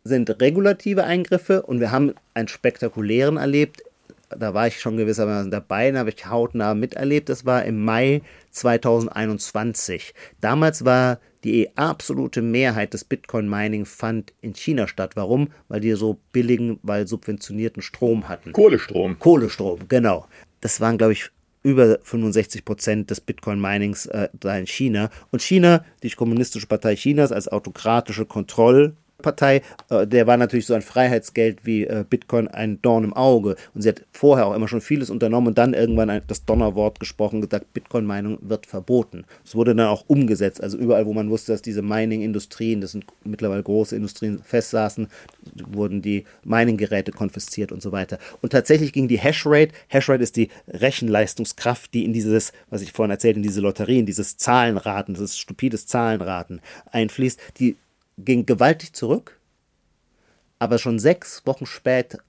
sind 0.03 0.29
regulative 0.41 1.03
Eingriffe 1.03 1.61
und 1.63 1.79
wir 1.79 1.91
haben 1.91 2.13
einen 2.33 2.47
spektakulären 2.47 3.37
erlebt. 3.37 3.83
Da 4.29 4.53
war 4.53 4.67
ich 4.67 4.79
schon 4.79 4.97
gewissermaßen 4.97 5.51
dabei, 5.51 5.91
da 5.91 5.99
habe 5.99 6.09
ich 6.09 6.25
hautnah 6.25 6.73
miterlebt. 6.73 7.29
Das 7.29 7.45
war 7.45 7.63
im 7.65 7.83
Mai 7.83 8.21
2021. 8.51 10.13
Damals 10.41 10.85
war 10.85 11.19
die 11.43 11.75
absolute 11.77 12.41
Mehrheit 12.41 12.93
des 12.93 13.03
Bitcoin-Mining 13.03 13.85
fand 13.85 14.33
in 14.41 14.53
China 14.55 14.87
statt. 14.87 15.11
Warum? 15.15 15.49
Weil 15.67 15.81
die 15.81 15.91
so 15.93 16.19
billigen, 16.31 16.79
weil 16.83 17.07
subventionierten 17.07 17.81
Strom 17.81 18.29
hatten. 18.29 18.53
Kohlestrom. 18.53 19.19
Kohlestrom, 19.19 19.81
genau. 19.87 20.25
Das 20.61 20.79
waren, 20.79 20.97
glaube 20.97 21.13
ich, 21.13 21.29
über 21.61 21.99
65 22.01 22.65
Prozent 22.65 23.09
des 23.09 23.21
Bitcoin-Minings 23.21 24.07
äh, 24.07 24.29
da 24.33 24.57
in 24.57 24.67
China. 24.67 25.09
Und 25.31 25.41
China, 25.41 25.83
die 26.01 26.09
Kommunistische 26.09 26.67
Partei 26.67 26.95
Chinas 26.95 27.31
als 27.31 27.47
autokratische 27.47 28.25
Kontroll- 28.25 28.95
Partei, 29.23 29.63
äh, 29.89 30.05
der 30.05 30.27
war 30.27 30.38
natürlich 30.38 30.67
so 30.67 30.75
ein 30.75 30.83
Freiheitsgeld 30.83 31.65
wie 31.65 31.86
äh, 31.86 32.05
Bitcoin 32.07 32.47
ein 32.47 32.79
Dorn 32.83 33.03
im 33.03 33.13
Auge. 33.13 33.55
Und 33.73 33.81
sie 33.81 33.89
hat 33.89 34.05
vorher 34.12 34.45
auch 34.45 34.53
immer 34.53 34.67
schon 34.67 34.81
vieles 34.81 35.09
unternommen 35.09 35.47
und 35.47 35.57
dann 35.57 35.73
irgendwann 35.73 36.12
ein, 36.12 36.21
das 36.27 36.45
Donnerwort 36.45 36.99
gesprochen, 36.99 37.41
gesagt, 37.41 37.73
Bitcoin-Meinung 37.73 38.38
wird 38.41 38.67
verboten. 38.67 39.25
Es 39.43 39.55
wurde 39.55 39.73
dann 39.73 39.88
auch 39.88 40.05
umgesetzt. 40.07 40.62
Also 40.62 40.77
überall, 40.77 41.07
wo 41.07 41.13
man 41.13 41.31
wusste, 41.31 41.53
dass 41.53 41.63
diese 41.63 41.81
Mining-Industrien, 41.81 42.81
das 42.81 42.91
sind 42.91 43.05
mittlerweile 43.23 43.63
große 43.63 43.95
Industrien, 43.95 44.41
festsaßen, 44.43 45.07
wurden 45.71 46.03
die 46.03 46.25
Mining-Geräte 46.43 47.12
konfisziert 47.12 47.71
und 47.71 47.81
so 47.81 47.91
weiter. 47.91 48.19
Und 48.41 48.51
tatsächlich 48.51 48.93
ging 48.93 49.07
die 49.07 49.17
Hashrate, 49.17 49.73
Hashrate 49.88 50.21
ist 50.21 50.36
die 50.36 50.49
Rechenleistungskraft, 50.67 51.93
die 51.93 52.05
in 52.05 52.13
dieses, 52.13 52.51
was 52.69 52.81
ich 52.81 52.91
vorhin 52.91 53.12
erzählt, 53.12 53.38
in 53.38 53.43
diese 53.43 53.62
Lotterien, 53.62 54.05
dieses 54.05 54.38
Zahlenraten, 54.38 55.15
dieses 55.15 55.38
stupides 55.38 55.88
Zahlenraten 55.88 56.62
einfließt, 56.91 57.39
die 57.59 57.77
ging 58.17 58.45
gewaltig 58.45 58.93
zurück, 58.93 59.39
aber 60.60 60.78
schon 60.78 60.99
sechs 60.99 61.45
Wochen 61.45 61.65
später, 61.65 62.19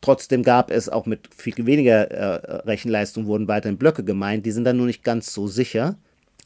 trotzdem 0.00 0.42
gab 0.42 0.70
es 0.70 0.88
auch 0.88 1.06
mit 1.06 1.28
viel 1.34 1.66
weniger 1.66 2.10
äh, 2.10 2.56
Rechenleistung, 2.66 3.26
wurden 3.26 3.48
weiterhin 3.48 3.78
Blöcke 3.78 4.04
gemeint, 4.04 4.46
die 4.46 4.52
sind 4.52 4.64
dann 4.64 4.76
nur 4.76 4.86
nicht 4.86 5.04
ganz 5.04 5.32
so 5.32 5.46
sicher. 5.46 5.96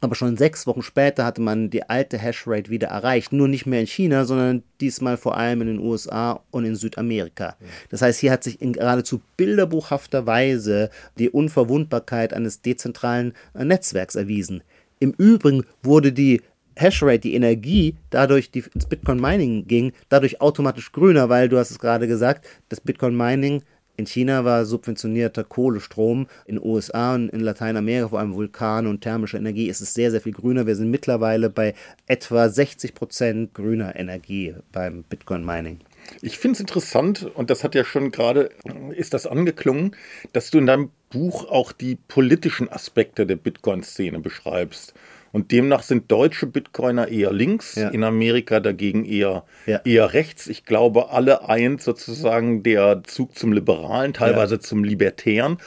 Aber 0.01 0.15
schon 0.15 0.37
sechs 0.37 0.67
Wochen 0.67 0.83
später 0.83 1.25
hatte 1.25 1.41
man 1.41 1.71
die 1.71 1.89
alte 1.89 2.19
Hashrate 2.19 2.69
wieder 2.69 2.89
erreicht. 2.89 3.33
Nur 3.33 3.49
nicht 3.49 3.65
mehr 3.65 3.81
in 3.81 3.87
China, 3.87 4.27
sondern 4.27 4.63
diesmal 4.81 5.17
vor 5.17 5.37
allem 5.37 5.63
in 5.63 5.67
den 5.69 5.79
USA 5.79 6.43
und 6.51 6.67
in 6.67 6.77
Südamerika. 6.77 7.57
Das 7.89 8.03
heißt, 8.03 8.21
hier 8.21 8.33
hat 8.33 8.45
sich 8.45 8.61
in 8.61 8.75
geradezu 8.75 9.23
bilderbuchhafter 9.39 10.27
Weise 10.27 10.91
die 11.19 11.31
Unverwundbarkeit 11.31 12.35
eines 12.35 12.61
dezentralen 12.61 13.33
äh, 13.55 13.65
Netzwerks 13.65 14.15
erwiesen. 14.15 14.63
Im 15.01 15.13
Übrigen 15.13 15.65
wurde 15.83 16.13
die 16.13 16.43
Hashrate, 16.77 17.21
die 17.21 17.35
Energie, 17.35 17.97
dadurch, 18.11 18.51
die 18.51 18.65
ins 18.75 18.87
Bitcoin 18.87 19.21
Mining 19.21 19.67
ging, 19.67 19.93
dadurch 20.09 20.41
automatisch 20.41 20.93
grüner, 20.93 21.29
weil 21.29 21.49
du 21.49 21.59
hast 21.59 21.71
es 21.71 21.79
gerade 21.79 22.07
gesagt, 22.09 22.47
das 22.69 22.81
Bitcoin 22.81 23.17
Mining 23.17 23.63
in 23.97 24.07
China 24.07 24.45
war 24.45 24.65
subventionierter 24.65 25.45
Kohlestrom, 25.45 26.27
in 26.47 26.57
den 26.57 26.65
USA 26.65 27.15
und 27.15 27.29
in 27.29 27.41
Lateinamerika, 27.41 28.09
vor 28.09 28.19
allem 28.19 28.35
Vulkane 28.35 28.89
und 28.89 29.03
thermische 29.03 29.37
Energie, 29.37 29.69
ist 29.69 29.81
es 29.81 29.95
sehr, 29.95 30.11
sehr 30.11 30.21
viel 30.21 30.33
grüner. 30.33 30.67
Wir 30.67 30.75
sind 30.75 30.91
mittlerweile 30.91 31.49
bei 31.49 31.75
etwa 32.07 32.49
60 32.49 32.95
Prozent 32.95 33.55
grüner 33.55 33.95
Energie 33.97 34.55
beim 34.73 35.05
Bitcoin 35.05 35.45
Mining. 35.45 35.79
Ich 36.23 36.39
finde 36.39 36.55
es 36.55 36.61
interessant, 36.61 37.31
und 37.35 37.51
das 37.51 37.65
hat 37.65 37.75
ja 37.75 37.85
schon 37.85 38.11
gerade, 38.11 38.51
ist 38.95 39.15
das 39.15 39.27
angeklungen, 39.27 39.97
dass 40.33 40.51
du 40.51 40.59
in 40.59 40.67
deinem 40.67 40.91
Buch 41.11 41.49
auch 41.49 41.73
die 41.73 41.95
politischen 41.95 42.69
Aspekte 42.69 43.27
der 43.27 43.37
Bitcoin-Szene 43.37 44.19
beschreibst. 44.19 44.93
Und 45.35 45.51
demnach 45.51 45.83
sind 45.83 46.13
deutsche 46.13 46.47
Bitcoiner 46.47 47.09
eher 47.09 47.33
links, 47.33 47.75
ja. 47.75 47.89
in 47.89 48.05
Amerika 48.05 48.61
dagegen 48.61 49.05
eher, 49.05 49.43
ja. 49.67 49.81
eher 49.85 50.13
rechts. 50.13 50.47
Ich 50.47 50.65
glaube, 50.65 51.11
alle 51.11 51.49
eint 51.49 51.83
sozusagen 51.83 52.63
der 52.63 53.03
Zug 53.03 53.37
zum 53.37 53.53
Liberalen, 53.53 54.13
teilweise 54.13 54.55
ja. 54.55 54.61
zum 54.61 54.85
Libertären. 54.85 55.59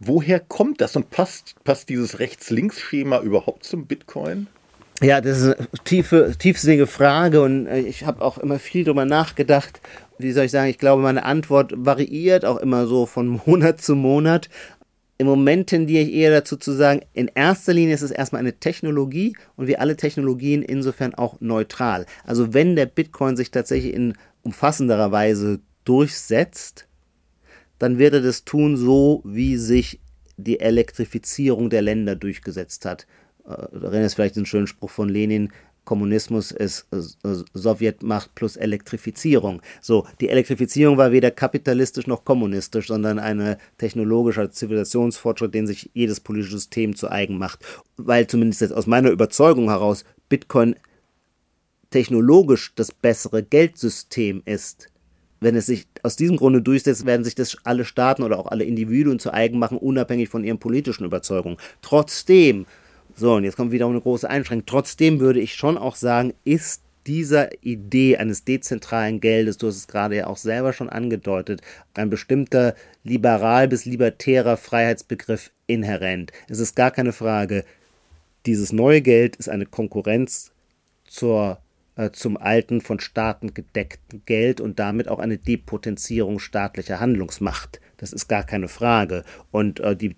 Woher 0.00 0.38
kommt 0.38 0.82
das 0.82 0.96
und 0.96 1.08
passt, 1.08 1.54
passt 1.64 1.88
dieses 1.88 2.18
Rechts-Links-Schema 2.18 3.20
überhaupt 3.20 3.64
zum 3.64 3.86
Bitcoin? 3.86 4.48
Ja, 5.02 5.22
das 5.22 5.40
ist 5.40 5.56
eine 5.56 5.68
tiefe, 5.84 6.34
tiefsinnige 6.38 6.86
Frage 6.86 7.42
und 7.42 7.66
äh, 7.66 7.80
ich 7.80 8.04
habe 8.04 8.22
auch 8.22 8.36
immer 8.36 8.58
viel 8.58 8.84
darüber 8.84 9.06
nachgedacht. 9.06 9.80
Wie 10.18 10.32
soll 10.32 10.44
ich 10.44 10.50
sagen, 10.50 10.70
ich 10.70 10.78
glaube, 10.78 11.02
meine 11.02 11.24
Antwort 11.24 11.72
variiert 11.74 12.44
auch 12.44 12.56
immer 12.58 12.86
so 12.86 13.06
von 13.06 13.40
Monat 13.46 13.80
zu 13.80 13.94
Monat. 13.94 14.48
Im 15.18 15.26
Moment 15.26 15.68
tendiere 15.68 16.04
ich 16.04 16.12
eher 16.12 16.30
dazu 16.30 16.56
zu 16.56 16.72
sagen, 16.72 17.00
in 17.14 17.30
erster 17.34 17.72
Linie 17.72 17.94
ist 17.94 18.02
es 18.02 18.10
erstmal 18.10 18.40
eine 18.40 18.58
Technologie 18.58 19.36
und 19.56 19.66
wie 19.66 19.78
alle 19.78 19.96
Technologien 19.96 20.62
insofern 20.62 21.14
auch 21.14 21.40
neutral. 21.40 22.06
Also 22.24 22.52
wenn 22.52 22.76
der 22.76 22.86
Bitcoin 22.86 23.36
sich 23.36 23.50
tatsächlich 23.50 23.94
in 23.94 24.14
umfassenderer 24.42 25.12
Weise 25.12 25.60
durchsetzt, 25.84 26.86
dann 27.78 27.98
wird 27.98 28.14
er 28.14 28.20
das 28.20 28.44
tun, 28.44 28.76
so 28.76 29.22
wie 29.24 29.56
sich 29.56 30.00
die 30.36 30.60
Elektrifizierung 30.60 31.70
der 31.70 31.82
Länder 31.82 32.14
durchgesetzt 32.14 32.84
hat. 32.84 33.06
Äh, 33.46 33.66
darin 33.72 34.02
ist 34.02 34.14
vielleicht 34.14 34.36
ein 34.36 34.46
schöner 34.46 34.66
Spruch 34.66 34.90
von 34.90 35.08
Lenin, 35.08 35.50
Kommunismus 35.86 36.50
ist 36.50 36.86
Sowjetmacht 37.54 38.34
plus 38.34 38.56
Elektrifizierung. 38.56 39.62
So, 39.80 40.06
die 40.20 40.28
Elektrifizierung 40.28 40.98
war 40.98 41.12
weder 41.12 41.30
kapitalistisch 41.30 42.06
noch 42.06 42.26
kommunistisch, 42.26 42.88
sondern 42.88 43.18
ein 43.18 43.56
technologischer 43.78 44.50
Zivilisationsfortschritt, 44.50 45.54
den 45.54 45.66
sich 45.66 45.90
jedes 45.94 46.20
politische 46.20 46.56
System 46.56 46.94
zu 46.94 47.10
eigen 47.10 47.38
macht. 47.38 47.60
Weil 47.96 48.26
zumindest 48.26 48.60
jetzt 48.60 48.72
aus 48.72 48.86
meiner 48.86 49.10
Überzeugung 49.10 49.70
heraus 49.70 50.04
Bitcoin 50.28 50.74
technologisch 51.90 52.72
das 52.74 52.92
bessere 52.92 53.42
Geldsystem 53.42 54.42
ist. 54.44 54.88
Wenn 55.38 55.54
es 55.54 55.66
sich 55.66 55.86
aus 56.02 56.16
diesem 56.16 56.36
Grunde 56.36 56.62
durchsetzt, 56.62 57.06
werden 57.06 57.22
sich 57.22 57.36
das 57.36 57.58
alle 57.62 57.84
Staaten 57.84 58.24
oder 58.24 58.38
auch 58.38 58.46
alle 58.46 58.64
Individuen 58.64 59.20
zu 59.20 59.32
eigen 59.32 59.58
machen, 59.58 59.78
unabhängig 59.78 60.28
von 60.28 60.42
ihren 60.42 60.58
politischen 60.58 61.04
Überzeugungen. 61.04 61.58
Trotzdem 61.80 62.66
so, 63.16 63.34
und 63.34 63.44
jetzt 63.44 63.56
kommt 63.56 63.72
wieder 63.72 63.86
eine 63.86 64.00
große 64.00 64.28
Einschränkung. 64.28 64.66
Trotzdem 64.66 65.20
würde 65.20 65.40
ich 65.40 65.54
schon 65.54 65.78
auch 65.78 65.96
sagen, 65.96 66.34
ist 66.44 66.82
dieser 67.06 67.62
Idee 67.62 68.16
eines 68.18 68.44
dezentralen 68.44 69.20
Geldes, 69.20 69.56
du 69.58 69.68
hast 69.68 69.76
es 69.76 69.88
gerade 69.88 70.16
ja 70.16 70.26
auch 70.26 70.36
selber 70.36 70.72
schon 70.72 70.90
angedeutet, 70.90 71.62
ein 71.94 72.10
bestimmter 72.10 72.74
liberal 73.04 73.68
bis 73.68 73.84
libertärer 73.84 74.56
Freiheitsbegriff 74.56 75.50
inhärent. 75.66 76.32
Es 76.48 76.58
ist 76.58 76.76
gar 76.76 76.90
keine 76.90 77.12
Frage, 77.12 77.64
dieses 78.44 78.72
neue 78.72 79.00
Geld 79.00 79.36
ist 79.36 79.48
eine 79.48 79.66
Konkurrenz 79.66 80.52
zur, 81.04 81.58
äh, 81.96 82.10
zum 82.10 82.36
alten, 82.36 82.80
von 82.80 83.00
Staaten 83.00 83.54
gedeckten 83.54 84.22
Geld 84.26 84.60
und 84.60 84.78
damit 84.78 85.08
auch 85.08 85.20
eine 85.20 85.38
Depotenzierung 85.38 86.38
staatlicher 86.38 87.00
Handlungsmacht. 87.00 87.80
Das 87.96 88.12
ist 88.12 88.28
gar 88.28 88.44
keine 88.44 88.68
Frage. 88.68 89.24
Und 89.50 89.80
äh, 89.80 89.96
die 89.96 90.16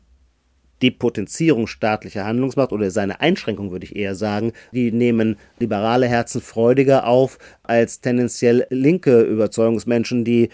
Depotenzierung 0.83 1.67
staatlicher 1.67 2.25
Handlungsmacht 2.25 2.73
oder 2.73 2.91
seine 2.91 3.21
Einschränkung, 3.21 3.71
würde 3.71 3.87
ich 3.87 3.97
eher 3.97 4.15
sagen, 4.15 4.53
die 4.73 4.93
nehmen 4.93 5.37
liberale 5.59 6.07
Herzen 6.07 6.41
freudiger 6.41 7.07
auf 7.07 7.39
als 7.63 8.01
tendenziell 8.01 8.67
linke 8.71 9.23
Überzeugungsmenschen, 9.23 10.25
die 10.25 10.51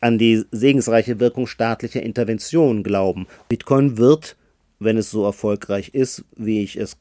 an 0.00 0.18
die 0.18 0.44
segensreiche 0.50 1.18
Wirkung 1.18 1.46
staatlicher 1.46 2.02
Intervention 2.02 2.82
glauben. 2.82 3.26
Bitcoin 3.48 3.96
wird, 3.96 4.36
wenn 4.78 4.98
es 4.98 5.10
so 5.10 5.24
erfolgreich 5.24 5.90
ist, 5.94 6.24
wie 6.36 6.62
ich 6.62 6.76
es 6.76 6.98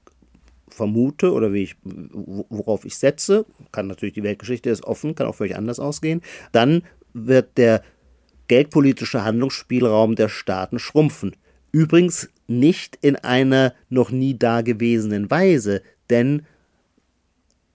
vermute 0.69 1.33
oder 1.33 1.53
wie 1.53 1.63
ich, 1.63 1.75
worauf 1.83 2.85
ich 2.85 2.97
setze, 2.97 3.45
kann 3.71 3.87
natürlich 3.87 4.13
die 4.13 4.23
Weltgeschichte 4.23 4.69
ist 4.69 4.85
offen, 4.85 5.15
kann 5.15 5.27
auch 5.27 5.35
völlig 5.35 5.55
anders 5.55 5.79
ausgehen, 5.79 6.21
dann 6.51 6.83
wird 7.13 7.57
der 7.57 7.83
geldpolitische 8.47 9.23
Handlungsspielraum 9.23 10.15
der 10.15 10.29
Staaten 10.29 10.79
schrumpfen. 10.79 11.35
Übrigens 11.73 12.29
nicht 12.45 12.99
in 13.01 13.15
einer 13.15 13.73
noch 13.89 14.11
nie 14.11 14.37
dagewesenen 14.37 15.31
Weise, 15.31 15.81
denn 16.11 16.43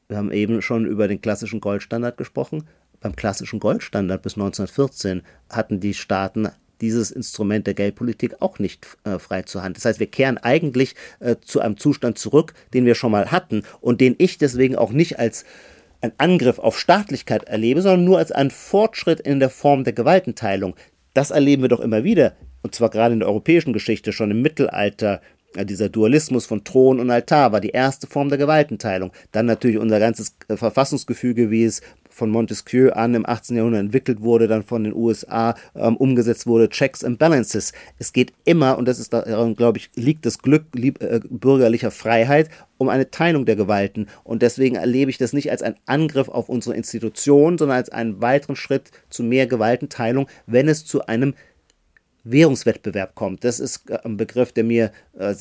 wir 0.06 0.16
haben 0.16 0.30
eben 0.30 0.62
schon 0.62 0.86
über 0.86 1.08
den 1.08 1.20
klassischen 1.20 1.60
Goldstandard 1.60 2.16
gesprochen. 2.16 2.64
Beim 3.00 3.16
klassischen 3.16 3.58
Goldstandard 3.58 4.22
bis 4.22 4.34
1914 4.34 5.22
hatten 5.50 5.80
die 5.80 5.94
Staaten 5.94 6.48
dieses 6.80 7.10
Instrument 7.10 7.66
der 7.66 7.74
Geldpolitik 7.74 8.40
auch 8.40 8.60
nicht 8.60 8.86
äh, 9.02 9.18
frei 9.18 9.42
zur 9.42 9.64
Hand. 9.64 9.76
Das 9.76 9.84
heißt, 9.84 9.98
wir 9.98 10.06
kehren 10.06 10.38
eigentlich 10.38 10.94
äh, 11.18 11.34
zu 11.40 11.60
einem 11.60 11.76
Zustand 11.76 12.18
zurück, 12.18 12.54
den 12.72 12.86
wir 12.86 12.94
schon 12.94 13.10
mal 13.10 13.32
hatten 13.32 13.64
und 13.80 14.00
den 14.00 14.14
ich 14.18 14.38
deswegen 14.38 14.76
auch 14.76 14.92
nicht 14.92 15.18
als 15.18 15.44
ein 16.02 16.12
Angriff 16.18 16.60
auf 16.60 16.78
Staatlichkeit 16.78 17.44
erlebe, 17.44 17.82
sondern 17.82 18.04
nur 18.04 18.18
als 18.18 18.30
einen 18.30 18.52
Fortschritt 18.52 19.18
in 19.18 19.40
der 19.40 19.50
Form 19.50 19.82
der 19.82 19.92
Gewaltenteilung. 19.92 20.76
Das 21.14 21.32
erleben 21.32 21.62
wir 21.62 21.68
doch 21.68 21.80
immer 21.80 22.04
wieder 22.04 22.36
und 22.62 22.74
zwar 22.74 22.90
gerade 22.90 23.14
in 23.14 23.20
der 23.20 23.28
europäischen 23.28 23.72
Geschichte 23.72 24.12
schon 24.12 24.30
im 24.30 24.42
Mittelalter, 24.42 25.20
dieser 25.56 25.88
Dualismus 25.88 26.46
von 26.46 26.62
Thron 26.62 27.00
und 27.00 27.10
Altar 27.10 27.52
war 27.52 27.60
die 27.60 27.70
erste 27.70 28.06
Form 28.06 28.28
der 28.28 28.38
Gewaltenteilung. 28.38 29.12
Dann 29.32 29.46
natürlich 29.46 29.78
unser 29.78 29.98
ganzes 29.98 30.36
äh, 30.48 30.56
Verfassungsgefüge, 30.56 31.50
wie 31.50 31.64
es 31.64 31.80
von 32.10 32.30
Montesquieu 32.30 32.90
an 32.90 33.14
im 33.14 33.24
18. 33.24 33.56
Jahrhundert 33.56 33.80
entwickelt 33.80 34.20
wurde, 34.20 34.48
dann 34.48 34.64
von 34.64 34.82
den 34.82 34.92
USA 34.92 35.54
ähm, 35.76 35.96
umgesetzt 35.96 36.46
wurde, 36.46 36.68
Checks 36.68 37.04
and 37.04 37.18
Balances. 37.18 37.72
Es 37.98 38.12
geht 38.12 38.32
immer, 38.44 38.76
und 38.76 38.88
das 38.88 38.98
ist 38.98 39.12
daran, 39.12 39.54
glaube 39.54 39.78
ich, 39.78 39.90
liegt 39.94 40.26
das 40.26 40.40
Glück 40.40 40.64
lieb, 40.74 41.00
äh, 41.00 41.20
bürgerlicher 41.30 41.92
Freiheit, 41.92 42.50
um 42.76 42.88
eine 42.88 43.10
Teilung 43.10 43.46
der 43.46 43.56
Gewalten. 43.56 44.08
Und 44.24 44.42
deswegen 44.42 44.76
erlebe 44.76 45.10
ich 45.10 45.18
das 45.18 45.32
nicht 45.32 45.50
als 45.50 45.62
einen 45.62 45.76
Angriff 45.86 46.28
auf 46.28 46.48
unsere 46.48 46.74
Institutionen, 46.74 47.56
sondern 47.56 47.78
als 47.78 47.90
einen 47.90 48.20
weiteren 48.20 48.56
Schritt 48.56 48.90
zu 49.10 49.22
mehr 49.22 49.46
Gewaltenteilung, 49.46 50.26
wenn 50.46 50.68
es 50.68 50.84
zu 50.84 51.06
einem 51.06 51.34
Währungswettbewerb 52.30 53.14
kommt. 53.14 53.44
Das 53.44 53.60
ist 53.60 53.88
äh, 53.90 53.98
ein 54.04 54.16
Begriff, 54.16 54.52
der 54.52 54.64
mir 54.64 54.92
äh, 55.18 55.34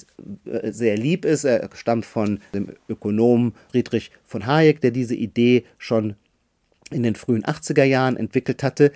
sehr 0.72 0.98
lieb 0.98 1.26
ist. 1.26 1.44
Er 1.44 1.70
stammt 1.74 2.06
von 2.06 2.40
dem 2.54 2.70
Ökonomen 2.90 3.54
Friedrich 3.72 4.12
von 4.26 4.46
Hayek, 4.46 4.82
der 4.82 4.92
diese 4.92 5.16
Idee 5.16 5.64
schon 5.78 6.16
in 6.92 7.04
den 7.04 7.16
frühen 7.16 7.44
80er 7.44 7.84
Jahren 7.84 8.18
entwickelt 8.18 8.64
hatte, 8.64 8.92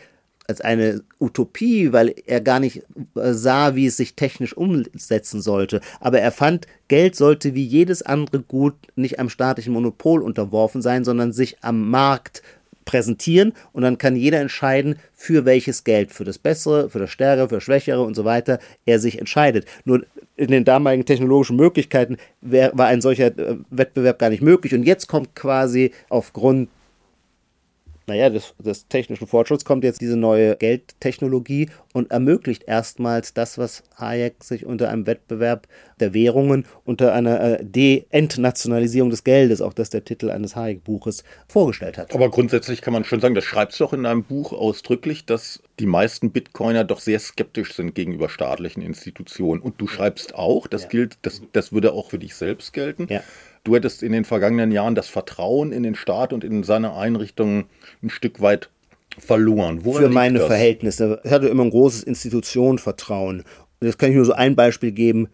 als 0.47 0.61
eine 0.61 1.03
Utopie, 1.19 1.93
weil 1.93 2.13
er 2.25 2.41
gar 2.41 2.59
nicht 2.59 2.83
äh, 3.15 3.33
sah, 3.33 3.75
wie 3.75 3.85
es 3.85 3.97
sich 3.97 4.15
technisch 4.15 4.55
umsetzen 4.55 5.41
sollte. 5.41 5.81
Aber 5.99 6.19
er 6.19 6.31
fand, 6.31 6.67
Geld 6.87 7.15
sollte 7.15 7.55
wie 7.55 7.65
jedes 7.65 8.01
andere 8.01 8.41
Gut 8.41 8.75
nicht 8.95 9.19
einem 9.19 9.29
staatlichen 9.29 9.73
Monopol 9.73 10.21
unterworfen 10.21 10.81
sein, 10.81 11.03
sondern 11.05 11.31
sich 11.31 11.57
am 11.61 11.89
Markt 11.89 12.41
präsentieren 12.91 13.53
und 13.71 13.83
dann 13.83 13.97
kann 13.97 14.17
jeder 14.17 14.41
entscheiden, 14.41 14.97
für 15.13 15.45
welches 15.45 15.85
Geld, 15.85 16.11
für 16.11 16.25
das 16.25 16.37
Bessere, 16.37 16.89
für 16.89 16.99
das 16.99 17.09
Stärkere, 17.09 17.47
für 17.47 17.55
das 17.55 17.63
Schwächere 17.63 18.01
und 18.01 18.15
so 18.15 18.25
weiter, 18.25 18.59
er 18.85 18.99
sich 18.99 19.17
entscheidet. 19.17 19.65
Nur 19.85 20.05
in 20.35 20.49
den 20.49 20.65
damaligen 20.65 21.05
technologischen 21.05 21.55
Möglichkeiten 21.55 22.17
wär, 22.41 22.71
war 22.73 22.87
ein 22.87 23.01
solcher 23.01 23.27
äh, 23.27 23.55
Wettbewerb 23.69 24.19
gar 24.19 24.29
nicht 24.29 24.43
möglich 24.43 24.73
und 24.73 24.83
jetzt 24.83 25.07
kommt 25.07 25.35
quasi 25.35 25.91
aufgrund 26.09 26.67
naja, 28.11 28.29
des, 28.29 28.53
des 28.59 28.89
technischen 28.89 29.25
Fortschritts 29.25 29.63
kommt 29.63 29.85
jetzt 29.85 30.01
diese 30.01 30.17
neue 30.17 30.57
Geldtechnologie 30.57 31.69
und 31.93 32.11
ermöglicht 32.11 32.63
erstmals 32.67 33.33
das, 33.33 33.57
was 33.57 33.83
Hayek 33.97 34.43
sich 34.43 34.65
unter 34.65 34.89
einem 34.89 35.07
Wettbewerb 35.07 35.67
der 36.01 36.13
Währungen, 36.13 36.65
unter 36.83 37.13
einer 37.13 37.39
äh, 37.41 37.63
De-Entnationalisierung 37.63 39.11
des 39.11 39.23
Geldes, 39.23 39.61
auch 39.61 39.71
das 39.71 39.91
der 39.91 40.03
Titel 40.03 40.29
eines 40.29 40.57
Hayek-Buches, 40.57 41.23
vorgestellt 41.47 41.97
hat. 41.97 42.13
Aber 42.13 42.29
grundsätzlich 42.29 42.81
kann 42.81 42.91
man 42.91 43.05
schon 43.05 43.21
sagen, 43.21 43.33
das 43.33 43.45
schreibst 43.45 43.79
du 43.79 43.85
auch 43.85 43.93
in 43.93 44.03
deinem 44.03 44.23
Buch 44.23 44.51
ausdrücklich, 44.51 45.25
dass 45.25 45.63
die 45.79 45.85
meisten 45.85 46.31
Bitcoiner 46.31 46.83
doch 46.83 46.99
sehr 46.99 47.19
skeptisch 47.19 47.73
sind 47.73 47.95
gegenüber 47.95 48.27
staatlichen 48.27 48.81
Institutionen. 48.81 49.61
Und 49.61 49.79
du 49.79 49.87
schreibst 49.87 50.35
auch, 50.35 50.67
das 50.67 50.83
ja. 50.83 50.89
gilt, 50.89 51.17
das, 51.21 51.41
das 51.53 51.71
würde 51.71 51.93
auch 51.93 52.09
für 52.09 52.19
dich 52.19 52.35
selbst 52.35 52.73
gelten. 52.73 53.07
Ja 53.09 53.23
du 53.63 53.75
hättest 53.75 54.03
in 54.03 54.11
den 54.11 54.25
vergangenen 54.25 54.71
Jahren 54.71 54.95
das 54.95 55.07
Vertrauen 55.07 55.71
in 55.71 55.83
den 55.83 55.95
Staat 55.95 56.33
und 56.33 56.43
in 56.43 56.63
seine 56.63 56.95
Einrichtungen 56.95 57.65
ein 58.01 58.09
Stück 58.09 58.41
weit 58.41 58.69
verloren. 59.17 59.83
Woran 59.83 60.03
Für 60.03 60.09
meine 60.09 60.39
das? 60.39 60.47
Verhältnisse. 60.47 61.21
Ich 61.23 61.31
hatte 61.31 61.47
immer 61.47 61.63
ein 61.63 61.69
großes 61.69 62.03
Institutionenvertrauen. 62.03 63.43
Und 63.79 63.87
jetzt 63.87 63.99
kann 63.99 64.09
ich 64.09 64.15
nur 64.15 64.25
so 64.25 64.33
ein 64.33 64.55
Beispiel 64.55 64.91
geben. 64.91 65.27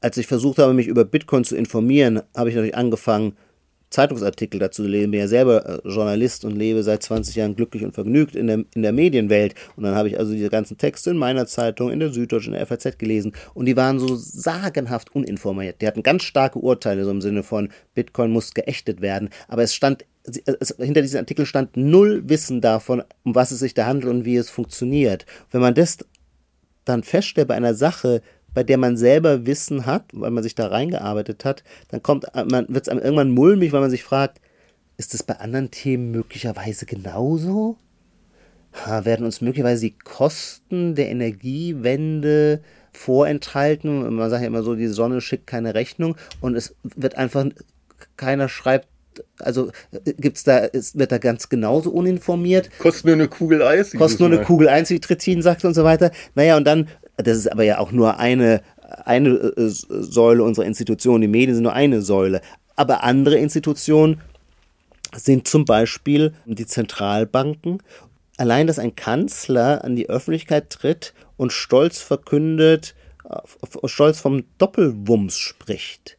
Als 0.00 0.16
ich 0.16 0.26
versucht 0.26 0.58
habe, 0.58 0.74
mich 0.74 0.86
über 0.86 1.04
Bitcoin 1.04 1.44
zu 1.44 1.56
informieren, 1.56 2.22
habe 2.36 2.50
ich 2.50 2.54
natürlich 2.54 2.76
angefangen, 2.76 3.36
Zeitungsartikel 3.90 4.60
dazu 4.60 4.84
lesen, 4.84 5.10
bin 5.10 5.20
ja 5.20 5.28
selber 5.28 5.66
äh, 5.84 5.88
Journalist 5.88 6.44
und 6.44 6.56
lebe 6.56 6.82
seit 6.82 7.02
20 7.02 7.36
Jahren 7.36 7.56
glücklich 7.56 7.84
und 7.84 7.94
vergnügt 7.94 8.36
in 8.36 8.46
der, 8.46 8.64
in 8.74 8.82
der 8.82 8.92
Medienwelt. 8.92 9.54
Und 9.76 9.84
dann 9.84 9.94
habe 9.94 10.08
ich 10.08 10.18
also 10.18 10.32
diese 10.32 10.50
ganzen 10.50 10.78
Texte 10.78 11.10
in 11.10 11.16
meiner 11.16 11.46
Zeitung, 11.46 11.90
in 11.90 12.00
der 12.00 12.10
Süddeutschen, 12.10 12.52
in 12.52 12.58
der 12.58 12.66
FAZ 12.66 12.98
gelesen 12.98 13.32
und 13.54 13.66
die 13.66 13.76
waren 13.76 13.98
so 13.98 14.14
sagenhaft 14.16 15.14
uninformiert. 15.14 15.80
Die 15.80 15.86
hatten 15.86 16.02
ganz 16.02 16.22
starke 16.22 16.58
Urteile, 16.58 17.04
so 17.04 17.10
im 17.10 17.20
Sinne 17.20 17.42
von 17.42 17.70
Bitcoin 17.94 18.30
muss 18.30 18.54
geächtet 18.54 19.00
werden. 19.00 19.30
Aber 19.48 19.62
es 19.62 19.74
stand 19.74 20.04
es, 20.60 20.74
hinter 20.78 21.02
diesem 21.02 21.20
Artikel 21.20 21.46
stand 21.46 21.76
null 21.76 22.28
Wissen 22.28 22.60
davon, 22.60 23.02
um 23.24 23.34
was 23.34 23.50
es 23.50 23.60
sich 23.60 23.74
da 23.74 23.86
handelt 23.86 24.12
und 24.12 24.24
wie 24.24 24.36
es 24.36 24.50
funktioniert. 24.50 25.24
Wenn 25.50 25.62
man 25.62 25.74
das 25.74 25.98
dann 26.84 27.02
feststellt 27.02 27.48
bei 27.48 27.54
einer 27.54 27.74
Sache, 27.74 28.22
bei 28.58 28.64
der 28.64 28.76
man 28.76 28.96
selber 28.96 29.46
Wissen 29.46 29.86
hat, 29.86 30.06
weil 30.12 30.32
man 30.32 30.42
sich 30.42 30.56
da 30.56 30.66
reingearbeitet 30.66 31.44
hat, 31.44 31.62
dann 31.90 32.02
kommt 32.02 32.26
man 32.34 32.66
wird 32.68 32.88
es 32.88 32.88
einem 32.88 33.00
irgendwann 33.00 33.30
mulmig, 33.30 33.70
weil 33.70 33.80
man 33.80 33.90
sich 33.90 34.02
fragt, 34.02 34.40
ist 34.96 35.14
das 35.14 35.22
bei 35.22 35.34
anderen 35.34 35.70
Themen 35.70 36.10
möglicherweise 36.10 36.84
genauso? 36.84 37.76
Ha, 38.84 39.04
werden 39.04 39.24
uns 39.24 39.40
möglicherweise 39.42 39.82
die 39.82 39.96
Kosten 39.96 40.96
der 40.96 41.08
Energiewende 41.08 42.60
vorenthalten? 42.90 44.12
Man 44.12 44.28
sagt 44.28 44.42
ja 44.42 44.48
immer 44.48 44.64
so, 44.64 44.74
die 44.74 44.88
Sonne 44.88 45.20
schickt 45.20 45.46
keine 45.46 45.74
Rechnung 45.74 46.16
und 46.40 46.56
es 46.56 46.74
wird 46.82 47.14
einfach, 47.14 47.46
keiner 48.16 48.48
schreibt 48.48 48.88
also 49.38 49.70
gibt's 50.04 50.44
da, 50.44 50.64
es 50.64 50.96
wird 50.96 51.10
da 51.10 51.18
ganz 51.18 51.48
genauso 51.48 51.90
uninformiert. 51.90 52.70
Kostet 52.78 53.06
nur 53.06 53.14
eine 53.14 53.26
Kugel 53.26 53.62
Eis. 53.62 53.92
Kostet 53.92 54.20
nur 54.20 54.28
eine 54.28 54.42
Kugel 54.42 54.68
Eis, 54.68 54.90
wie 54.90 55.00
Trittin 55.00 55.42
sagt 55.42 55.64
und 55.64 55.74
so 55.74 55.82
weiter. 55.82 56.12
Naja, 56.36 56.56
und 56.56 56.64
dann 56.64 56.88
Das 57.18 57.36
ist 57.36 57.50
aber 57.50 57.64
ja 57.64 57.78
auch 57.78 57.92
nur 57.92 58.18
eine, 58.18 58.62
eine 59.04 59.30
äh, 59.30 59.68
Säule 59.68 60.42
unserer 60.42 60.66
Institutionen. 60.66 61.22
Die 61.22 61.28
Medien 61.28 61.54
sind 61.54 61.64
nur 61.64 61.72
eine 61.72 62.00
Säule. 62.00 62.40
Aber 62.76 63.02
andere 63.02 63.36
Institutionen 63.36 64.20
sind 65.14 65.48
zum 65.48 65.64
Beispiel 65.64 66.34
die 66.46 66.66
Zentralbanken. 66.66 67.82
Allein, 68.36 68.68
dass 68.68 68.78
ein 68.78 68.94
Kanzler 68.94 69.84
an 69.84 69.96
die 69.96 70.08
Öffentlichkeit 70.08 70.70
tritt 70.70 71.12
und 71.36 71.52
stolz 71.52 72.00
verkündet, 72.00 72.94
stolz 73.84 74.20
vom 74.20 74.44
Doppelwumms 74.58 75.36
spricht, 75.36 76.18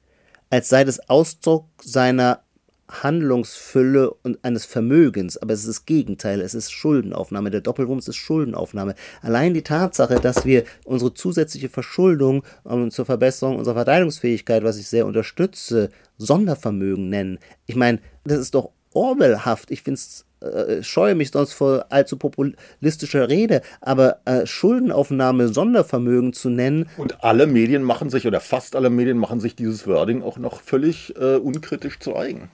als 0.50 0.68
sei 0.68 0.84
das 0.84 1.10
Ausdruck 1.10 1.66
seiner 1.82 2.42
Handlungsfülle 2.90 4.12
und 4.12 4.44
eines 4.44 4.66
Vermögens, 4.66 5.38
aber 5.38 5.54
es 5.54 5.62
ist 5.62 5.68
das 5.68 5.86
Gegenteil, 5.86 6.42
es 6.42 6.54
ist 6.54 6.72
Schuldenaufnahme. 6.72 7.52
Der 7.52 7.62
Doppelwumms 7.62 8.08
ist 8.08 8.16
Schuldenaufnahme. 8.16 8.96
Allein 9.22 9.54
die 9.54 9.62
Tatsache, 9.62 10.16
dass 10.16 10.46
wir 10.46 10.64
unsere 10.86 11.14
zusätzliche 11.14 11.70
Verschuldung 11.70 12.44
um, 12.64 12.92
zur 12.92 13.06
Verbesserung 13.06 13.58
unserer 13.58 13.76
Verteilungsfähigkeit, 13.76 14.64
was 14.64 14.78
ich 14.78 14.88
sehr 14.88 15.06
unterstütze, 15.06 15.90
Sondervermögen 16.18 17.10
nennen. 17.10 17.40
Ich 17.68 17.76
meine, 17.76 18.00
das 18.24 18.40
ist 18.40 18.56
doch 18.56 18.72
Orwellhaft. 18.94 19.72
Ich 19.72 19.84
finde 19.84 20.00
es 20.00 20.26
äh, 20.42 20.84
scheue 20.84 21.16
mich 21.16 21.32
sonst 21.32 21.54
vor 21.54 21.88
allzu 21.90 22.18
populistischer 22.18 23.28
Rede, 23.28 23.62
aber 23.82 24.20
äh, 24.24 24.46
Schuldenaufnahme 24.46 25.50
Sondervermögen 25.50 26.32
zu 26.32 26.50
nennen. 26.50 26.90
Und 26.98 27.24
alle 27.24 27.46
Medien 27.46 27.84
machen 27.84 28.10
sich, 28.10 28.26
oder 28.26 28.40
fast 28.40 28.76
alle 28.76 28.90
Medien 28.90 29.18
machen 29.18 29.42
sich 29.42 29.56
dieses 29.56 29.86
Wording 29.86 30.24
auch 30.24 30.38
noch 30.38 30.62
völlig 30.62 31.14
äh, 31.18 31.36
unkritisch 31.36 32.00
zu 32.00 32.16
eigen. 32.16 32.50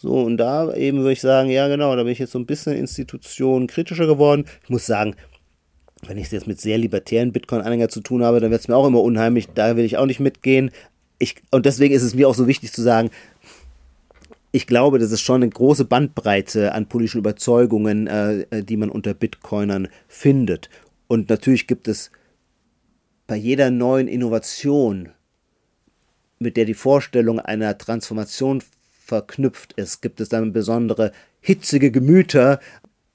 So, 0.00 0.20
und 0.20 0.36
da 0.36 0.72
eben 0.74 0.98
würde 0.98 1.14
ich 1.14 1.20
sagen, 1.20 1.50
ja 1.50 1.66
genau, 1.66 1.96
da 1.96 2.04
bin 2.04 2.12
ich 2.12 2.20
jetzt 2.20 2.30
so 2.30 2.38
ein 2.38 2.46
bisschen 2.46 2.76
Institution 2.76 3.66
kritischer 3.66 4.06
geworden. 4.06 4.44
Ich 4.62 4.70
muss 4.70 4.86
sagen, 4.86 5.16
wenn 6.06 6.18
ich 6.18 6.26
es 6.26 6.30
jetzt 6.30 6.46
mit 6.46 6.60
sehr 6.60 6.78
libertären 6.78 7.32
Bitcoin-Anhängern 7.32 7.88
zu 7.88 8.00
tun 8.00 8.22
habe, 8.22 8.38
dann 8.38 8.52
wird 8.52 8.60
es 8.60 8.68
mir 8.68 8.76
auch 8.76 8.86
immer 8.86 9.02
unheimlich, 9.02 9.48
da 9.48 9.76
will 9.76 9.84
ich 9.84 9.96
auch 9.96 10.06
nicht 10.06 10.20
mitgehen. 10.20 10.70
Ich, 11.18 11.34
und 11.50 11.66
deswegen 11.66 11.92
ist 11.96 12.04
es 12.04 12.14
mir 12.14 12.28
auch 12.28 12.36
so 12.36 12.46
wichtig 12.46 12.72
zu 12.72 12.80
sagen, 12.80 13.10
ich 14.52 14.68
glaube, 14.68 15.00
das 15.00 15.10
ist 15.10 15.20
schon 15.20 15.42
eine 15.42 15.50
große 15.50 15.84
Bandbreite 15.84 16.74
an 16.74 16.88
politischen 16.88 17.18
Überzeugungen, 17.18 18.06
äh, 18.06 18.42
äh, 18.50 18.62
die 18.62 18.76
man 18.76 18.90
unter 18.90 19.14
Bitcoinern 19.14 19.88
findet. 20.06 20.70
Und 21.08 21.28
natürlich 21.28 21.66
gibt 21.66 21.88
es 21.88 22.12
bei 23.26 23.34
jeder 23.34 23.72
neuen 23.72 24.06
Innovation, 24.06 25.08
mit 26.38 26.56
der 26.56 26.66
die 26.66 26.74
Vorstellung 26.74 27.40
einer 27.40 27.76
Transformation 27.76 28.62
verknüpft 29.08 29.72
ist, 29.72 30.02
gibt 30.02 30.20
es 30.20 30.28
dann 30.28 30.52
besondere 30.52 31.12
hitzige 31.40 31.90
Gemüter, 31.90 32.60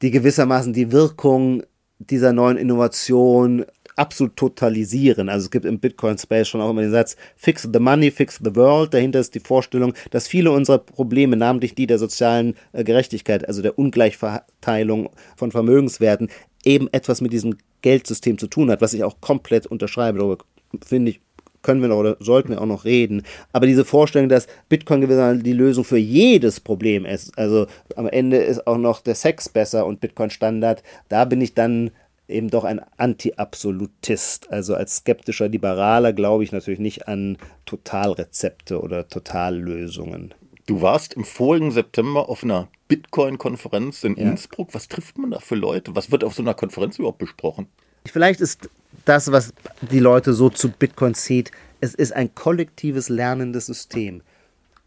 die 0.01 0.11
gewissermaßen 0.11 0.73
die 0.73 0.91
Wirkung 0.91 1.63
dieser 1.99 2.33
neuen 2.33 2.57
Innovation 2.57 3.65
absolut 3.95 4.35
totalisieren. 4.35 5.29
Also 5.29 5.45
es 5.45 5.51
gibt 5.51 5.65
im 5.65 5.79
Bitcoin 5.79 6.17
Space 6.17 6.47
schon 6.47 6.61
auch 6.61 6.71
immer 6.71 6.81
den 6.81 6.91
Satz, 6.91 7.15
fix 7.35 7.69
the 7.71 7.79
money, 7.79 8.09
fix 8.09 8.39
the 8.43 8.55
world. 8.55 8.93
Dahinter 8.93 9.19
ist 9.19 9.35
die 9.35 9.39
Vorstellung, 9.39 9.93
dass 10.09 10.27
viele 10.27 10.51
unserer 10.51 10.79
Probleme, 10.79 11.37
namentlich 11.37 11.75
die 11.75 11.85
der 11.85 11.99
sozialen 11.99 12.55
äh, 12.73 12.83
Gerechtigkeit, 12.83 13.47
also 13.47 13.61
der 13.61 13.77
Ungleichverteilung 13.77 15.11
von 15.37 15.51
Vermögenswerten, 15.51 16.29
eben 16.65 16.87
etwas 16.91 17.21
mit 17.21 17.33
diesem 17.33 17.57
Geldsystem 17.83 18.39
zu 18.39 18.47
tun 18.47 18.71
hat, 18.71 18.81
was 18.81 18.93
ich 18.93 19.03
auch 19.03 19.21
komplett 19.21 19.67
unterschreibe. 19.67 20.17
Darüber 20.17 20.43
finde 20.83 21.11
ich, 21.11 21.21
können 21.63 21.81
wir 21.81 21.87
noch 21.87 21.97
oder 21.97 22.17
sollten 22.19 22.49
wir 22.49 22.61
auch 22.61 22.67
noch 22.67 22.85
reden. 22.85 23.23
Aber 23.51 23.65
diese 23.65 23.85
Vorstellung, 23.85 24.29
dass 24.29 24.47
Bitcoin 24.69 25.01
gewissermaßen 25.01 25.41
die 25.41 25.53
Lösung 25.53 25.83
für 25.83 25.97
jedes 25.97 26.59
Problem 26.59 27.05
ist, 27.05 27.37
also 27.37 27.65
am 27.95 28.07
Ende 28.07 28.37
ist 28.37 28.67
auch 28.67 28.77
noch 28.77 29.01
der 29.01 29.15
Sex 29.15 29.49
besser 29.49 29.85
und 29.85 29.99
Bitcoin 29.99 30.29
Standard, 30.29 30.83
da 31.09 31.25
bin 31.25 31.41
ich 31.41 31.55
dann 31.55 31.91
eben 32.27 32.49
doch 32.49 32.63
ein 32.63 32.81
Anti-Absolutist. 32.97 34.51
Also 34.51 34.75
als 34.75 34.97
skeptischer 34.97 35.47
Liberaler 35.47 36.13
glaube 36.13 36.43
ich 36.43 36.51
natürlich 36.51 36.79
nicht 36.79 37.07
an 37.07 37.37
Totalrezepte 37.65 38.81
oder 38.81 39.07
Totallösungen. 39.07 40.33
Du 40.65 40.81
warst 40.81 41.13
im 41.13 41.25
vorigen 41.25 41.71
September 41.71 42.29
auf 42.29 42.43
einer 42.43 42.69
Bitcoin-Konferenz 42.87 44.03
in 44.03 44.15
ja. 44.15 44.23
Innsbruck. 44.23 44.73
Was 44.73 44.87
trifft 44.87 45.17
man 45.17 45.31
da 45.31 45.39
für 45.39 45.55
Leute? 45.55 45.95
Was 45.95 46.11
wird 46.11 46.23
auf 46.23 46.35
so 46.35 46.41
einer 46.41 46.53
Konferenz 46.53 46.97
überhaupt 46.97 47.17
besprochen? 47.17 47.67
Vielleicht 48.05 48.39
ist 48.39 48.69
das, 49.05 49.31
was 49.31 49.53
die 49.81 49.99
Leute 49.99 50.33
so 50.33 50.49
zu 50.49 50.69
Bitcoin 50.69 51.13
zieht, 51.13 51.51
es 51.81 51.93
ist 51.93 52.13
ein 52.13 52.33
kollektives 52.33 53.09
lernendes 53.09 53.65
System. 53.65 54.21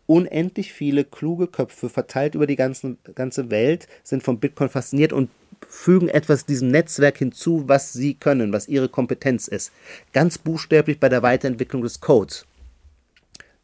Unendlich 0.07 0.73
viele 0.73 1.05
kluge 1.05 1.49
Köpfe 1.49 1.89
verteilt 1.89 2.35
über 2.35 2.47
die 2.47 2.57
ganze, 2.57 2.97
ganze 3.15 3.51
Welt 3.51 3.89
sind 4.05 4.23
von 4.23 4.39
Bitcoin 4.39 4.69
fasziniert 4.69 5.13
und 5.13 5.29
fügen 5.69 6.09
etwas 6.09 6.47
diesem 6.47 6.69
Netzwerk 6.69 7.19
hinzu, 7.19 7.65
was 7.67 7.93
sie 7.93 8.15
können, 8.15 8.53
was 8.53 8.69
ihre 8.69 8.89
Kompetenz 8.89 9.49
ist. 9.49 9.73
Ganz 10.13 10.39
buchstäblich 10.39 11.01
bei 11.01 11.09
der 11.09 11.23
Weiterentwicklung 11.23 11.83
des 11.83 12.01
Codes. 12.01 12.47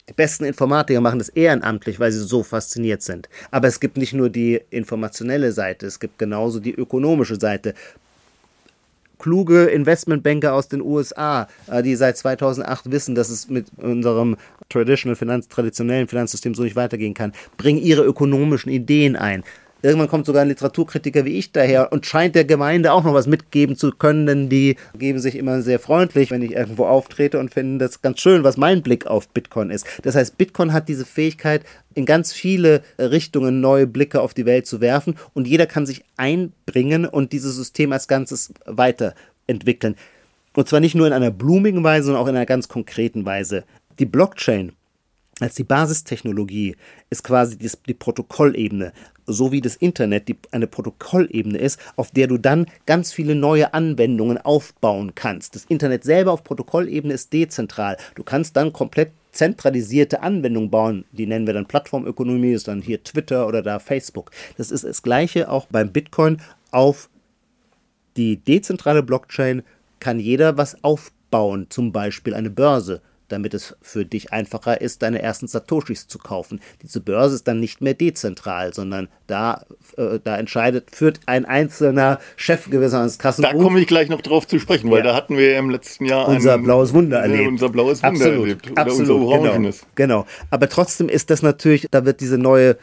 Die 0.09 0.15
besten 0.15 0.45
Informatiker 0.45 1.01
machen 1.01 1.21
das 1.21 1.29
ehrenamtlich, 1.29 2.01
weil 2.01 2.11
sie 2.11 2.25
so 2.25 2.43
fasziniert 2.43 3.03
sind. 3.03 3.29
Aber 3.53 3.69
es 3.69 3.79
gibt 3.79 3.97
nicht 3.97 4.13
nur 4.13 4.31
die 4.31 4.61
informationelle 4.71 5.53
Seite, 5.53 5.87
es 5.87 6.01
gibt 6.01 6.19
genauso 6.19 6.59
die 6.59 6.75
ökonomische 6.75 7.39
Seite. 7.39 7.75
Kluge 9.23 9.67
Investmentbanker 9.67 10.53
aus 10.53 10.69
den 10.69 10.83
USA, 10.83 11.47
äh, 11.69 11.83
die 11.83 11.95
seit 11.95 12.17
2008 12.17 12.91
wissen, 12.91 13.15
dass 13.15 13.31
es 13.31 13.49
mit 13.49 13.67
unserem 13.77 14.37
traditional 14.69 15.15
Finanz, 15.15 15.47
traditionellen 15.47 16.09
Finanzsystem 16.09 16.55
so 16.55 16.65
nicht 16.65 16.75
weitergehen 16.75 17.15
kann, 17.15 17.33
bringen 17.57 17.79
ihre 17.79 18.03
ökonomischen 18.03 18.73
Ideen 18.73 19.15
ein. 19.15 19.45
Irgendwann 19.83 20.09
kommt 20.09 20.27
sogar 20.27 20.43
ein 20.43 20.49
Literaturkritiker 20.49 21.25
wie 21.25 21.39
ich 21.39 21.51
daher 21.51 21.93
und 21.93 22.07
scheint 22.07 22.35
der 22.35 22.45
Gemeinde 22.45 22.93
auch 22.93 23.03
noch 23.03 23.15
was 23.15 23.27
mitgeben 23.27 23.77
zu 23.77 23.91
können, 23.91 24.27
denn 24.27 24.49
die 24.49 24.77
geben 24.97 25.19
sich 25.19 25.37
immer 25.37 25.61
sehr 25.61 25.81
freundlich, 25.81 26.31
wenn 26.31 26.43
ich 26.43 26.53
irgendwo 26.53 26.87
auftrete 26.87 27.39
und 27.41 27.53
finden 27.53 27.79
das 27.79 28.01
ganz 28.01 28.21
schön, 28.21 28.45
was 28.45 28.57
mein 28.57 28.83
Blick 28.83 29.07
auf 29.07 29.29
Bitcoin 29.29 29.71
ist. 29.71 29.87
Das 30.03 30.15
heißt, 30.15 30.39
Bitcoin 30.39 30.73
hat 30.73 30.89
diese 30.89 31.05
Fähigkeit, 31.05 31.65
in 31.95 32.07
ganz 32.07 32.33
viele 32.33 32.83
Richtungen 32.99 33.61
neue 33.61 33.87
Blicke 33.87 34.21
auf 34.21 34.35
die 34.35 34.47
Welt 34.47 34.67
zu 34.67 34.81
werfen 34.81 35.17
und 35.35 35.47
jeder 35.47 35.67
kann 35.67 35.85
sich 35.85 36.05
einbringen 36.17 37.05
und 37.05 37.33
dieses 37.33 37.57
System 37.57 37.93
als 37.93 38.09
Ganzes 38.09 38.55
weiterentwickeln. 38.65 39.97
Und 40.55 40.69
zwar 40.69 40.81
nicht 40.81 40.95
nur 40.95 41.07
in 41.07 41.13
einer 41.13 41.31
blumigen 41.31 41.83
Weise, 41.83 42.07
sondern 42.07 42.23
auch 42.23 42.29
in 42.29 42.37
einer 42.37 42.47
ganz 42.47 42.69
konkreten 42.69 43.25
Weise. 43.25 43.65
Die 43.99 44.07
Blockchain 44.07 44.73
als 45.43 45.55
die 45.55 45.65
Basistechnologie 45.65 46.77
ist 47.11 47.25
quasi 47.25 47.59
die, 47.59 47.95
Protokollebene, 47.95 48.93
so 49.27 49.51
wie 49.51 49.61
das 49.61 49.75
Internet 49.75 50.29
die, 50.29 50.37
eine 50.53 50.69
Protokollebene 50.69 51.59
ist, 51.59 51.81
auf 51.97 52.13
der 52.13 52.29
du 52.29 52.39
dann 52.39 52.67
ganz 52.87 53.13
viele 53.13 53.35
neue 53.35 53.75
Anwendungen 53.75 54.39
aufbauen 54.39 55.17
kannst. 55.17 55.57
Das 55.57 55.65
Internet 55.65 56.05
selber 56.05 56.31
auf 56.31 56.45
Protokollebene 56.45 57.13
ist 57.13 57.33
dezentral. 57.33 57.97
Du 58.15 58.23
kannst 58.23 58.57
dann 58.57 58.73
komplett 58.73 59.11
zentralisierte 59.33 60.23
Anwendungen 60.23 60.71
bauen. 60.71 61.07
Die 61.11 61.27
nennen 61.27 61.49
wir 61.49 61.55
dann 61.55 61.67
Plattformökonomie, 61.67 62.53
ist 62.53 62.69
dann 62.69 62.81
hier 62.81 63.03
Twitter 63.03 63.49
oder 63.49 63.63
da 63.63 63.81
Facebook. 63.81 64.31
Das 64.59 64.71
ist 64.71 64.85
das 64.85 65.03
gleiche 65.03 65.51
auch 65.51 65.67
beim 65.67 65.91
Bitcoin. 65.91 66.41
Auf 66.71 67.11
die 68.17 68.37
dezentrale 68.37 69.03
Blockchain 69.03 69.63
kann 69.99 70.21
jeder 70.21 70.57
was 70.57 70.85
aufbauen, 70.85 71.67
zum 71.69 71.91
Beispiel 71.91 72.35
eine 72.35 72.51
Börse 72.51 73.03
damit 73.33 73.55
es 73.55 73.75
für 73.81 74.05
dich 74.05 74.33
einfacher 74.33 74.81
ist, 74.81 75.03
deine 75.03 75.23
ersten 75.23 75.49
Satoshis 75.49 76.07
zu 76.07 76.19
kaufen. 76.19 76.61
Diese 76.83 77.01
Börse 77.01 77.35
ist 77.35 77.49
dann 77.49 77.61
nicht 77.61 77.81
mehr 77.81 77.95
dezentral, 77.95 78.75
sondern 78.75 79.09
da, 79.27 79.65
äh, 79.97 80.19
da 80.23 80.37
entscheidet, 80.37 80.95
führt 80.95 81.21
ein 81.27 81.45
einzelner 81.45 82.21
Chef 82.37 82.69
gewissermaßen 82.71 83.19
Kassen. 83.19 83.43
Da 83.43 83.53
komme 83.53 83.81
ich 83.81 83.87
gleich 83.87 84.09
noch 84.09 84.21
drauf 84.21 84.47
zu 84.47 84.59
sprechen, 84.59 84.91
weil 84.91 84.99
ja. 84.99 85.05
da 85.05 85.15
hatten 85.15 85.37
wir 85.37 85.57
im 85.57 85.71
letzten 85.71 86.05
Jahr 86.05 86.29
unser 86.29 86.55
ein, 86.55 86.65
blaues 86.65 86.93
Wunder 86.93 87.21
erlebt. 87.21 87.49
Unser 87.49 87.71
blaues 87.71 88.03
Wunder 88.03 88.09
absolut, 88.09 88.41
erlebt. 88.41 88.71
Oder 88.71 88.83
absolut, 88.83 89.11
unser 89.11 89.27
Orangenes. 89.27 89.87
Genau, 89.95 90.23
genau. 90.23 90.33
Aber 90.51 90.69
trotzdem 90.69 91.09
ist 91.09 91.31
das 91.31 91.43
natürlich, 91.43 91.89
da 91.91 92.05
wird 92.05 92.21
diese 92.21 92.39
neue 92.39 92.77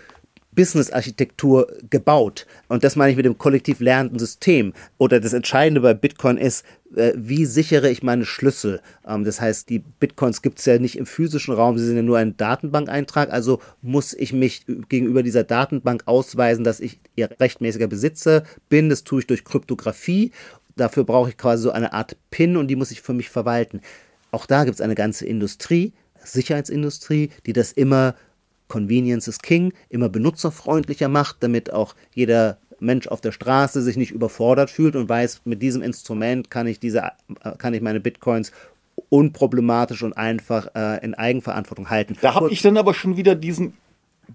Business-Architektur 0.60 1.72
gebaut. 1.89 2.45
Und 2.68 2.84
das 2.84 2.97
meine 2.97 3.12
ich 3.12 3.16
mit 3.16 3.26
dem 3.26 3.38
kollektiv 3.38 3.80
lernenden 3.80 4.20
System. 4.20 4.74
Oder 4.97 5.22
das 5.22 5.32
Entscheidende 5.32 5.80
bei 5.80 5.93
Bitcoin 5.93 6.36
ist, 6.36 6.66
äh, 6.97 7.14
wie 7.16 7.45
sichere 7.45 7.89
ich 7.89 8.03
meine 8.03 8.26
Schlüssel? 8.26 8.82
Ähm, 9.07 9.24
das 9.24 9.39
heißt, 9.39 9.70
die 9.70 9.80
Bitcoins 9.80 10.41
gibt 10.41 10.60
es 10.60 10.66
ja 10.66 10.78
nicht 10.78 10.97
im 10.97 11.05
physischen 11.05 11.53
Raum, 11.53 11.78
sie 11.78 11.86
sind 11.86 11.95
ja 11.95 12.01
nur 12.01 12.18
ein 12.18 12.36
Datenbankeintrag. 12.36 13.32
Also 13.32 13.62
muss 13.82 14.14
ich 14.14 14.34
mich 14.34 14.66
gegenüber 14.89 15.24
dieser 15.24 15.45
Datenbank 15.45 16.03
ausweisen, 16.07 16.66
dass 16.66 16.82
ich 16.82 16.99
ihr 17.16 17.30
rechtmäßiger 17.39 17.88
Besitzer 17.88 18.43
bin. 18.68 18.89
Das 18.89 19.05
tue 19.05 19.22
ich 19.22 19.28
durch 19.28 19.45
Kryptographie. 19.45 20.34
Dafür 20.76 21.05
brauche 21.05 21.30
ich 21.30 21.38
quasi 21.38 21.64
so 21.64 21.72
eine 21.72 21.93
Art 21.93 22.18
PIN 22.32 22.57
und 22.57 22.68
die 22.68 22.76
muss 22.76 22.91
ich 22.91 23.01
für 23.01 23.14
mich 23.14 23.30
verwalten. 23.30 23.80
Auch 24.32 24.45
da 24.45 24.66
gibt 24.66 24.76
es 24.76 24.82
eine 24.82 24.95
ganze 24.95 25.26
Industrie, 25.26 25.93
Sicherheitsindustrie, 26.22 27.30
die 27.45 27.53
das 27.53 27.72
immer 27.72 28.16
Convenience 28.70 29.28
is 29.28 29.39
King 29.39 29.74
immer 29.89 30.07
benutzerfreundlicher 30.07 31.09
macht, 31.09 31.38
damit 31.41 31.74
auch 31.74 31.95
jeder 32.15 32.57
Mensch 32.80 33.07
auf 33.07 33.20
der 33.20 33.34
Straße 33.34 33.82
sich 33.82 33.97
nicht 33.97 34.11
überfordert 34.11 34.70
fühlt 34.70 34.95
und 34.95 35.09
weiß, 35.09 35.41
mit 35.43 35.61
diesem 35.61 35.82
Instrument 35.82 36.49
kann 36.49 36.65
ich 36.67 36.80
diese, 36.80 37.03
kann 37.57 37.74
ich 37.74 37.82
meine 37.82 37.99
Bitcoins 37.99 38.53
unproblematisch 39.09 40.03
und 40.03 40.13
einfach 40.13 40.67
äh, 40.76 41.03
in 41.03 41.13
Eigenverantwortung 41.13 41.89
halten. 41.89 42.15
Da 42.22 42.36
habe 42.36 42.51
ich 42.51 42.61
dann 42.61 42.78
aber 42.78 42.93
schon 42.93 43.17
wieder 43.17 43.36
diesen 43.36 43.74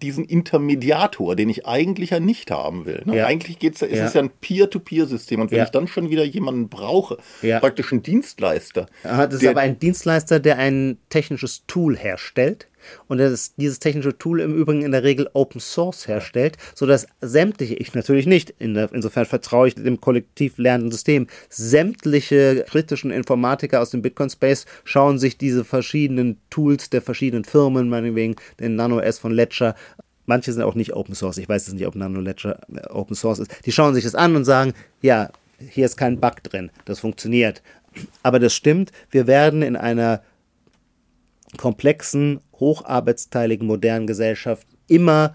diesen 0.02 0.24
Intermediator, 0.24 1.36
den 1.36 1.48
ich 1.48 1.66
eigentlich 1.66 2.10
ja 2.10 2.18
nicht 2.18 2.50
haben 2.50 2.84
will. 2.84 3.02
Ne? 3.04 3.18
Ja. 3.18 3.26
Eigentlich 3.26 3.60
geht's, 3.60 3.80
ja- 3.80 3.86
ist 3.86 3.98
Ja. 3.98 4.06
es 4.06 4.14
ja 4.14 4.22
ein 4.22 4.30
Peer-to-Peer-System. 4.40 5.40
Und 5.40 5.52
wenn 5.52 5.58
Ja. 5.58 5.64
ich 5.66 5.70
dann 5.70 5.86
schon 5.86 6.10
wieder 6.10 6.24
jemanden 6.24 6.68
brauche, 6.68 7.18
praktisch 7.60 7.92
einen 7.92 8.02
Dienstleister, 8.02 8.86
Aha, 9.04 9.28
Das 9.28 9.40
ist 9.40 9.48
aber 9.48 9.60
ein 9.60 9.78
Dienstleister, 9.78 10.40
der 10.40 10.58
ein 10.58 10.98
technisches 11.10 11.62
Tool 11.68 11.96
herstellt. 11.96 12.66
Und 13.08 13.18
das 13.18 13.54
dieses 13.56 13.78
technische 13.78 14.16
Tool 14.16 14.40
im 14.40 14.54
Übrigen 14.54 14.82
in 14.82 14.92
der 14.92 15.02
Regel 15.02 15.28
Open 15.32 15.60
Source 15.60 16.08
herstellt, 16.08 16.56
sodass 16.74 17.06
sämtliche, 17.20 17.74
ich 17.74 17.94
natürlich 17.94 18.26
nicht, 18.26 18.54
in 18.58 18.74
der, 18.74 18.92
insofern 18.92 19.26
vertraue 19.26 19.68
ich 19.68 19.74
dem 19.74 20.00
kollektiv 20.00 20.58
lernenden 20.58 20.92
System, 20.92 21.26
sämtliche 21.48 22.64
kritischen 22.68 23.10
Informatiker 23.10 23.80
aus 23.80 23.90
dem 23.90 24.02
Bitcoin-Space 24.02 24.66
schauen 24.84 25.18
sich 25.18 25.38
diese 25.38 25.64
verschiedenen 25.64 26.38
Tools 26.50 26.90
der 26.90 27.02
verschiedenen 27.02 27.44
Firmen, 27.44 27.88
meinetwegen 27.88 28.36
den 28.60 28.76
Nano 28.76 29.00
S 29.00 29.18
von 29.18 29.32
Ledger, 29.32 29.74
manche 30.26 30.52
sind 30.52 30.62
auch 30.62 30.74
nicht 30.74 30.94
Open 30.94 31.14
Source, 31.14 31.38
ich 31.38 31.48
weiß 31.48 31.68
es 31.68 31.74
nicht, 31.74 31.86
ob 31.86 31.94
Nano 31.94 32.20
Ledger 32.20 32.58
äh, 32.74 32.88
Open 32.90 33.16
Source 33.16 33.40
ist, 33.40 33.66
die 33.66 33.72
schauen 33.72 33.94
sich 33.94 34.04
das 34.04 34.14
an 34.14 34.36
und 34.36 34.44
sagen, 34.44 34.74
ja, 35.02 35.30
hier 35.58 35.86
ist 35.86 35.96
kein 35.96 36.20
Bug 36.20 36.42
drin, 36.42 36.70
das 36.84 37.00
funktioniert. 37.00 37.62
Aber 38.22 38.38
das 38.38 38.54
stimmt, 38.54 38.90
wir 39.10 39.26
werden 39.26 39.62
in 39.62 39.76
einer 39.76 40.22
komplexen, 41.56 42.40
hocharbeitsteiligen 42.64 43.66
modernen 43.66 44.06
Gesellschaft 44.06 44.66
immer 44.88 45.34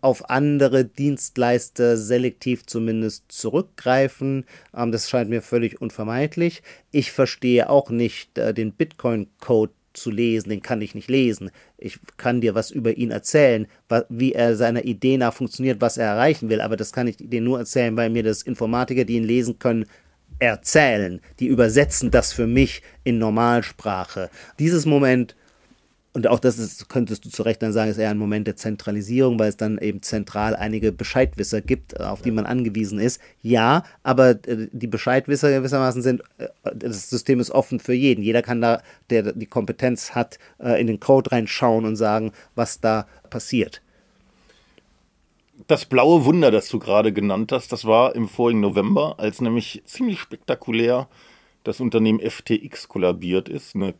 auf 0.00 0.30
andere 0.30 0.84
Dienstleister 0.84 1.96
selektiv 1.96 2.64
zumindest 2.66 3.24
zurückgreifen. 3.28 4.44
Ähm, 4.74 4.92
das 4.92 5.10
scheint 5.10 5.30
mir 5.30 5.42
völlig 5.42 5.80
unvermeidlich. 5.80 6.62
Ich 6.90 7.12
verstehe 7.12 7.68
auch 7.68 7.90
nicht 7.90 8.38
äh, 8.38 8.54
den 8.54 8.72
Bitcoin-Code 8.72 9.72
zu 9.92 10.10
lesen, 10.10 10.50
den 10.50 10.62
kann 10.62 10.82
ich 10.82 10.94
nicht 10.94 11.08
lesen. 11.08 11.50
Ich 11.78 11.98
kann 12.18 12.40
dir 12.40 12.54
was 12.54 12.70
über 12.70 12.96
ihn 12.96 13.10
erzählen, 13.10 13.66
wie 14.08 14.32
er 14.32 14.54
seiner 14.54 14.84
Idee 14.84 15.16
nach 15.16 15.34
funktioniert, 15.34 15.80
was 15.80 15.96
er 15.96 16.06
erreichen 16.06 16.50
will, 16.50 16.60
aber 16.60 16.76
das 16.76 16.92
kann 16.92 17.08
ich 17.08 17.16
dir 17.18 17.40
nur 17.40 17.58
erzählen, 17.58 17.96
weil 17.96 18.10
mir 18.10 18.22
das 18.22 18.42
Informatiker, 18.42 19.04
die 19.04 19.16
ihn 19.16 19.24
lesen 19.24 19.58
können, 19.58 19.86
erzählen. 20.38 21.20
Die 21.40 21.46
übersetzen 21.46 22.10
das 22.10 22.32
für 22.32 22.46
mich 22.46 22.82
in 23.04 23.18
Normalsprache. 23.18 24.30
Dieses 24.58 24.84
Moment 24.84 25.34
und 26.16 26.26
auch 26.28 26.38
das 26.38 26.58
ist, 26.58 26.88
könntest 26.88 27.26
du 27.26 27.28
zu 27.28 27.42
Recht 27.42 27.60
dann 27.60 27.74
sagen, 27.74 27.90
ist 27.90 27.98
eher 27.98 28.08
ein 28.08 28.16
Moment 28.16 28.46
der 28.46 28.56
Zentralisierung, 28.56 29.38
weil 29.38 29.50
es 29.50 29.58
dann 29.58 29.76
eben 29.76 30.00
zentral 30.00 30.56
einige 30.56 30.90
Bescheidwisser 30.90 31.60
gibt, 31.60 32.00
auf 32.00 32.22
die 32.22 32.30
man 32.30 32.46
angewiesen 32.46 32.98
ist. 32.98 33.20
Ja, 33.42 33.82
aber 34.02 34.30
äh, 34.30 34.68
die 34.72 34.86
Bescheidwisser 34.86 35.50
gewissermaßen 35.50 36.00
sind, 36.00 36.22
äh, 36.38 36.48
das 36.74 37.10
System 37.10 37.38
ist 37.38 37.50
offen 37.50 37.80
für 37.80 37.92
jeden. 37.92 38.22
Jeder 38.22 38.40
kann 38.40 38.62
da, 38.62 38.80
der 39.10 39.34
die 39.34 39.44
Kompetenz 39.44 40.12
hat, 40.12 40.38
äh, 40.58 40.80
in 40.80 40.86
den 40.86 41.00
Code 41.00 41.32
reinschauen 41.32 41.84
und 41.84 41.96
sagen, 41.96 42.32
was 42.54 42.80
da 42.80 43.06
passiert. 43.28 43.82
das 45.66 45.84
blaue 45.84 46.24
Wunder, 46.24 46.50
das 46.50 46.70
du 46.70 46.78
gerade 46.78 47.12
genannt 47.12 47.52
hast, 47.52 47.72
das 47.72 47.84
war 47.84 48.14
im 48.14 48.30
vorigen 48.30 48.60
November, 48.60 49.16
als 49.18 49.42
nämlich 49.42 49.82
ziemlich 49.84 50.18
spektakulär 50.18 51.08
das 51.62 51.80
Unternehmen 51.80 52.20
FTX 52.20 52.88
kollabiert 52.88 53.50
ist, 53.50 53.74
eine 53.74 53.92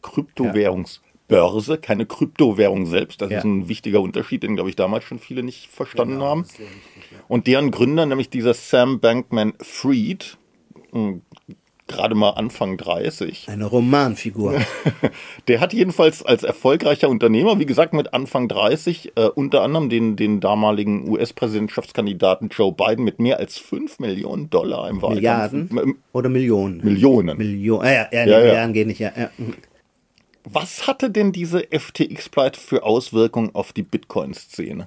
Kryptowährungsbörse, 1.29 1.79
keine 1.79 2.07
Kryptowährung 2.07 2.87
selbst. 2.87 3.21
Das 3.21 3.31
Ja. 3.31 3.39
ist 3.39 3.45
ein 3.45 3.69
wichtiger 3.69 4.01
Unterschied, 4.01 4.43
den, 4.43 4.55
glaube 4.55 4.71
ich, 4.71 4.77
damals 4.77 5.05
schon 5.05 5.19
viele 5.19 5.43
nicht 5.43 5.69
verstanden 5.69 6.23
haben. 6.23 6.45
Und 7.29 7.47
deren 7.47 7.71
Gründer, 7.71 8.07
nämlich 8.07 8.31
dieser 8.31 8.55
Sam 8.55 9.01
Bankman 9.01 9.55
Fried, 9.61 10.37
mh, 10.93 11.21
gerade 11.89 12.17
mal 12.17 12.31
Anfang 12.31 12.77
30, 12.77 13.49
Eine 13.49 13.67
Romanfigur. 13.67 14.61
der 15.49 15.61
hat 15.61 15.73
jedenfalls 15.73 16.25
als 16.25 16.43
erfolgreicher 16.43 17.09
Unternehmer, 17.09 17.61
wie 17.61 17.67
gesagt, 17.67 17.93
mit 17.93 18.13
Anfang 18.13 18.49
30, 18.49 19.13
äh, 19.17 19.27
unter 19.29 19.63
anderem 19.63 19.89
den, 19.89 20.17
den 20.17 20.41
damaligen 20.41 21.09
US-Präsidentschaftskandidaten 21.09 22.49
Joe 22.49 22.73
Biden 22.73 23.05
mit 23.05 23.21
mehr 23.21 23.39
als 23.39 23.59
5 23.59 24.01
Millionen 24.01 24.51
Dollar 24.51 24.89
im 24.91 25.01
Wahlkampf. 25.01 25.53
Milliarden 25.53 25.99
oder 26.13 26.29
Millionen? 26.29 26.85
Millionen. 26.85 27.39
Millionen. 27.39 27.85
Ja, 27.87 27.93
ja, 27.93 28.09
ja, 28.11 28.19
Ja, 28.19 28.25
nee, 28.25 28.31
ja. 28.33 28.39
Milliarden 28.41 28.73
geht 28.73 28.87
nicht. 28.89 28.99
Ja, 29.01 29.13
ja. 29.17 29.31
Was 30.49 30.87
hatte 30.87 31.11
denn 31.11 31.33
diese 31.33 31.67
FTX-Pleite 31.73 32.61
für 32.61 32.85
Auswirkungen 32.85 33.53
auf 33.53 33.73
die 33.73 33.83
Bitcoin-Szene? 33.83 34.87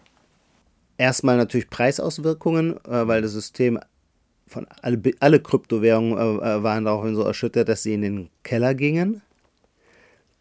Erstmal 0.97 1.35
natürlich 1.35 1.69
Preisauswirkungen, 1.69 2.77
äh, 2.85 3.07
weil 3.07 3.21
das 3.21 3.33
System 3.33 3.77
von 4.47 4.67
alle, 4.81 5.01
alle 5.19 5.41
Kryptowährungen 5.41 6.17
äh, 6.17 6.55
äh, 6.55 6.63
waren 6.63 6.85
daraufhin 6.85 7.13
so 7.13 7.23
erschüttert, 7.23 7.67
dass 7.67 7.83
sie 7.83 7.93
in 7.93 8.03
den 8.03 8.29
Keller 8.43 8.73
gingen. 8.73 9.21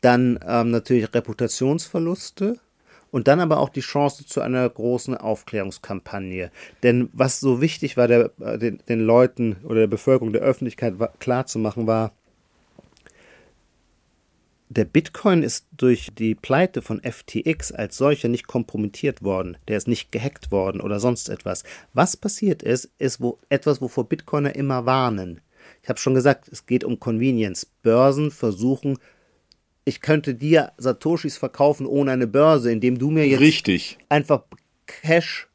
Dann 0.02 0.38
ähm, 0.46 0.70
natürlich 0.70 1.12
Reputationsverluste 1.12 2.60
und 3.10 3.26
dann 3.26 3.40
aber 3.40 3.58
auch 3.58 3.70
die 3.70 3.80
Chance 3.80 4.24
zu 4.24 4.40
einer 4.40 4.68
großen 4.68 5.16
Aufklärungskampagne. 5.16 6.52
Denn 6.84 7.08
was 7.12 7.40
so 7.40 7.60
wichtig 7.60 7.96
war, 7.96 8.06
der, 8.06 8.28
den, 8.56 8.78
den 8.88 9.00
Leuten 9.00 9.56
oder 9.64 9.80
der 9.80 9.86
Bevölkerung, 9.88 10.32
der 10.32 10.42
Öffentlichkeit 10.42 10.94
klarzumachen 11.18 11.88
war, 11.88 12.12
der 14.70 14.84
Bitcoin 14.84 15.42
ist 15.42 15.66
durch 15.76 16.10
die 16.16 16.34
Pleite 16.34 16.82
von 16.82 17.00
FTX 17.00 17.72
als 17.72 17.96
solcher 17.96 18.28
nicht 18.28 18.46
kompromittiert 18.46 19.22
worden. 19.22 19.56
Der 19.66 19.78
ist 19.78 19.88
nicht 19.88 20.12
gehackt 20.12 20.50
worden 20.50 20.80
oder 20.80 21.00
sonst 21.00 21.28
etwas. 21.28 21.64
Was 21.94 22.16
passiert 22.16 22.62
ist, 22.62 22.90
ist 22.98 23.20
wo, 23.20 23.38
etwas, 23.48 23.80
wovor 23.80 24.08
Bitcoiner 24.08 24.54
immer 24.54 24.84
warnen. 24.84 25.40
Ich 25.82 25.88
habe 25.88 25.98
schon 25.98 26.14
gesagt, 26.14 26.48
es 26.48 26.66
geht 26.66 26.84
um 26.84 27.00
Convenience. 27.00 27.66
Börsen 27.82 28.30
versuchen, 28.30 28.98
ich 29.84 30.02
könnte 30.02 30.34
dir 30.34 30.72
Satoshis 30.76 31.38
verkaufen 31.38 31.86
ohne 31.86 32.12
eine 32.12 32.26
Börse, 32.26 32.70
indem 32.70 32.98
du 32.98 33.10
mir 33.10 33.26
jetzt 33.26 33.40
Richtig. 33.40 33.98
einfach 34.10 34.42
Cash 34.86 35.48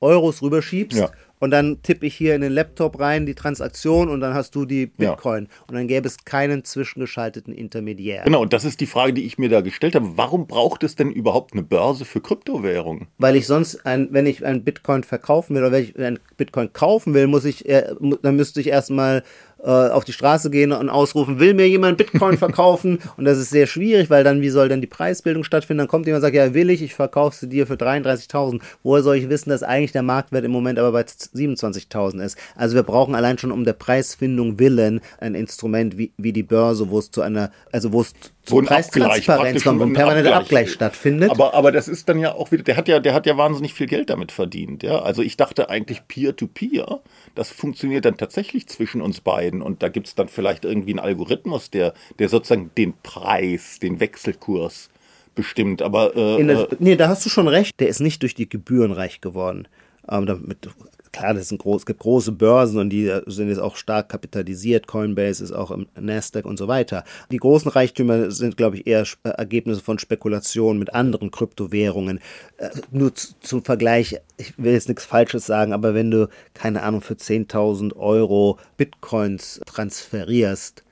Euros 0.00 0.42
rüberschiebst 0.42 0.98
Ja. 0.98 1.10
Und 1.38 1.50
dann 1.50 1.82
tippe 1.82 2.06
ich 2.06 2.14
hier 2.14 2.34
in 2.34 2.40
den 2.40 2.52
Laptop 2.52 2.98
rein 3.00 3.26
die 3.26 3.34
Transaktion 3.34 4.08
und 4.08 4.20
dann 4.20 4.34
hast 4.34 4.54
du 4.54 4.64
die 4.64 4.90
Ja. 4.98 5.10
Bitcoin 5.12 5.48
und 5.68 5.74
dann 5.74 5.86
gäbe 5.88 6.06
es 6.06 6.24
keinen 6.24 6.64
zwischengeschalteten 6.64 7.52
Intermediär. 7.54 8.22
Genau, 8.24 8.42
und 8.42 8.52
das 8.52 8.64
ist 8.64 8.80
die 8.80 8.86
Frage, 8.86 9.12
die 9.12 9.24
ich 9.26 9.38
mir 9.38 9.48
da 9.48 9.60
gestellt 9.60 9.94
habe. 9.94 10.16
Warum 10.16 10.46
braucht 10.46 10.82
es 10.84 10.96
denn 10.96 11.10
überhaupt 11.10 11.52
eine 11.52 11.62
Börse 11.62 12.04
für 12.04 12.20
Kryptowährungen? 12.20 13.08
Weil 13.18 13.36
ich 13.36 13.46
sonst, 13.46 13.84
ein, 13.86 14.08
wenn 14.12 14.26
ich 14.26 14.44
einen 14.44 14.64
Bitcoin 14.64 15.02
verkaufen 15.02 15.54
will 15.54 15.62
oder 15.62 15.72
wenn 15.72 15.84
ich 15.84 15.96
einen 15.98 16.18
Bitcoin 16.36 16.72
kaufen 16.72 17.14
will, 17.14 17.26
muss 17.26 17.44
ich, 17.44 17.68
äh, 17.68 17.94
dann 18.22 18.36
müsste 18.36 18.60
ich 18.60 18.68
erstmal 18.68 19.22
auf 19.62 20.04
die 20.04 20.12
Straße 20.12 20.50
gehen 20.50 20.72
und 20.72 20.88
ausrufen, 20.88 21.40
will 21.40 21.54
mir 21.54 21.68
jemand 21.68 21.98
Bitcoin 21.98 22.38
verkaufen? 22.38 22.98
und 23.16 23.24
das 23.24 23.38
ist 23.38 23.50
sehr 23.50 23.66
schwierig, 23.66 24.10
weil 24.10 24.22
dann, 24.22 24.40
wie 24.40 24.50
soll 24.50 24.68
denn 24.68 24.80
die 24.80 24.86
Preisbildung 24.86 25.44
stattfinden? 25.44 25.78
Dann 25.78 25.88
kommt 25.88 26.06
jemand 26.06 26.22
und 26.22 26.26
sagt, 26.26 26.36
ja, 26.36 26.54
will 26.54 26.70
ich, 26.70 26.82
ich 26.82 26.94
verkaufe 26.94 27.36
sie 27.36 27.48
dir 27.48 27.66
für 27.66 27.74
33.000. 27.74 28.60
Woher 28.82 29.02
soll 29.02 29.16
ich 29.16 29.28
wissen, 29.28 29.50
dass 29.50 29.62
eigentlich 29.62 29.92
der 29.92 30.02
Marktwert 30.02 30.44
im 30.44 30.52
Moment 30.52 30.78
aber 30.78 30.92
bei 30.92 31.02
27.000 31.02 32.22
ist? 32.22 32.38
Also 32.54 32.74
wir 32.74 32.82
brauchen 32.82 33.14
allein 33.14 33.38
schon 33.38 33.52
um 33.52 33.64
der 33.64 33.72
Preisfindung 33.72 34.58
willen 34.58 35.00
ein 35.18 35.34
Instrument 35.34 35.98
wie, 35.98 36.12
wie 36.16 36.32
die 36.32 36.42
Börse, 36.42 36.90
wo 36.90 36.98
es 36.98 37.10
zu 37.10 37.22
einer, 37.22 37.50
also 37.72 37.92
wo 37.92 38.02
es 38.02 38.12
zu 38.44 38.58
ein 38.58 38.64
Preistransparenz 38.64 39.64
kommt, 39.64 39.80
wo 39.80 39.84
ein 39.84 39.92
permanenter 39.92 40.36
Abgleich. 40.36 40.44
Abgleich 40.44 40.72
stattfindet. 40.72 41.30
Aber, 41.30 41.54
aber 41.54 41.72
das 41.72 41.88
ist 41.88 42.08
dann 42.08 42.18
ja 42.18 42.32
auch 42.32 42.52
wieder, 42.52 42.62
der 42.62 42.76
hat 42.76 42.88
ja, 42.88 43.00
der 43.00 43.12
hat 43.14 43.26
ja 43.26 43.36
wahnsinnig 43.36 43.74
viel 43.74 43.86
Geld 43.86 44.10
damit 44.10 44.32
verdient, 44.32 44.82
ja. 44.82 45.00
Also 45.00 45.22
ich 45.22 45.36
dachte 45.36 45.68
eigentlich 45.68 46.06
Peer-to-Peer, 46.06 47.00
das 47.34 47.50
funktioniert 47.50 48.04
dann 48.04 48.16
tatsächlich 48.16 48.68
zwischen 48.68 49.00
uns 49.00 49.20
beiden 49.20 49.45
und 49.54 49.82
da 49.82 49.88
gibt 49.88 50.06
es 50.06 50.14
dann 50.14 50.28
vielleicht 50.28 50.64
irgendwie 50.64 50.92
einen 50.92 50.98
Algorithmus, 50.98 51.70
der, 51.70 51.94
der 52.18 52.28
sozusagen 52.28 52.70
den 52.76 52.94
Preis, 53.02 53.78
den 53.80 54.00
Wechselkurs 54.00 54.90
bestimmt. 55.34 55.82
Aber 55.82 56.16
äh, 56.16 56.40
In 56.40 56.48
äh, 56.48 56.54
der, 56.54 56.68
nee, 56.78 56.96
da 56.96 57.08
hast 57.08 57.24
du 57.24 57.30
schon 57.30 57.48
recht. 57.48 57.78
Der 57.78 57.88
ist 57.88 58.00
nicht 58.00 58.22
durch 58.22 58.34
die 58.34 58.48
Gebühren 58.48 58.92
reich 58.92 59.20
geworden. 59.20 59.68
Ähm, 60.08 60.26
damit, 60.26 60.68
klar, 61.16 61.34
das 61.34 61.48
sind 61.48 61.62
groß, 61.62 61.82
es 61.82 61.86
gibt 61.86 62.00
große 62.00 62.32
Börsen 62.32 62.78
und 62.78 62.90
die 62.90 63.06
äh, 63.06 63.22
sind 63.26 63.48
jetzt 63.48 63.58
auch 63.58 63.76
stark 63.76 64.08
kapitalisiert. 64.08 64.86
Coinbase 64.86 65.42
ist 65.42 65.52
auch 65.52 65.70
im 65.70 65.86
Nasdaq 65.98 66.44
und 66.44 66.58
so 66.58 66.68
weiter. 66.68 67.04
Die 67.30 67.38
großen 67.38 67.70
Reichtümer 67.70 68.30
sind, 68.30 68.56
glaube 68.56 68.76
ich, 68.76 68.86
eher 68.86 69.04
Ergebnisse 69.22 69.80
von 69.80 69.98
Spekulationen 69.98 70.78
mit 70.78 70.94
anderen 70.94 71.30
Kryptowährungen. 71.30 72.20
Äh, 72.58 72.70
nur 72.90 73.14
zu, 73.14 73.34
zum 73.40 73.64
Vergleich, 73.64 74.18
ich 74.36 74.58
will 74.58 74.72
jetzt 74.72 74.88
nichts 74.88 75.04
Falsches 75.04 75.46
sagen, 75.46 75.72
aber 75.72 75.94
wenn 75.94 76.10
du, 76.10 76.28
keine 76.54 76.82
Ahnung, 76.82 77.00
für 77.00 77.14
10.000 77.14 77.96
Euro 77.96 78.58
Bitcoins 78.76 79.60
transferierst, 79.66 80.84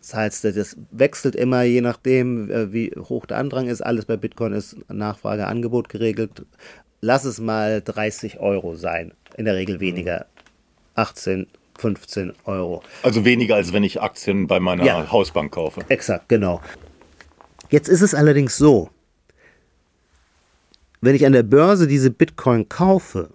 das 0.00 0.14
heißt, 0.14 0.44
das 0.44 0.76
wechselt 0.92 1.34
immer 1.34 1.62
je 1.62 1.80
nachdem, 1.80 2.48
äh, 2.50 2.72
wie 2.72 2.92
hoch 2.96 3.26
der 3.26 3.38
Andrang 3.38 3.66
ist. 3.66 3.82
Alles 3.82 4.04
bei 4.04 4.16
Bitcoin 4.16 4.52
ist 4.52 4.76
Nachfrage, 4.88 5.48
Angebot 5.48 5.88
geregelt. 5.88 6.46
Lass 7.02 7.24
es 7.24 7.40
mal 7.40 7.82
30 7.82 8.38
Euro 8.38 8.74
sein. 8.76 9.12
In 9.36 9.44
der 9.44 9.54
Regel 9.54 9.80
weniger. 9.80 10.26
18, 10.94 11.46
15 11.78 12.32
Euro. 12.46 12.82
also 13.02 13.24
weniger, 13.24 13.56
als 13.56 13.72
wenn 13.72 13.84
ich 13.84 14.00
Aktien 14.00 14.46
bei 14.46 14.58
meiner 14.60 14.84
Ja. 14.84 15.10
Hausbank 15.12 15.52
kaufe. 15.52 15.82
Exakt, 15.88 16.28
genau. 16.28 16.60
Jetzt 17.70 17.88
ist 17.88 18.00
es 18.00 18.14
allerdings 18.14 18.56
so, 18.56 18.88
wenn 21.02 21.14
ich 21.14 21.26
an 21.26 21.32
der 21.32 21.42
Börse 21.42 21.86
diese 21.86 22.10
Bitcoin 22.10 22.68
kaufe, 22.68 23.28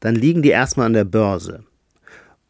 dann 0.00 0.16
liegen 0.16 0.42
die 0.42 0.50
erstmal 0.50 0.86
an 0.86 0.92
der 0.92 1.04
Börse. 1.04 1.64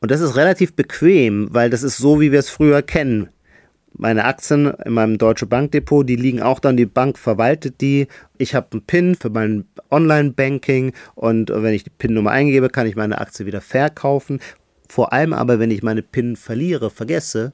Und 0.01 0.11
das 0.11 0.21
ist 0.21 0.37
relativ 0.37 0.75
bequem, 0.75 1.49
weil 1.53 1.71
das 1.71 1.83
ist 1.83 1.99
so, 1.99 2.21
wie 2.21 2.33
wir 2.33 2.39
es 2.39 2.49
früher 2.51 2.83
kennen. 2.83 3.29
Meine 3.97 4.25
Aktien 4.25 4.67
in 4.85 4.93
meinem 4.93 5.19
Deutsche 5.19 5.47
Bankdepot, 5.47 6.09
die 6.09 6.17
liegen 6.17 6.43
auch 6.43 6.59
dann, 6.59 6.77
die 6.77 6.87
Bank 6.87 7.19
verwaltet 7.19 7.81
die. 7.81 8.09
Ich 8.39 8.55
habe 8.55 8.69
einen 8.73 8.83
PIN 8.83 9.15
für 9.15 9.31
mein 9.31 9.67
Online-Banking 9.91 10.93
und 11.15 11.51
wenn 11.51 11.75
ich 11.75 11.85
die 11.85 11.91
PIN-Nummer 11.91 12.33
eingebe, 12.33 12.69
kann 12.69 12.87
ich 12.87 12.97
meine 12.97 13.21
Aktie 13.21 13.47
wieder 13.47 13.61
verkaufen. 13.61 14.41
Vor 14.89 15.13
allem 15.13 15.33
aber, 15.33 15.59
wenn 15.59 15.71
ich 15.71 15.83
meine 15.83 16.03
PIN 16.03 16.37
verliere, 16.37 16.91
vergesse, 16.91 17.53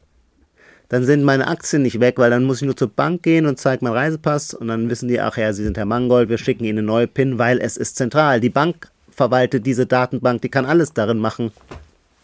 dann 0.88 1.04
sind 1.04 1.22
meine 1.22 1.46
Aktien 1.46 1.82
nicht 1.82 2.00
weg, 2.00 2.18
weil 2.18 2.30
dann 2.30 2.44
muss 2.44 2.60
ich 2.60 2.66
nur 2.66 2.76
zur 2.76 2.88
Bank 2.88 3.22
gehen 3.22 3.46
und 3.46 3.58
zeige 3.58 3.84
meinen 3.84 3.94
Reisepass 3.94 4.54
und 4.54 4.68
dann 4.68 4.90
wissen 4.90 5.08
die, 5.08 5.20
ach 5.20 5.36
ja, 5.36 5.52
Sie 5.52 5.62
sind 5.62 5.76
Herr 5.76 5.84
Mangold, 5.84 6.28
wir 6.28 6.38
schicken 6.38 6.64
Ihnen 6.64 6.78
eine 6.78 6.86
neue 6.86 7.06
PIN, 7.06 7.38
weil 7.38 7.60
es 7.60 7.76
ist 7.76 7.96
zentral. 7.96 8.40
Die 8.40 8.50
Bank 8.50 8.90
verwaltet 9.10 9.66
diese 9.66 9.86
Datenbank, 9.86 10.42
die 10.42 10.48
kann 10.48 10.66
alles 10.66 10.92
darin 10.92 11.18
machen. 11.18 11.52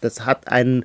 Das 0.00 0.26
hat 0.26 0.48
einen 0.48 0.84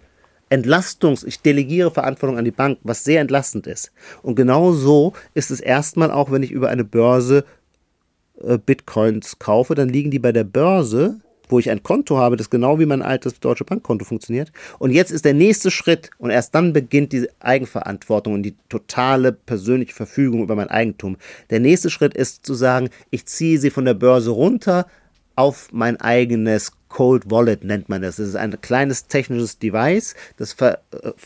Entlastungs-, 0.52 1.26
ich 1.26 1.42
delegiere 1.42 1.92
Verantwortung 1.92 2.38
an 2.38 2.46
die 2.46 2.52
Bank, 2.52 2.80
was 2.84 3.04
sehr 3.04 3.22
entlastend 3.22 3.68
ist. 3.68 3.92
Und 4.22 4.36
genau 4.36 4.74
so 4.74 5.14
ist 5.34 5.52
es 5.52 5.60
erstmal 5.60 6.12
auch, 6.12 6.32
wenn 6.32 6.44
ich 6.44 6.52
über 6.52 6.70
eine 6.70 6.84
Börse 6.84 7.46
äh, 8.44 8.58
Bitcoins 8.58 9.40
kaufe, 9.40 9.76
dann 9.76 9.90
liegen 9.90 10.12
die 10.12 10.20
bei 10.20 10.32
der 10.32 10.44
Börse 10.44 11.20
wo 11.52 11.60
ich 11.60 11.70
ein 11.70 11.84
Konto 11.84 12.18
habe, 12.18 12.38
das 12.38 12.50
genau 12.50 12.80
wie 12.80 12.86
mein 12.86 13.02
altes 13.02 13.40
Deutsche 13.40 13.66
Bankkonto 13.66 14.06
funktioniert. 14.06 14.52
Und 14.80 14.92
jetzt 14.92 15.12
ist 15.12 15.26
der 15.26 15.34
nächste 15.34 15.70
Schritt 15.70 16.10
und 16.18 16.30
erst 16.30 16.56
dann 16.56 16.74
beginnt 16.74 17.12
die 17.12 17.28
Eigenverantwortung 17.40 18.34
und 18.34 18.44
die 18.44 18.56
totale 18.70 19.34
persönliche 19.34 19.94
Verfügung 19.94 20.44
über 20.44 20.56
mein 20.56 20.70
Eigentum. 20.70 21.18
Der 21.50 21.60
nächste 21.60 21.90
Schritt 21.90 22.14
ist 22.14 22.46
zu 22.46 22.54
sagen, 22.54 22.90
ich 23.10 23.26
ziehe 23.26 23.60
sie 23.60 23.70
von 23.70 23.86
der 23.86 23.94
Börse 23.94 24.32
runter 24.32 24.88
auf 25.36 25.70
mein 25.72 26.00
eigenes 26.00 26.72
Cold 26.92 27.32
Wallet 27.32 27.64
nennt 27.64 27.90
man 27.90 28.02
das. 28.02 28.18
Das 28.18 28.28
ist 28.28 28.36
ein 28.36 28.60
kleines 28.62 29.08
technisches 29.08 29.58
Device, 29.58 30.14
das, 30.38 30.54
ver, 30.54 30.80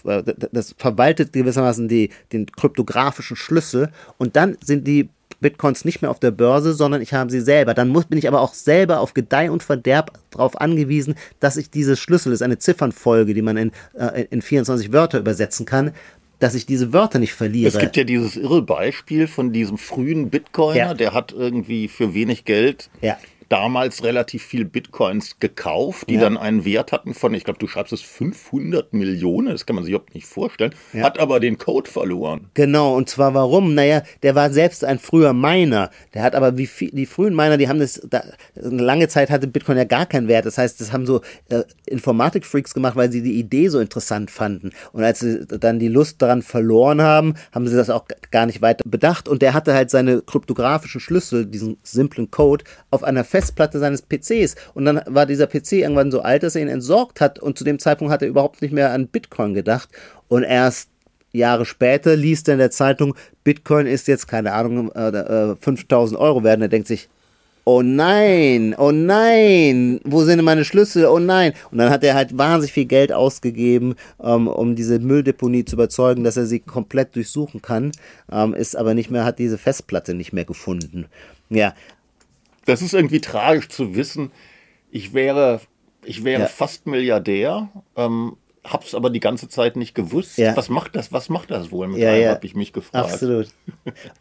äh, 0.05 0.23
das 0.51 0.75
verwaltet 0.77 1.33
gewissermaßen 1.33 1.87
die, 1.87 2.09
den 2.31 2.45
kryptografischen 2.45 3.35
Schlüssel 3.35 3.89
und 4.17 4.35
dann 4.35 4.57
sind 4.63 4.87
die 4.87 5.09
Bitcoins 5.41 5.83
nicht 5.83 6.01
mehr 6.01 6.11
auf 6.11 6.19
der 6.19 6.31
Börse, 6.31 6.73
sondern 6.73 7.01
ich 7.01 7.13
habe 7.13 7.29
sie 7.29 7.41
selber. 7.41 7.73
Dann 7.73 7.89
muss, 7.89 8.05
bin 8.05 8.17
ich 8.17 8.27
aber 8.27 8.41
auch 8.41 8.53
selber 8.53 8.99
auf 8.99 9.13
Gedeih 9.13 9.51
und 9.51 9.63
Verderb 9.63 10.17
darauf 10.31 10.59
angewiesen, 10.59 11.15
dass 11.39 11.57
ich 11.57 11.69
diese 11.69 11.97
Schlüssel, 11.97 12.29
das 12.29 12.37
ist 12.37 12.43
eine 12.43 12.57
Ziffernfolge, 12.57 13.33
die 13.33 13.41
man 13.41 13.57
in, 13.57 13.71
äh, 13.97 14.25
in 14.29 14.41
24 14.41 14.93
Wörter 14.93 15.19
übersetzen 15.19 15.65
kann, 15.65 15.91
dass 16.39 16.55
ich 16.55 16.65
diese 16.65 16.93
Wörter 16.93 17.19
nicht 17.19 17.33
verliere. 17.33 17.67
Es 17.67 17.79
gibt 17.79 17.97
ja 17.97 18.03
dieses 18.03 18.37
irre 18.37 18.61
Beispiel 18.61 19.27
von 19.27 19.51
diesem 19.51 19.77
frühen 19.77 20.29
Bitcoiner, 20.29 20.77
ja. 20.77 20.93
der 20.93 21.13
hat 21.13 21.31
irgendwie 21.31 21.87
für 21.87 22.13
wenig 22.13 22.45
Geld 22.45 22.89
ja 23.01 23.17
damals 23.49 24.03
relativ 24.03 24.43
viel 24.43 24.65
Bitcoins 24.65 25.39
gekauft, 25.39 26.09
die 26.09 26.15
ja. 26.15 26.21
dann 26.21 26.37
einen 26.37 26.65
Wert 26.65 26.91
hatten 26.91 27.13
von, 27.13 27.33
ich 27.33 27.43
glaube, 27.43 27.59
du 27.59 27.67
schreibst 27.67 27.93
es 27.93 28.01
500 28.01 28.93
Millionen, 28.93 29.47
das 29.47 29.65
kann 29.65 29.75
man 29.75 29.83
sich 29.83 29.91
überhaupt 29.91 30.15
nicht 30.15 30.27
vorstellen, 30.27 30.73
ja. 30.93 31.03
hat 31.03 31.19
aber 31.19 31.39
den 31.39 31.57
Code 31.57 31.89
verloren. 31.89 32.49
Genau, 32.53 32.95
und 32.95 33.09
zwar 33.09 33.33
warum? 33.33 33.73
Naja, 33.73 34.03
der 34.23 34.35
war 34.35 34.51
selbst 34.51 34.83
ein 34.83 34.99
früher 34.99 35.33
Miner, 35.33 35.89
der 36.13 36.23
hat 36.23 36.35
aber 36.35 36.57
wie 36.57 36.67
viel, 36.67 36.91
die 36.91 37.05
frühen 37.05 37.35
Miner, 37.35 37.57
die 37.57 37.67
haben 37.67 37.79
das, 37.79 38.01
da, 38.09 38.23
eine 38.55 38.81
lange 38.81 39.07
Zeit 39.07 39.29
hatte 39.29 39.47
Bitcoin 39.47 39.77
ja 39.77 39.83
gar 39.83 40.05
keinen 40.05 40.27
Wert, 40.27 40.45
das 40.45 40.57
heißt, 40.57 40.81
das 40.81 40.91
haben 40.91 41.05
so 41.05 41.21
äh, 41.49 41.63
Informatik-Freaks 41.87 42.73
gemacht, 42.73 42.95
weil 42.95 43.11
sie 43.11 43.21
die 43.21 43.39
Idee 43.39 43.67
so 43.67 43.79
interessant 43.79 44.31
fanden 44.31 44.71
und 44.93 45.03
als 45.03 45.19
sie 45.19 45.45
dann 45.45 45.79
die 45.79 45.87
Lust 45.87 46.21
daran 46.21 46.41
verloren 46.41 47.01
haben, 47.01 47.35
haben 47.51 47.67
sie 47.67 47.75
das 47.75 47.89
auch 47.89 48.05
gar 48.31 48.45
nicht 48.45 48.61
weiter 48.61 48.83
bedacht 48.87 49.27
und 49.27 49.41
der 49.41 49.53
hatte 49.53 49.73
halt 49.73 49.89
seine 49.89 50.21
kryptografischen 50.21 51.01
Schlüssel, 51.01 51.45
diesen 51.45 51.77
simplen 51.83 52.31
Code, 52.31 52.63
auf 52.91 53.03
einer 53.03 53.23
Festplatte 53.35 53.79
seines 53.79 54.01
PCs. 54.01 54.55
Und 54.73 54.85
dann 54.85 55.01
war 55.07 55.25
dieser 55.25 55.47
PC 55.47 55.73
irgendwann 55.73 56.11
so 56.11 56.21
alt, 56.21 56.43
dass 56.43 56.55
er 56.55 56.61
ihn 56.61 56.69
entsorgt 56.69 57.19
hat. 57.19 57.37
Und 57.39 57.57
zu 57.57 57.65
dem 57.65 57.79
Zeitpunkt 57.79 58.13
hat 58.13 58.21
er 58.21 58.29
überhaupt 58.29 58.61
nicht 58.61 58.73
mehr 58.73 58.91
an 58.91 59.07
Bitcoin 59.07 59.53
gedacht. 59.53 59.89
Und 60.29 60.43
erst 60.43 60.89
Jahre 61.33 61.65
später 61.65 62.15
liest 62.15 62.47
er 62.47 62.53
in 62.53 62.59
der 62.59 62.71
Zeitung, 62.71 63.13
Bitcoin 63.43 63.87
ist 63.87 64.07
jetzt, 64.07 64.27
keine 64.27 64.53
Ahnung, 64.53 64.89
äh, 64.93 65.55
5000 65.59 66.17
äh, 66.17 66.23
Euro 66.23 66.45
werden. 66.45 66.61
Er 66.61 66.69
denkt 66.69 66.87
sich, 66.87 67.09
oh 67.65 67.81
nein, 67.81 68.75
oh 68.77 68.91
nein, 68.91 69.99
wo 70.05 70.23
sind 70.23 70.41
meine 70.43 70.63
Schlüssel, 70.63 71.05
oh 71.05 71.19
nein. 71.19 71.53
Und 71.71 71.79
dann 71.79 71.89
hat 71.89 72.03
er 72.03 72.13
halt 72.13 72.37
wahnsinnig 72.37 72.71
viel 72.71 72.85
Geld 72.85 73.11
ausgegeben, 73.11 73.95
ähm, 74.23 74.47
um 74.47 74.75
diese 74.75 74.99
Mülldeponie 74.99 75.65
zu 75.65 75.75
überzeugen, 75.75 76.23
dass 76.23 76.37
er 76.37 76.45
sie 76.45 76.59
komplett 76.59 77.15
durchsuchen 77.15 77.61
kann, 77.61 77.91
ähm, 78.31 78.53
ist 78.53 78.77
aber 78.77 78.93
nicht 78.93 79.11
mehr, 79.11 79.25
hat 79.25 79.39
diese 79.39 79.57
Festplatte 79.57 80.13
nicht 80.13 80.31
mehr 80.31 80.45
gefunden. 80.45 81.07
Ja, 81.49 81.73
das 82.65 82.81
ist 82.81 82.93
irgendwie 82.93 83.21
tragisch 83.21 83.69
zu 83.69 83.95
wissen. 83.95 84.31
Ich 84.91 85.13
wäre, 85.13 85.61
ich 86.03 86.23
wäre 86.23 86.43
ja. 86.43 86.47
fast 86.47 86.87
Milliardär, 86.87 87.69
ähm, 87.95 88.37
hab's 88.63 88.95
aber 88.95 89.09
die 89.09 89.19
ganze 89.19 89.47
Zeit 89.47 89.75
nicht 89.75 89.93
gewusst. 89.93 90.37
Ja. 90.37 90.55
Was 90.57 90.69
macht 90.69 90.95
das? 90.95 91.11
Was 91.11 91.29
macht 91.29 91.51
das 91.51 91.71
wohl 91.71 91.87
mit 91.87 91.99
ja, 91.99 92.11
einem, 92.11 92.21
ja. 92.21 92.29
habe 92.31 92.45
ich 92.45 92.55
mich 92.55 92.73
gefragt. 92.73 93.11
Absolut. 93.11 93.47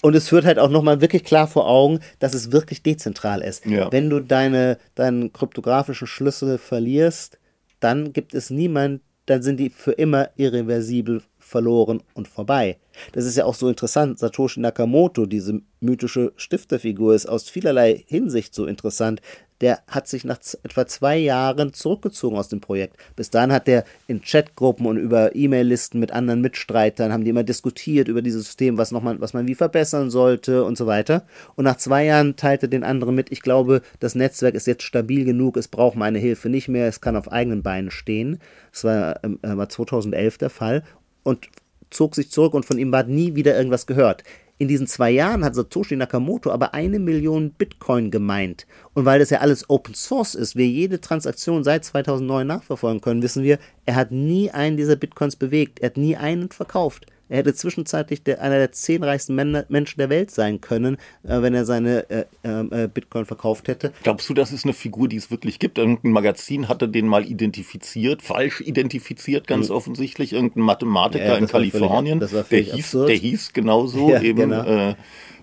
Und 0.02 0.14
es 0.14 0.28
führt 0.28 0.44
halt 0.44 0.58
auch 0.58 0.68
nochmal 0.68 1.00
wirklich 1.00 1.24
klar 1.24 1.46
vor 1.46 1.66
Augen, 1.66 2.00
dass 2.18 2.34
es 2.34 2.52
wirklich 2.52 2.82
dezentral 2.82 3.40
ist. 3.40 3.64
Ja. 3.66 3.90
Wenn 3.90 4.10
du 4.10 4.20
deine, 4.20 4.78
deinen 4.94 5.32
kryptografischen 5.32 6.06
Schlüssel 6.06 6.58
verlierst, 6.58 7.38
dann 7.80 8.12
gibt 8.12 8.34
es 8.34 8.50
niemand, 8.50 9.00
dann 9.26 9.42
sind 9.42 9.58
die 9.58 9.70
für 9.70 9.92
immer 9.92 10.28
irreversibel 10.36 11.22
verloren 11.44 12.02
und 12.14 12.26
vorbei. 12.26 12.78
Das 13.12 13.26
ist 13.26 13.36
ja 13.36 13.44
auch 13.44 13.54
so 13.54 13.68
interessant. 13.68 14.18
Satoshi 14.18 14.60
Nakamoto, 14.60 15.26
diese 15.26 15.60
mythische 15.80 16.32
Stifterfigur, 16.36 17.14
ist 17.14 17.26
aus 17.26 17.50
vielerlei 17.50 18.02
Hinsicht 18.06 18.54
so 18.54 18.66
interessant. 18.66 19.20
Der 19.60 19.80
hat 19.86 20.08
sich 20.08 20.24
nach 20.24 20.40
etwa 20.62 20.86
zwei 20.86 21.16
Jahren 21.16 21.72
zurückgezogen 21.72 22.36
aus 22.36 22.48
dem 22.48 22.60
Projekt. 22.60 22.96
Bis 23.14 23.30
dahin 23.30 23.52
hat 23.52 23.68
er 23.68 23.84
in 24.08 24.20
Chatgruppen 24.20 24.84
und 24.86 24.96
über 24.96 25.36
E-Mail-Listen 25.36 26.00
mit 26.00 26.10
anderen 26.12 26.40
Mitstreitern, 26.40 27.12
haben 27.12 27.24
die 27.24 27.30
immer 27.30 27.44
diskutiert 27.44 28.08
über 28.08 28.20
dieses 28.20 28.46
System, 28.46 28.78
was, 28.78 28.90
noch 28.90 29.02
man, 29.02 29.20
was 29.20 29.32
man 29.32 29.46
wie 29.46 29.54
verbessern 29.54 30.10
sollte 30.10 30.64
und 30.64 30.76
so 30.76 30.86
weiter. 30.86 31.24
Und 31.54 31.64
nach 31.64 31.76
zwei 31.76 32.04
Jahren 32.04 32.36
teilte 32.36 32.68
den 32.68 32.84
anderen 32.84 33.14
mit, 33.14 33.30
ich 33.30 33.42
glaube, 33.42 33.82
das 34.00 34.16
Netzwerk 34.16 34.54
ist 34.54 34.66
jetzt 34.66 34.82
stabil 34.82 35.24
genug, 35.24 35.56
es 35.56 35.68
braucht 35.68 35.96
meine 35.96 36.18
Hilfe 36.18 36.48
nicht 36.48 36.68
mehr, 36.68 36.88
es 36.88 37.00
kann 37.00 37.16
auf 37.16 37.30
eigenen 37.30 37.62
Beinen 37.62 37.92
stehen. 37.92 38.40
Das 38.72 38.82
war, 38.82 39.24
äh, 39.24 39.56
war 39.56 39.68
2011 39.68 40.36
der 40.38 40.50
Fall 40.50 40.82
und 41.24 41.48
zog 41.90 42.14
sich 42.14 42.30
zurück 42.30 42.54
und 42.54 42.64
von 42.64 42.78
ihm 42.78 42.92
war 42.92 43.02
nie 43.02 43.34
wieder 43.34 43.56
irgendwas 43.56 43.86
gehört. 43.86 44.22
In 44.56 44.68
diesen 44.68 44.86
zwei 44.86 45.10
Jahren 45.10 45.44
hat 45.44 45.56
Satoshi 45.56 45.96
Nakamoto 45.96 46.52
aber 46.52 46.74
eine 46.74 47.00
Million 47.00 47.50
Bitcoin 47.50 48.12
gemeint. 48.12 48.68
Und 48.92 49.04
weil 49.04 49.18
das 49.18 49.30
ja 49.30 49.40
alles 49.40 49.68
Open 49.68 49.94
Source 49.94 50.36
ist, 50.36 50.54
wir 50.54 50.68
jede 50.68 51.00
Transaktion 51.00 51.64
seit 51.64 51.84
2009 51.84 52.46
nachverfolgen 52.46 53.00
können, 53.00 53.22
wissen 53.22 53.42
wir, 53.42 53.58
er 53.84 53.96
hat 53.96 54.12
nie 54.12 54.52
einen 54.52 54.76
dieser 54.76 54.94
Bitcoins 54.94 55.34
bewegt. 55.34 55.80
Er 55.80 55.86
hat 55.86 55.96
nie 55.96 56.16
einen 56.16 56.50
verkauft. 56.50 57.06
Er 57.28 57.38
hätte 57.38 57.54
zwischenzeitlich 57.54 58.22
der, 58.22 58.42
einer 58.42 58.58
der 58.58 58.72
zehn 58.72 59.02
reichsten 59.02 59.34
Männer, 59.34 59.64
Menschen 59.68 59.98
der 59.98 60.10
Welt 60.10 60.30
sein 60.30 60.60
können, 60.60 60.96
äh, 61.22 61.40
wenn 61.40 61.54
er 61.54 61.64
seine 61.64 62.08
äh, 62.10 62.24
äh, 62.42 62.88
Bitcoin 62.88 63.24
verkauft 63.24 63.68
hätte. 63.68 63.92
Glaubst 64.02 64.28
du, 64.28 64.34
das 64.34 64.52
ist 64.52 64.64
eine 64.64 64.74
Figur, 64.74 65.08
die 65.08 65.16
es 65.16 65.30
wirklich 65.30 65.58
gibt? 65.58 65.78
Irgendein 65.78 66.12
Magazin 66.12 66.68
hatte 66.68 66.88
den 66.88 67.06
mal 67.06 67.24
identifiziert, 67.24 68.22
falsch 68.22 68.60
identifiziert, 68.60 69.46
ganz 69.46 69.68
mhm. 69.68 69.76
offensichtlich. 69.76 70.32
Irgendein 70.32 70.62
Mathematiker 70.62 71.24
ja, 71.24 71.36
in 71.36 71.46
Kalifornien. 71.46 72.20
Völlig, 72.20 72.48
der, 72.48 72.60
hieß, 72.60 72.90
der 72.92 73.16
hieß 73.16 73.52
genauso 73.52 74.10
ja, 74.10 74.20
eben. 74.20 74.50
Genau. 74.50 74.62
Äh, 74.64 74.94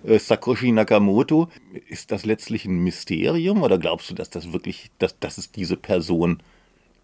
äh, 0.04 0.20
Sakoshi 0.20 0.72
Nakamoto. 0.72 1.50
Ist 1.88 2.12
das 2.12 2.26
letztlich 2.26 2.66
ein 2.66 2.80
Mysterium 2.84 3.64
oder 3.64 3.78
glaubst 3.78 4.10
du, 4.10 4.14
dass 4.14 4.30
das 4.30 4.54
wirklich, 4.54 4.92
dass, 5.00 5.18
dass 5.20 5.38
es 5.38 5.52
diese 5.52 5.78
Person 5.78 6.42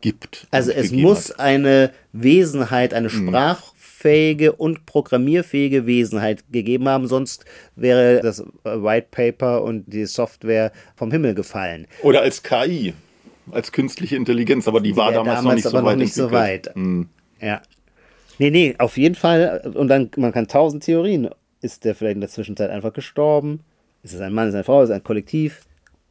gibt? 0.01 0.47
Also 0.51 0.71
es 0.71 0.91
muss 0.91 1.29
hat? 1.29 1.39
eine 1.39 1.91
Wesenheit, 2.13 2.93
eine 2.93 3.09
mhm. 3.09 3.27
Sprach 3.27 3.73
fähige 3.97 4.51
und 4.51 4.85
programmierfähige 4.85 5.87
Wesenheit 5.87 6.43
gegeben 6.51 6.87
haben, 6.87 7.07
sonst 7.07 7.45
wäre 7.75 8.21
das 8.21 8.45
White 8.63 9.07
Paper 9.09 9.63
und 9.63 9.85
die 9.87 10.05
Software 10.05 10.71
vom 10.95 11.09
Himmel 11.09 11.33
gefallen. 11.33 11.87
Oder 12.03 12.21
als 12.21 12.43
KI, 12.43 12.93
als 13.49 13.71
künstliche 13.71 14.15
Intelligenz, 14.15 14.67
aber 14.67 14.81
die 14.81 14.95
war 14.95 15.11
ja, 15.11 15.23
damals, 15.23 15.39
damals, 15.39 15.43
noch 15.43 15.53
nicht, 15.55 15.63
so, 15.63 15.73
weit 15.73 15.83
noch 15.83 15.95
nicht 15.95 16.13
so 16.13 16.31
weit. 16.31 16.75
Hm. 16.75 17.09
Ja. 17.41 17.63
Nee, 18.37 18.51
nee, 18.51 18.75
auf 18.77 18.97
jeden 18.97 19.15
Fall. 19.15 19.71
Und 19.73 19.87
dann, 19.87 20.11
man 20.15 20.31
kann 20.31 20.47
tausend 20.47 20.83
Theorien. 20.83 21.29
Ist 21.61 21.83
der 21.83 21.95
vielleicht 21.95 22.15
in 22.15 22.21
der 22.21 22.29
Zwischenzeit 22.29 22.69
einfach 22.69 22.93
gestorben? 22.93 23.61
Ist 24.03 24.13
es 24.13 24.21
ein 24.21 24.31
Mann, 24.31 24.47
ist 24.47 24.53
es 24.53 24.55
eine 24.57 24.63
Frau, 24.63 24.83
ist 24.83 24.89
es 24.89 24.95
ein 24.95 25.03
Kollektiv? 25.03 25.61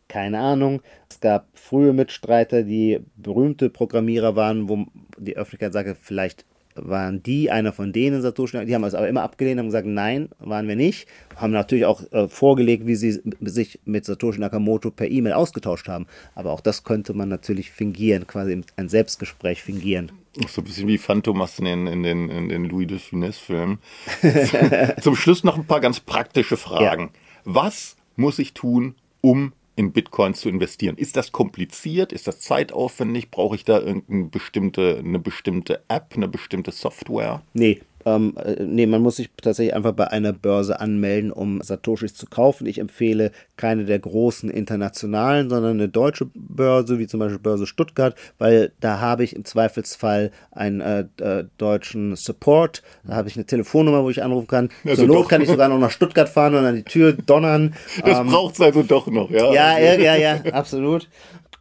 Keine 0.09 0.41
Ahnung. 0.41 0.83
Es 1.09 1.21
gab 1.21 1.47
frühe 1.55 1.93
Mitstreiter, 1.93 2.65
die 2.65 2.99
berühmte 3.15 3.71
Programmierer 3.71 4.35
waren, 4.35 4.69
wo 4.69 4.87
die 5.19 5.37
Öffentlichkeit 5.37 5.73
sagte, 5.73 5.97
vielleicht 6.01 6.45
waren 6.77 7.23
die 7.23 7.51
einer 7.51 7.73
von 7.73 7.93
denen 7.93 8.23
Satoshi, 8.23 8.65
die 8.65 8.75
haben 8.75 8.85
es 8.85 8.95
aber 8.95 9.09
immer 9.09 9.23
abgelehnt, 9.23 9.59
haben 9.59 9.67
gesagt, 9.67 9.87
nein, 9.87 10.29
waren 10.39 10.69
wir 10.69 10.77
nicht, 10.77 11.09
haben 11.37 11.53
natürlich 11.53 11.85
auch 11.85 12.03
äh, 12.13 12.29
vorgelegt, 12.29 12.87
wie 12.87 12.95
sie 12.95 13.21
sich 13.41 13.81
mit 13.85 14.05
Satoshi 14.05 14.41
Nakamoto 14.41 14.91
per 14.91 15.11
E-Mail 15.11 15.35
ausgetauscht 15.35 15.89
haben, 15.89 16.07
aber 16.35 16.53
auch 16.53 16.61
das 16.61 16.85
könnte 16.85 17.15
man 17.15 17.29
natürlich 17.29 17.71
fingieren, 17.71 18.27
quasi 18.27 18.63
ein 18.77 18.89
Selbstgespräch 18.89 19.63
fingieren. 19.63 20.13
So 20.49 20.61
ein 20.61 20.65
bisschen 20.65 20.87
wie 20.87 20.99
Phantomas 20.99 21.59
in, 21.59 21.67
in, 21.87 22.03
den, 22.03 22.29
in 22.29 22.49
den 22.51 22.65
Louis 22.67 22.87
de 22.87 22.99
Funès-Filmen. 22.99 23.79
Zum 25.01 25.17
Schluss 25.17 25.45
noch 25.45 25.57
ein 25.57 25.65
paar 25.65 25.81
ganz 25.81 26.01
praktische 26.01 26.59
Fragen. 26.59 27.03
Ja. 27.03 27.21
Was 27.45 27.97
muss 28.17 28.39
ich 28.39 28.53
tun, 28.53 28.97
um 29.23 29.53
in 29.77 29.93
Bitcoins 29.93 30.41
zu 30.41 30.49
investieren. 30.49 30.97
Ist 30.97 31.17
das 31.17 31.33
kompliziert? 31.33 32.13
Ist 32.13 32.27
das 32.27 32.41
zeitaufwendig? 32.41 33.31
Brauche 33.31 33.55
ich 33.55 33.65
da 33.65 33.79
irgendeine 33.79 34.25
bestimmte, 34.25 34.99
eine 34.99 35.19
bestimmte 35.19 35.83
App, 35.89 36.15
eine 36.17 36.29
bestimmte 36.29 36.73
Software? 36.73 37.43
Nee, 37.53 37.81
Ähm, 38.07 38.35
äh, 38.37 38.63
nee, 38.63 38.87
man 38.87 39.03
muss 39.03 39.17
sich 39.17 39.29
tatsächlich 39.37 39.75
einfach 39.75 39.93
bei 39.93 40.07
einer 40.07 40.33
Börse 40.33 40.79
anmelden, 40.79 41.33
um 41.33 41.61
Satoshis 41.61 42.15
zu 42.15 42.27
kaufen. 42.27 42.65
Ich 42.67 42.79
empfehle 42.79 43.33
keine 43.57 43.85
der 43.85 43.99
großen 43.99 44.49
internationalen, 44.49 45.51
sondern 45.51 45.73
eine 45.73 45.89
deutsche 45.89 46.29
Börse, 46.33 47.01
wie 47.01 47.09
zum 47.09 47.19
Beispiel 47.19 47.41
Börse 47.41 47.67
Stuttgart, 47.67 48.15
weil 48.39 48.71
da 48.79 49.01
habe 49.01 49.25
ich 49.25 49.35
im 49.35 49.45
Zweifelsfall 49.45 50.31
einen 50.53 50.81
äh, 50.81 51.07
äh, 51.21 51.45
deutschen 51.59 52.15
Support, 52.15 52.85
da 53.03 53.17
habe 53.17 53.29
ich 53.29 53.35
eine 53.35 53.45
Telefonnummer, 53.45 54.05
wo 54.05 54.11
ich 54.11 54.23
anrufen 54.23 54.47
kann. 54.47 54.69
Also 54.85 55.03
Zur 55.03 55.09
Not 55.09 55.25
doch. 55.25 55.29
kann 55.29 55.43
ich 55.43 55.49
sogar 55.49 55.69
noch 55.69 55.81
nach 55.81 55.91
Stuttgart 55.91 56.29
fahren 56.29 56.55
und 56.55 56.65
an 56.65 56.77
die 56.77 56.85
Tür 56.85 57.13
donnern. 57.13 57.75
Das 58.05 58.21
ähm, 58.21 58.29
braucht 58.29 58.55
es 58.55 58.61
also 58.61 58.83
doch 58.83 59.07
noch, 59.09 59.31
ja. 59.31 59.53
Ja, 59.53 59.79
ja, 59.79 59.95
ja, 59.95 60.17
ja, 60.17 60.35
absolut. 60.53 61.09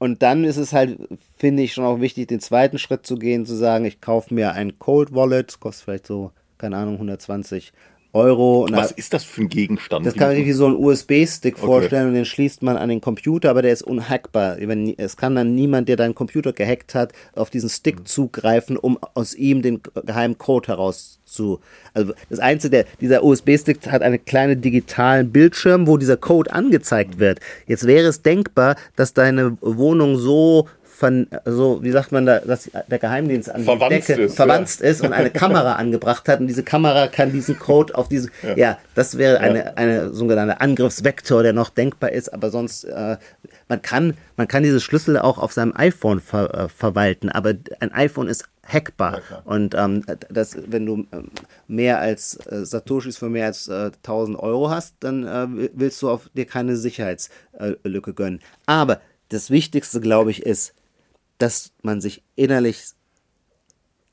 Und 0.05 0.21
dann 0.21 0.43
ist 0.43 0.57
es 0.57 0.71
halt, 0.71 0.99
finde 1.35 1.63
ich, 1.63 1.73
schon 1.73 1.83
auch 1.83 1.99
wichtig, 1.99 2.27
den 2.27 2.39
zweiten 2.39 2.77
Schritt 2.77 3.07
zu 3.07 3.15
gehen, 3.15 3.47
zu 3.47 3.55
sagen, 3.55 3.85
ich 3.85 4.01
kaufe 4.01 4.35
mir 4.35 4.51
ein 4.51 4.77
Cold 4.77 5.15
Wallet, 5.15 5.59
kostet 5.59 5.83
vielleicht 5.83 6.05
so, 6.05 6.29
keine 6.59 6.77
Ahnung, 6.77 6.93
120 6.93 7.73
Euro. 8.15 8.67
Was 8.71 8.91
ist 8.91 9.13
das 9.13 9.23
für 9.23 9.41
ein 9.41 9.49
Gegenstand? 9.49 10.05
Das 10.05 10.15
kann 10.15 10.29
man 10.29 10.37
sich 10.37 10.45
wie 10.45 10.53
so 10.53 10.67
ein 10.67 10.75
USB-Stick 10.75 11.55
okay. 11.57 11.65
vorstellen 11.65 12.07
und 12.07 12.13
den 12.13 12.25
schließt 12.25 12.63
man 12.63 12.77
an 12.77 12.89
den 12.89 13.01
Computer, 13.01 13.49
aber 13.49 13.61
der 13.61 13.73
ist 13.73 13.83
unhackbar. 13.83 14.57
Es 14.97 15.17
kann 15.17 15.35
dann 15.35 15.53
niemand, 15.53 15.89
der 15.89 15.97
deinen 15.97 16.15
Computer 16.15 16.53
gehackt 16.53 16.95
hat, 16.95 17.11
auf 17.35 17.49
diesen 17.49 17.69
Stick 17.69 17.99
mhm. 17.99 18.05
zugreifen, 18.05 18.77
um 18.77 18.97
aus 19.13 19.35
ihm 19.35 19.61
den 19.61 19.81
geheimen 20.05 20.37
Code 20.37 20.69
herauszu. 20.69 21.59
Also 21.93 22.13
das 22.29 22.39
Einzige, 22.39 22.69
der, 22.71 22.85
dieser 23.01 23.23
USB-Stick 23.23 23.85
hat 23.91 24.01
einen 24.01 24.23
kleinen 24.23 24.61
digitalen 24.61 25.31
Bildschirm, 25.31 25.85
wo 25.85 25.97
dieser 25.97 26.17
Code 26.17 26.53
angezeigt 26.53 27.19
wird. 27.19 27.39
Jetzt 27.67 27.85
wäre 27.85 28.07
es 28.07 28.21
denkbar, 28.21 28.77
dass 28.95 29.13
deine 29.13 29.57
Wohnung 29.59 30.17
so 30.17 30.67
von, 30.95 31.27
also 31.43 31.83
wie 31.83 31.91
sagt 31.91 32.11
man 32.11 32.25
da, 32.25 32.39
dass 32.39 32.69
der 32.87 32.99
Geheimdienst 32.99 33.49
an 33.49 33.63
verwandt 33.63 33.91
die 33.91 33.95
Decke 33.95 34.21
ist, 34.23 34.35
verwandt 34.35 34.79
ja. 34.79 34.87
ist 34.87 35.01
und 35.01 35.11
eine 35.11 35.29
Kamera 35.31 35.73
angebracht 35.73 36.27
hat 36.29 36.39
und 36.39 36.47
diese 36.47 36.63
Kamera 36.63 37.07
kann 37.07 37.31
diesen 37.33 37.59
Code 37.59 37.95
auf 37.95 38.07
diese, 38.07 38.29
ja, 38.41 38.55
ja 38.55 38.77
das 38.95 39.17
wäre 39.17 39.39
eine, 39.41 39.65
ja. 39.65 39.73
eine 39.75 40.13
sogenannte 40.13 40.61
Angriffsvektor, 40.61 41.43
der 41.43 41.51
noch 41.53 41.69
denkbar 41.69 42.11
ist, 42.11 42.33
aber 42.33 42.49
sonst, 42.49 42.85
äh, 42.85 43.17
man 43.67 43.81
kann, 43.81 44.13
man 44.37 44.47
kann 44.47 44.63
diese 44.63 44.79
Schlüssel 44.79 45.17
auch 45.17 45.37
auf 45.37 45.51
seinem 45.51 45.73
iPhone 45.75 46.21
ver, 46.21 46.53
äh, 46.53 46.69
verwalten, 46.69 47.29
aber 47.29 47.53
ein 47.81 47.91
iPhone 47.91 48.27
ist 48.27 48.45
hackbar. 48.65 49.21
Ja, 49.29 49.41
und 49.43 49.75
ähm, 49.75 50.03
das, 50.29 50.57
wenn 50.67 50.85
du 50.85 51.05
ähm, 51.11 51.29
mehr 51.67 51.99
als 51.99 52.37
äh, 52.47 52.65
Satoshis 52.65 53.17
für 53.17 53.29
mehr 53.29 53.47
als 53.47 53.67
äh, 53.67 53.91
1000 53.97 54.39
Euro 54.39 54.69
hast, 54.69 54.95
dann 55.01 55.27
äh, 55.27 55.69
willst 55.73 56.01
du 56.01 56.09
auf 56.09 56.29
dir 56.33 56.45
keine 56.45 56.77
Sicherheitslücke 56.77 58.13
gönnen. 58.13 58.39
Aber 58.65 59.01
das 59.29 59.49
Wichtigste, 59.49 59.99
glaube 59.99 60.31
ich, 60.31 60.43
ist, 60.43 60.73
dass 61.37 61.71
man 61.81 62.01
sich 62.01 62.23
innerlich 62.35 62.83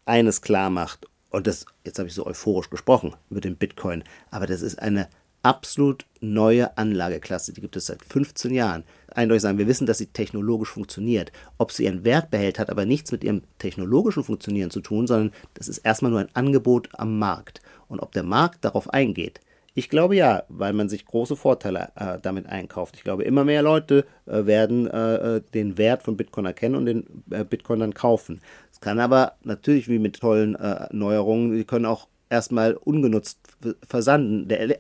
eines 0.05 0.43
klar 0.43 0.71
macht. 0.71 1.07
Und 1.31 1.47
das, 1.47 1.67
jetzt 1.85 1.99
habe 1.99 2.09
ich 2.09 2.15
so 2.15 2.27
euphorisch 2.27 2.71
gesprochen 2.71 3.15
über 3.31 3.41
den 3.41 3.57
Bitcoin, 3.57 4.05
aber 4.31 4.47
das 4.47 4.63
ist 4.63 4.79
eine 4.79 5.09
absolut 5.43 6.07
neue 6.21 6.77
Anlageklasse. 6.79 7.53
Die 7.53 7.61
gibt 7.61 7.77
es 7.77 7.87
seit 7.87 8.05
15 8.05 8.53
Jahren. 8.55 8.85
Eindeutig 9.09 9.43
sagen, 9.43 9.59
wir 9.59 9.67
wissen, 9.67 9.87
dass 9.87 9.99
sie 9.99 10.07
technologisch 10.07 10.71
funktioniert. 10.71 11.33
Ob 11.59 11.73
sie 11.73 11.85
ihren 11.85 12.05
Wert 12.05 12.31
behält, 12.31 12.59
hat 12.59 12.71
aber 12.71 12.87
nichts 12.87 13.13
mit 13.13 13.25
ihrem 13.25 13.43
technologischen 13.59 14.25
Funktionieren 14.25 14.71
zu 14.71 14.81
tun, 14.81 15.07
sondern 15.07 15.33
das 15.55 15.69
ist 15.69 15.79
erstmal 15.79 16.11
nur 16.11 16.21
ein 16.21 16.35
Angebot 16.35 16.89
am 16.93 17.19
Markt. 17.19 17.61
Und 17.89 18.01
ob 18.01 18.13
der 18.13 18.23
Markt 18.23 18.65
darauf 18.65 18.89
eingeht, 18.91 19.41
ich 19.75 19.89
glaube 19.89 20.17
ja, 20.17 20.43
weil 20.49 20.73
man 20.73 20.89
sich 20.89 21.07
große 21.07 21.37
Vorteile 21.37 21.93
äh, 21.97 22.19
damit 22.21 22.47
einkauft. 22.47 22.97
Ich 22.97 23.05
glaube, 23.05 23.25
immer 23.25 23.45
mehr 23.45 23.63
Leute 23.63 24.05
äh, 24.27 24.45
werden 24.47 24.87
äh, 24.87 25.37
äh 25.37 25.43
den 25.55 25.79
Wert 25.79 26.03
von 26.03 26.17
Bitcoin 26.17 26.47
erkennen 26.47 26.75
und 26.75 26.87
den 26.87 27.25
äh, 27.31 27.45
Bitcoin 27.45 27.81
dann 27.81 27.95
kaufen. 27.95 28.41
Es 28.71 28.81
kann 28.81 29.01
aber 29.01 29.35
natürlich 29.43 29.89
wie 29.89 29.99
mit 29.99 30.21
tollen 30.21 30.55
äh, 30.57 30.87
Neuerungen, 30.91 31.57
die 31.57 31.65
können 31.65 31.87
auch 31.87 32.09
erstmal 32.29 32.75
ungenutzt 32.75 33.39
versanden. 33.87 34.49
Der, 34.49 34.77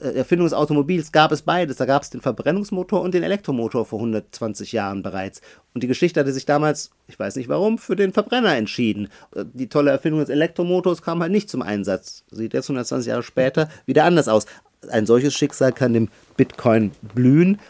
Erfindung 0.00 0.46
des 0.46 0.54
Automobils 0.54 1.12
gab 1.12 1.32
es 1.32 1.42
beides. 1.42 1.76
Da 1.76 1.84
gab 1.84 2.02
es 2.02 2.10
den 2.10 2.22
Verbrennungsmotor 2.22 3.02
und 3.02 3.12
den 3.12 3.22
Elektromotor 3.22 3.84
vor 3.84 3.98
120 3.98 4.72
Jahren 4.72 5.02
bereits. 5.02 5.42
Und 5.74 5.82
die 5.82 5.86
Geschichte 5.86 6.20
hatte 6.20 6.32
sich 6.32 6.46
damals, 6.46 6.90
ich 7.08 7.18
weiß 7.18 7.36
nicht 7.36 7.48
warum, 7.48 7.76
für 7.76 7.94
den 7.94 8.12
Verbrenner 8.12 8.56
entschieden. 8.56 9.08
Äh, 9.34 9.44
die 9.52 9.68
tolle 9.68 9.90
Erfindung 9.90 10.20
des 10.20 10.30
Elektromotors 10.30 11.02
kam 11.02 11.20
halt 11.20 11.32
nicht 11.32 11.50
zum 11.50 11.62
Einsatz. 11.62 12.24
Sieht 12.30 12.54
jetzt 12.54 12.66
120 12.70 13.08
Jahre 13.08 13.22
später 13.22 13.68
wieder 13.84 14.04
anders 14.04 14.28
aus. 14.28 14.46
Ein 14.90 15.06
solches 15.06 15.34
Schicksal 15.34 15.72
kann 15.72 15.92
dem 15.92 16.08
Bitcoin 16.36 16.92
blühen. 17.14 17.60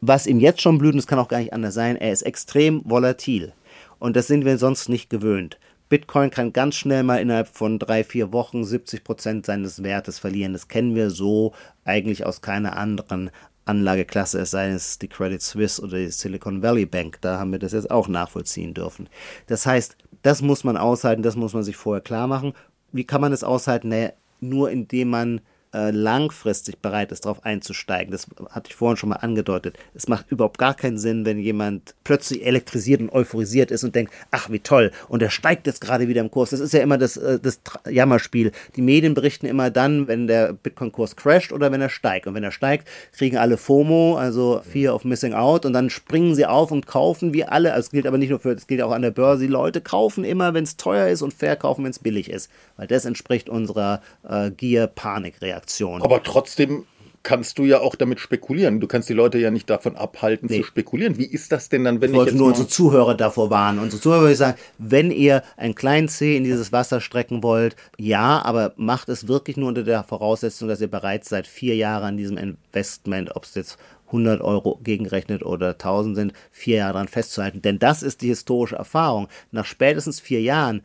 Was 0.00 0.26
ihm 0.26 0.40
jetzt 0.40 0.60
schon 0.60 0.78
blüht, 0.78 0.96
das 0.96 1.06
kann 1.06 1.18
auch 1.18 1.28
gar 1.28 1.38
nicht 1.38 1.52
anders 1.52 1.74
sein, 1.74 1.96
er 1.96 2.12
ist 2.12 2.22
extrem 2.22 2.82
volatil. 2.84 3.52
Und 3.98 4.16
das 4.16 4.26
sind 4.26 4.44
wir 4.44 4.58
sonst 4.58 4.88
nicht 4.88 5.08
gewöhnt. 5.08 5.58
Bitcoin 5.94 6.30
kann 6.30 6.52
ganz 6.52 6.74
schnell 6.74 7.04
mal 7.04 7.18
innerhalb 7.18 7.46
von 7.46 7.78
drei, 7.78 8.02
vier 8.02 8.32
Wochen 8.32 8.64
70 8.64 9.04
Prozent 9.04 9.46
seines 9.46 9.84
Wertes 9.84 10.18
verlieren. 10.18 10.52
Das 10.52 10.66
kennen 10.66 10.96
wir 10.96 11.08
so 11.08 11.52
eigentlich 11.84 12.26
aus 12.26 12.40
keiner 12.40 12.76
anderen 12.76 13.30
Anlageklasse, 13.64 14.40
es 14.40 14.50
sei 14.50 14.70
es 14.70 14.98
die 14.98 15.06
Credit 15.06 15.40
Suisse 15.40 15.80
oder 15.80 15.98
die 15.98 16.08
Silicon 16.08 16.64
Valley 16.64 16.84
Bank. 16.84 17.20
Da 17.20 17.38
haben 17.38 17.52
wir 17.52 17.60
das 17.60 17.70
jetzt 17.70 17.92
auch 17.92 18.08
nachvollziehen 18.08 18.74
dürfen. 18.74 19.08
Das 19.46 19.66
heißt, 19.66 19.96
das 20.22 20.42
muss 20.42 20.64
man 20.64 20.76
aushalten, 20.76 21.22
das 21.22 21.36
muss 21.36 21.54
man 21.54 21.62
sich 21.62 21.76
vorher 21.76 22.02
klar 22.02 22.26
machen. 22.26 22.54
Wie 22.90 23.04
kann 23.04 23.20
man 23.20 23.30
das 23.30 23.44
aushalten? 23.44 23.90
Naja, 23.90 24.14
nur 24.40 24.72
indem 24.72 25.10
man 25.10 25.42
äh, 25.74 25.90
langfristig 25.90 26.78
bereit 26.78 27.12
ist, 27.12 27.24
darauf 27.24 27.44
einzusteigen. 27.44 28.12
Das 28.12 28.28
hatte 28.50 28.70
ich 28.70 28.76
vorhin 28.76 28.96
schon 28.96 29.08
mal 29.08 29.16
angedeutet. 29.16 29.76
Es 29.92 30.08
macht 30.08 30.30
überhaupt 30.30 30.58
gar 30.58 30.74
keinen 30.74 30.98
Sinn, 30.98 31.26
wenn 31.26 31.38
jemand 31.38 31.94
plötzlich 32.04 32.46
elektrisiert 32.46 33.00
und 33.00 33.10
euphorisiert 33.10 33.70
ist 33.70 33.82
und 33.82 33.94
denkt, 33.94 34.12
ach 34.30 34.50
wie 34.50 34.60
toll, 34.60 34.92
und 35.08 35.22
er 35.22 35.30
steigt 35.30 35.66
jetzt 35.66 35.80
gerade 35.80 36.08
wieder 36.08 36.20
im 36.20 36.30
Kurs. 36.30 36.50
Das 36.50 36.60
ist 36.60 36.72
ja 36.72 36.80
immer 36.80 36.96
das, 36.96 37.16
äh, 37.16 37.40
das 37.40 37.60
Jammerspiel. 37.90 38.52
Die 38.76 38.82
Medien 38.82 39.14
berichten 39.14 39.46
immer 39.46 39.70
dann, 39.70 40.06
wenn 40.06 40.26
der 40.26 40.52
Bitcoin-Kurs 40.52 41.16
crasht 41.16 41.52
oder 41.52 41.72
wenn 41.72 41.80
er 41.80 41.88
steigt. 41.88 42.26
Und 42.26 42.34
wenn 42.34 42.44
er 42.44 42.52
steigt, 42.52 42.88
kriegen 43.12 43.36
alle 43.36 43.56
FOMO, 43.56 44.16
also 44.16 44.62
Fear 44.70 44.94
of 44.94 45.04
Missing 45.04 45.34
Out, 45.34 45.66
und 45.66 45.72
dann 45.72 45.90
springen 45.90 46.34
sie 46.34 46.46
auf 46.46 46.70
und 46.70 46.86
kaufen 46.86 47.34
wie 47.34 47.44
alle. 47.44 47.72
Also 47.72 47.86
es 47.86 47.90
gilt 47.90 48.06
aber 48.06 48.18
nicht 48.18 48.30
nur 48.30 48.38
für, 48.38 48.52
es 48.52 48.66
gilt 48.66 48.82
auch 48.82 48.92
an 48.92 49.02
der 49.02 49.10
Börse. 49.10 49.42
Die 49.42 49.52
Leute 49.52 49.80
kaufen 49.80 50.22
immer, 50.24 50.54
wenn 50.54 50.64
es 50.64 50.76
teuer 50.76 51.08
ist 51.08 51.22
und 51.22 51.34
verkaufen, 51.34 51.84
wenn 51.84 51.90
es 51.90 51.98
billig 51.98 52.30
ist. 52.30 52.50
Weil 52.76 52.86
das 52.86 53.04
entspricht 53.04 53.48
unserer 53.48 54.02
äh, 54.22 54.50
Gier-Panik-Reaktion. 54.50 55.64
Aktion. 55.64 56.02
Aber 56.02 56.22
trotzdem 56.22 56.84
kannst 57.22 57.58
du 57.58 57.64
ja 57.64 57.80
auch 57.80 57.94
damit 57.94 58.20
spekulieren. 58.20 58.80
Du 58.80 58.86
kannst 58.86 59.08
die 59.08 59.14
Leute 59.14 59.38
ja 59.38 59.50
nicht 59.50 59.70
davon 59.70 59.96
abhalten 59.96 60.46
nee. 60.50 60.58
zu 60.58 60.62
spekulieren. 60.62 61.16
Wie 61.16 61.24
ist 61.24 61.52
das 61.52 61.70
denn 61.70 61.84
dann, 61.84 62.02
wenn 62.02 62.12
ich, 62.12 62.20
ich 62.20 62.26
jetzt 62.26 62.36
nur 62.36 62.48
unsere 62.48 62.68
Zuhörer 62.68 63.14
davor 63.14 63.48
warnen. 63.48 63.78
Unsere 63.78 64.00
Zuhörer 64.00 64.20
würde 64.20 64.32
ich 64.32 64.38
sagen, 64.38 64.58
wenn 64.78 65.10
ihr 65.10 65.42
einen 65.56 65.74
kleinen 65.74 66.08
C 66.08 66.36
in 66.36 66.44
dieses 66.44 66.70
Wasser 66.70 67.00
strecken 67.00 67.42
wollt, 67.42 67.76
ja, 67.96 68.42
aber 68.44 68.74
macht 68.76 69.08
es 69.08 69.26
wirklich 69.26 69.56
nur 69.56 69.68
unter 69.68 69.84
der 69.84 70.04
Voraussetzung, 70.04 70.68
dass 70.68 70.82
ihr 70.82 70.90
bereits 70.90 71.30
seit 71.30 71.46
vier 71.46 71.74
Jahren 71.76 72.04
an 72.04 72.16
diesem 72.18 72.36
Investment, 72.36 73.34
ob 73.34 73.44
es 73.44 73.54
jetzt 73.54 73.78
100 74.08 74.42
Euro 74.42 74.78
gegengerechnet 74.84 75.42
oder 75.42 75.70
1000 75.70 76.16
sind, 76.16 76.32
vier 76.50 76.76
Jahre 76.76 76.92
daran 76.92 77.08
festzuhalten. 77.08 77.62
Denn 77.62 77.78
das 77.78 78.02
ist 78.02 78.20
die 78.20 78.28
historische 78.28 78.76
Erfahrung. 78.76 79.28
Nach 79.50 79.64
spätestens 79.64 80.20
vier 80.20 80.42
Jahren 80.42 80.82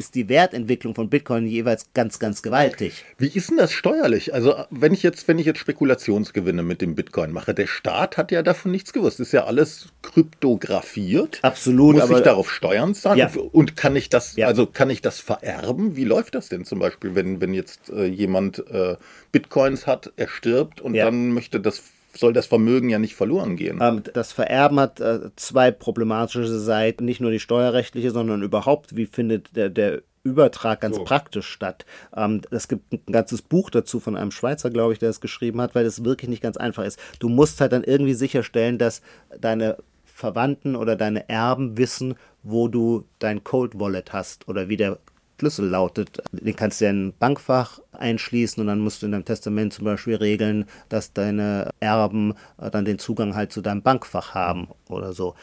ist 0.00 0.14
die 0.14 0.30
Wertentwicklung 0.30 0.94
von 0.94 1.10
Bitcoin 1.10 1.46
jeweils 1.46 1.92
ganz, 1.92 2.18
ganz 2.18 2.40
gewaltig. 2.40 3.04
Wie 3.18 3.28
ist 3.28 3.50
denn 3.50 3.58
das 3.58 3.70
steuerlich? 3.70 4.32
Also 4.32 4.54
wenn 4.70 4.94
ich 4.94 5.02
jetzt, 5.02 5.28
wenn 5.28 5.38
ich 5.38 5.44
jetzt 5.44 5.58
Spekulationsgewinne 5.58 6.62
mit 6.62 6.80
dem 6.80 6.94
Bitcoin 6.94 7.32
mache, 7.32 7.52
der 7.52 7.66
Staat 7.66 8.16
hat 8.16 8.32
ja 8.32 8.42
davon 8.42 8.70
nichts 8.70 8.94
gewusst. 8.94 9.20
Ist 9.20 9.32
ja 9.32 9.44
alles 9.44 9.88
kryptografiert. 10.00 11.40
Absolut. 11.42 11.96
Muss 11.96 12.08
ich 12.08 12.20
darauf 12.20 12.50
Steuern 12.50 12.94
zahlen? 12.94 13.18
Ja. 13.18 13.30
Und 13.52 13.76
kann 13.76 13.94
ich 13.94 14.08
das, 14.08 14.36
ja. 14.36 14.46
also 14.46 14.64
kann 14.64 14.88
ich 14.88 15.02
das 15.02 15.20
vererben? 15.20 15.96
Wie 15.96 16.04
läuft 16.04 16.34
das 16.34 16.48
denn 16.48 16.64
zum 16.64 16.78
Beispiel, 16.78 17.14
wenn, 17.14 17.42
wenn 17.42 17.52
jetzt 17.52 17.90
äh, 17.90 18.06
jemand 18.06 18.64
äh, 18.70 18.96
Bitcoins 19.32 19.86
hat, 19.86 20.14
er 20.16 20.28
stirbt 20.28 20.80
und 20.80 20.94
ja. 20.94 21.04
dann 21.04 21.32
möchte 21.32 21.60
das 21.60 21.82
soll 22.14 22.32
das 22.32 22.46
Vermögen 22.46 22.88
ja 22.88 22.98
nicht 22.98 23.14
verloren 23.14 23.56
gehen. 23.56 23.78
Ähm, 23.80 24.02
das 24.12 24.32
Vererben 24.32 24.80
hat 24.80 25.00
äh, 25.00 25.30
zwei 25.36 25.70
problematische 25.70 26.58
Seiten, 26.58 27.04
nicht 27.04 27.20
nur 27.20 27.30
die 27.30 27.40
steuerrechtliche, 27.40 28.10
sondern 28.10 28.42
überhaupt, 28.42 28.96
wie 28.96 29.06
findet 29.06 29.54
der, 29.56 29.70
der 29.70 30.02
Übertrag 30.22 30.80
ganz 30.80 30.96
so. 30.96 31.04
praktisch 31.04 31.46
statt. 31.48 31.86
Ähm, 32.14 32.42
es 32.50 32.68
gibt 32.68 32.92
ein 32.92 33.12
ganzes 33.12 33.42
Buch 33.42 33.70
dazu 33.70 34.00
von 34.00 34.16
einem 34.16 34.30
Schweizer, 34.30 34.70
glaube 34.70 34.92
ich, 34.92 34.98
der 34.98 35.10
es 35.10 35.20
geschrieben 35.20 35.60
hat, 35.60 35.74
weil 35.74 35.86
es 35.86 36.04
wirklich 36.04 36.28
nicht 36.28 36.42
ganz 36.42 36.56
einfach 36.56 36.84
ist. 36.84 36.98
Du 37.20 37.28
musst 37.28 37.60
halt 37.60 37.72
dann 37.72 37.84
irgendwie 37.84 38.14
sicherstellen, 38.14 38.76
dass 38.76 39.00
deine 39.38 39.78
Verwandten 40.04 40.76
oder 40.76 40.96
deine 40.96 41.28
Erben 41.30 41.78
wissen, 41.78 42.16
wo 42.42 42.68
du 42.68 43.06
dein 43.18 43.44
Cold 43.44 43.78
Wallet 43.78 44.12
hast 44.12 44.48
oder 44.48 44.68
wie 44.68 44.76
der 44.76 44.98
Schlüssel 45.40 45.68
lautet. 45.68 46.22
Den 46.32 46.54
kannst 46.54 46.80
du 46.80 46.84
ja 46.84 46.90
in 46.90 47.08
ein 47.08 47.12
Bankfach 47.18 47.80
einschließen 47.92 48.60
und 48.60 48.66
dann 48.66 48.80
musst 48.80 49.00
du 49.00 49.06
in 49.06 49.12
deinem 49.12 49.24
Testament 49.24 49.72
zum 49.72 49.86
Beispiel 49.86 50.16
regeln, 50.16 50.66
dass 50.90 51.14
deine 51.14 51.70
Erben 51.80 52.34
äh, 52.58 52.70
dann 52.70 52.84
den 52.84 52.98
Zugang 52.98 53.34
halt 53.34 53.50
zu 53.52 53.62
deinem 53.62 53.82
Bankfach 53.82 54.34
haben 54.34 54.68
oder 54.88 55.14
so. 55.14 55.34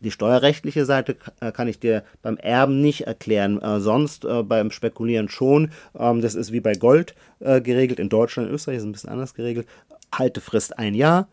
Die 0.00 0.12
steuerrechtliche 0.12 0.84
Seite 0.84 1.16
äh, 1.40 1.50
kann 1.50 1.68
ich 1.68 1.80
dir 1.80 2.04
beim 2.22 2.36
Erben 2.36 2.80
nicht 2.80 3.06
erklären, 3.06 3.60
äh, 3.60 3.80
sonst 3.80 4.24
äh, 4.24 4.42
beim 4.44 4.70
Spekulieren 4.70 5.28
schon. 5.28 5.70
Ähm, 5.98 6.20
das 6.20 6.36
ist 6.36 6.52
wie 6.52 6.60
bei 6.60 6.74
Gold 6.74 7.14
äh, 7.40 7.60
geregelt. 7.60 7.98
In 7.98 8.08
Deutschland, 8.08 8.48
in 8.48 8.54
Österreich 8.54 8.76
ist 8.76 8.82
es 8.82 8.88
ein 8.88 8.92
bisschen 8.92 9.10
anders 9.10 9.34
geregelt. 9.34 9.66
Haltefrist 10.14 10.78
ein 10.78 10.94
Jahr. 10.94 11.28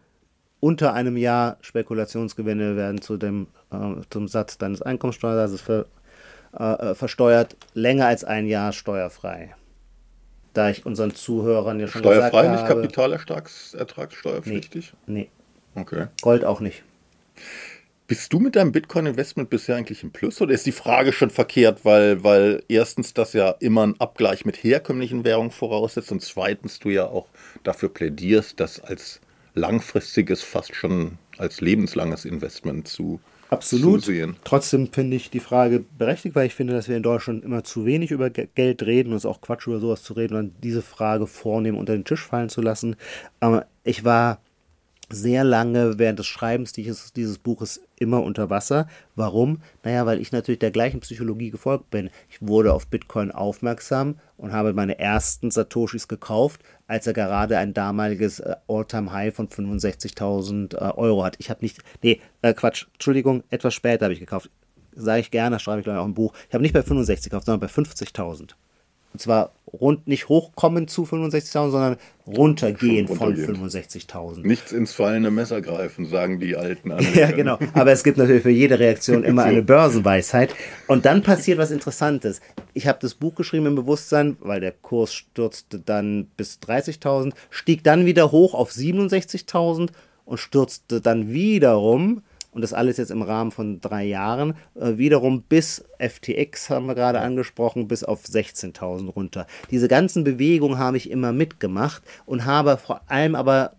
Unter 0.61 0.93
einem 0.93 1.15
Jahr 1.15 1.57
Spekulationsgewinne 1.61 2.75
werden 2.75 3.01
zu 3.01 3.17
dem, 3.17 3.47
äh, 3.71 4.01
zum 4.09 4.27
Satz 4.27 4.57
deines 4.57 4.81
Einkommenssteuersatzes 4.81 5.61
äh, 6.53 6.95
versteuert, 6.95 7.55
länger 7.73 8.07
als 8.07 8.23
ein 8.23 8.47
Jahr 8.47 8.71
steuerfrei. 8.73 9.53
Da 10.53 10.69
ich 10.69 10.85
unseren 10.85 11.13
Zuhörern 11.13 11.79
ja 11.79 11.87
schon 11.87 12.01
Steuerfrei, 12.01 12.41
gesagt 12.41 12.51
nicht 12.51 12.63
habe, 12.63 12.81
kapitalertragssteuerpflichtig? 12.81 14.93
nee, 15.05 15.29
Okay. 15.75 16.07
Gold 16.21 16.45
auch 16.45 16.59
nicht. 16.59 16.83
Bist 18.07 18.33
du 18.33 18.39
mit 18.39 18.55
deinem 18.55 18.71
Bitcoin-Investment 18.71 19.51
bisher 19.51 19.75
eigentlich 19.75 20.01
im 20.01 20.11
Plus 20.11 20.41
oder 20.41 20.53
ist 20.53 20.65
die 20.65 20.71
Frage 20.71 21.13
schon 21.13 21.29
verkehrt, 21.29 21.85
weil, 21.85 22.23
weil 22.23 22.63
erstens 22.67 23.13
das 23.13 23.33
ja 23.33 23.51
immer 23.59 23.83
einen 23.83 23.99
Abgleich 23.99 24.45
mit 24.45 24.63
herkömmlichen 24.63 25.23
Währungen 25.23 25.51
voraussetzt 25.51 26.11
und 26.11 26.23
zweitens 26.23 26.79
du 26.79 26.89
ja 26.89 27.05
auch 27.05 27.27
dafür 27.63 27.89
plädierst, 27.89 28.59
das 28.59 28.79
als 28.79 29.21
langfristiges, 29.53 30.41
fast 30.41 30.73
schon 30.73 31.19
als 31.37 31.61
lebenslanges 31.61 32.25
Investment 32.25 32.87
zu, 32.87 33.19
Absolut. 33.49 34.07
Trotzdem 34.43 34.91
finde 34.91 35.17
ich 35.17 35.31
die 35.31 35.39
Frage 35.39 35.83
berechtigt, 35.97 36.35
weil 36.35 36.45
ich 36.45 36.53
finde, 36.53 36.73
dass 36.73 36.87
wir 36.87 36.95
in 36.95 37.03
Deutschland 37.03 37.43
immer 37.43 37.63
zu 37.63 37.85
wenig 37.85 38.11
über 38.11 38.29
Ge- 38.29 38.47
Geld 38.53 38.83
reden 38.83 39.09
und 39.09 39.15
es 39.15 39.23
ist 39.23 39.29
auch 39.29 39.41
Quatsch, 39.41 39.65
über 39.65 39.79
sowas 39.79 40.03
zu 40.03 40.13
reden 40.13 40.35
und 40.35 40.41
dann 40.41 40.55
diese 40.61 40.81
Frage 40.83 41.25
vornehmen 41.25 41.77
unter 41.77 41.93
den 41.93 42.05
Tisch 42.05 42.25
fallen 42.25 42.49
zu 42.49 42.61
lassen. 42.61 42.95
Aber 43.39 43.65
ich 43.83 44.05
war 44.05 44.39
sehr 45.11 45.43
lange 45.43 45.97
während 45.97 46.19
des 46.19 46.27
Schreibens 46.27 46.71
dieses, 46.71 47.13
dieses 47.13 47.37
Buches 47.37 47.81
immer 47.97 48.23
unter 48.23 48.49
Wasser. 48.49 48.87
Warum? 49.15 49.61
Naja, 49.83 50.05
weil 50.05 50.21
ich 50.21 50.31
natürlich 50.31 50.59
der 50.59 50.71
gleichen 50.71 50.99
Psychologie 50.99 51.49
gefolgt 51.49 51.89
bin. 51.89 52.09
Ich 52.29 52.41
wurde 52.41 52.73
auf 52.73 52.87
Bitcoin 52.87 53.31
aufmerksam 53.31 54.19
und 54.37 54.53
habe 54.53 54.73
meine 54.73 54.99
ersten 54.99 55.51
Satoshis 55.51 56.07
gekauft, 56.07 56.61
als 56.87 57.07
er 57.07 57.13
gerade 57.13 57.57
ein 57.57 57.73
damaliges 57.73 58.39
äh, 58.39 58.55
All-Time-High 58.67 59.35
von 59.35 59.47
65.000 59.49 60.75
äh, 60.75 60.93
Euro 60.95 61.23
hat. 61.23 61.35
Ich 61.39 61.49
habe 61.49 61.61
nicht, 61.61 61.79
nee, 62.01 62.21
äh, 62.41 62.53
Quatsch, 62.53 62.85
Entschuldigung, 62.93 63.43
etwas 63.49 63.73
später 63.73 64.05
habe 64.05 64.13
ich 64.13 64.19
gekauft. 64.19 64.49
Sage 64.95 65.21
ich 65.21 65.31
gerne, 65.31 65.59
schreibe 65.59 65.79
ich 65.79 65.85
gleich 65.85 65.97
auch 65.97 66.05
im 66.05 66.13
Buch. 66.13 66.33
Ich 66.47 66.53
habe 66.53 66.61
nicht 66.61 66.73
bei 66.73 66.81
65 66.81 67.31
gekauft, 67.31 67.45
sondern 67.45 67.61
bei 67.61 67.73
50.000. 67.73 68.51
Und 69.13 69.21
zwar 69.21 69.53
rund, 69.71 70.07
nicht 70.07 70.29
hochkommen 70.29 70.87
zu 70.87 71.03
65.000, 71.03 71.51
sondern 71.71 71.97
runtergehen 72.27 73.07
von 73.07 73.35
runtergehen. 73.35 73.69
65.000. 73.69 74.45
Nichts 74.45 74.71
ins 74.71 74.93
fallende 74.93 75.31
Messer 75.31 75.61
greifen, 75.61 76.05
sagen 76.05 76.39
die 76.39 76.55
alten 76.55 76.91
Anleger. 76.93 77.19
Ja, 77.19 77.31
genau. 77.31 77.57
Aber 77.73 77.91
es 77.91 78.03
gibt 78.03 78.17
natürlich 78.17 78.43
für 78.43 78.49
jede 78.49 78.79
Reaktion 78.79 79.23
immer 79.23 79.43
eine 79.45 79.61
Börsenweisheit. 79.61 80.53
Und 80.87 81.05
dann 81.05 81.23
passiert 81.23 81.57
was 81.57 81.71
Interessantes. 81.71 82.41
Ich 82.73 82.87
habe 82.87 82.99
das 83.01 83.15
Buch 83.15 83.35
geschrieben 83.35 83.65
im 83.65 83.75
Bewusstsein, 83.75 84.37
weil 84.39 84.59
der 84.59 84.71
Kurs 84.71 85.13
stürzte 85.13 85.79
dann 85.79 86.27
bis 86.37 86.59
30.000, 86.65 87.33
stieg 87.49 87.83
dann 87.83 88.05
wieder 88.05 88.31
hoch 88.31 88.53
auf 88.53 88.71
67.000 88.71 89.89
und 90.25 90.37
stürzte 90.37 91.01
dann 91.01 91.31
wiederum, 91.31 92.21
und 92.51 92.61
das 92.61 92.73
alles 92.73 92.97
jetzt 92.97 93.11
im 93.11 93.21
Rahmen 93.21 93.51
von 93.51 93.79
drei 93.79 94.05
Jahren, 94.05 94.55
äh, 94.75 94.97
wiederum 94.97 95.43
bis 95.43 95.85
FTX, 95.99 96.69
haben 96.69 96.87
wir 96.87 96.95
gerade 96.95 97.19
angesprochen, 97.19 97.87
bis 97.87 98.03
auf 98.03 98.23
16.000 98.25 99.09
runter. 99.09 99.47
Diese 99.71 99.87
ganzen 99.87 100.23
Bewegungen 100.23 100.79
habe 100.79 100.97
ich 100.97 101.11
immer 101.11 101.31
mitgemacht 101.31 102.03
und 102.25 102.45
habe 102.45 102.77
vor 102.77 103.01
allem 103.07 103.35
aber 103.35 103.73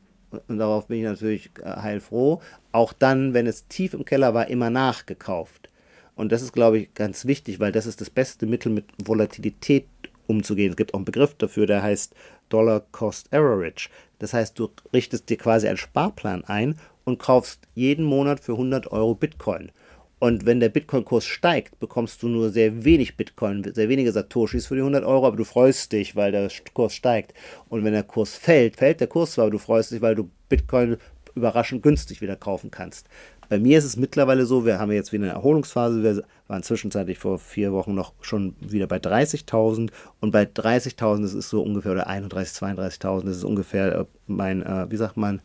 und 0.46 0.58
darauf 0.58 0.86
bin 0.86 0.98
ich 0.98 1.04
natürlich 1.04 1.50
äh, 1.60 1.68
heilfroh, 1.68 2.40
auch 2.70 2.92
dann, 2.92 3.34
wenn 3.34 3.48
es 3.48 3.66
tief 3.66 3.94
im 3.94 4.04
Keller 4.04 4.32
war, 4.32 4.46
immer 4.48 4.70
nachgekauft. 4.70 5.70
Und 6.14 6.30
das 6.32 6.42
ist, 6.42 6.52
glaube 6.52 6.78
ich, 6.78 6.94
ganz 6.94 7.24
wichtig, 7.24 7.60
weil 7.60 7.72
das 7.72 7.86
ist 7.86 8.00
das 8.00 8.10
beste 8.10 8.46
Mittel, 8.46 8.70
mit 8.70 8.84
Volatilität 9.04 9.86
umzugehen. 10.26 10.70
Es 10.70 10.76
gibt 10.76 10.94
auch 10.94 10.98
einen 10.98 11.04
Begriff 11.04 11.34
dafür, 11.34 11.66
der 11.66 11.82
heißt 11.82 12.14
Dollar 12.48 12.82
Cost 12.92 13.32
Average. 13.32 13.88
Das 14.18 14.34
heißt, 14.34 14.58
du 14.58 14.70
richtest 14.92 15.28
dir 15.28 15.38
quasi 15.38 15.66
einen 15.66 15.78
Sparplan 15.78 16.44
ein 16.44 16.76
und 17.10 17.18
kaufst 17.18 17.60
jeden 17.74 18.04
Monat 18.04 18.40
für 18.40 18.52
100 18.52 18.90
Euro 18.90 19.14
Bitcoin. 19.14 19.70
Und 20.18 20.44
wenn 20.44 20.60
der 20.60 20.68
Bitcoin-Kurs 20.68 21.24
steigt, 21.24 21.80
bekommst 21.80 22.22
du 22.22 22.28
nur 22.28 22.50
sehr 22.50 22.84
wenig 22.84 23.16
Bitcoin, 23.16 23.64
sehr 23.74 23.88
wenige 23.88 24.12
Satoshis 24.12 24.66
für 24.66 24.74
die 24.74 24.82
100 24.82 25.02
Euro, 25.02 25.26
aber 25.26 25.36
du 25.36 25.44
freust 25.44 25.92
dich, 25.92 26.14
weil 26.14 26.30
der 26.30 26.50
Kurs 26.74 26.94
steigt. 26.94 27.32
Und 27.70 27.84
wenn 27.84 27.94
der 27.94 28.02
Kurs 28.02 28.34
fällt, 28.34 28.76
fällt 28.76 29.00
der 29.00 29.06
Kurs 29.06 29.32
zwar, 29.32 29.44
aber 29.44 29.52
du 29.52 29.58
freust 29.58 29.92
dich, 29.92 30.02
weil 30.02 30.14
du 30.14 30.30
Bitcoin 30.50 30.98
überraschend 31.34 31.82
günstig 31.82 32.20
wieder 32.20 32.36
kaufen 32.36 32.70
kannst. 32.70 33.08
Bei 33.48 33.58
mir 33.58 33.78
ist 33.78 33.84
es 33.84 33.96
mittlerweile 33.96 34.46
so, 34.46 34.64
wir 34.64 34.78
haben 34.78 34.92
jetzt 34.92 35.12
wieder 35.12 35.24
eine 35.24 35.32
Erholungsphase, 35.32 36.02
wir 36.02 36.22
waren 36.46 36.62
zwischenzeitlich 36.62 37.18
vor 37.18 37.38
vier 37.38 37.72
Wochen 37.72 37.94
noch 37.94 38.12
schon 38.20 38.54
wieder 38.60 38.86
bei 38.86 38.98
30.000 38.98 39.90
und 40.20 40.30
bei 40.30 40.44
30.000 40.44 41.22
das 41.22 41.34
ist 41.34 41.48
so 41.48 41.62
ungefähr, 41.62 41.92
oder 41.92 42.08
31.000, 42.08 42.76
32.000, 42.76 43.24
das 43.24 43.36
ist 43.38 43.44
ungefähr 43.44 44.00
äh, 44.00 44.04
mein, 44.28 44.62
äh, 44.62 44.88
wie 44.90 44.96
sagt 44.96 45.16
man, 45.16 45.40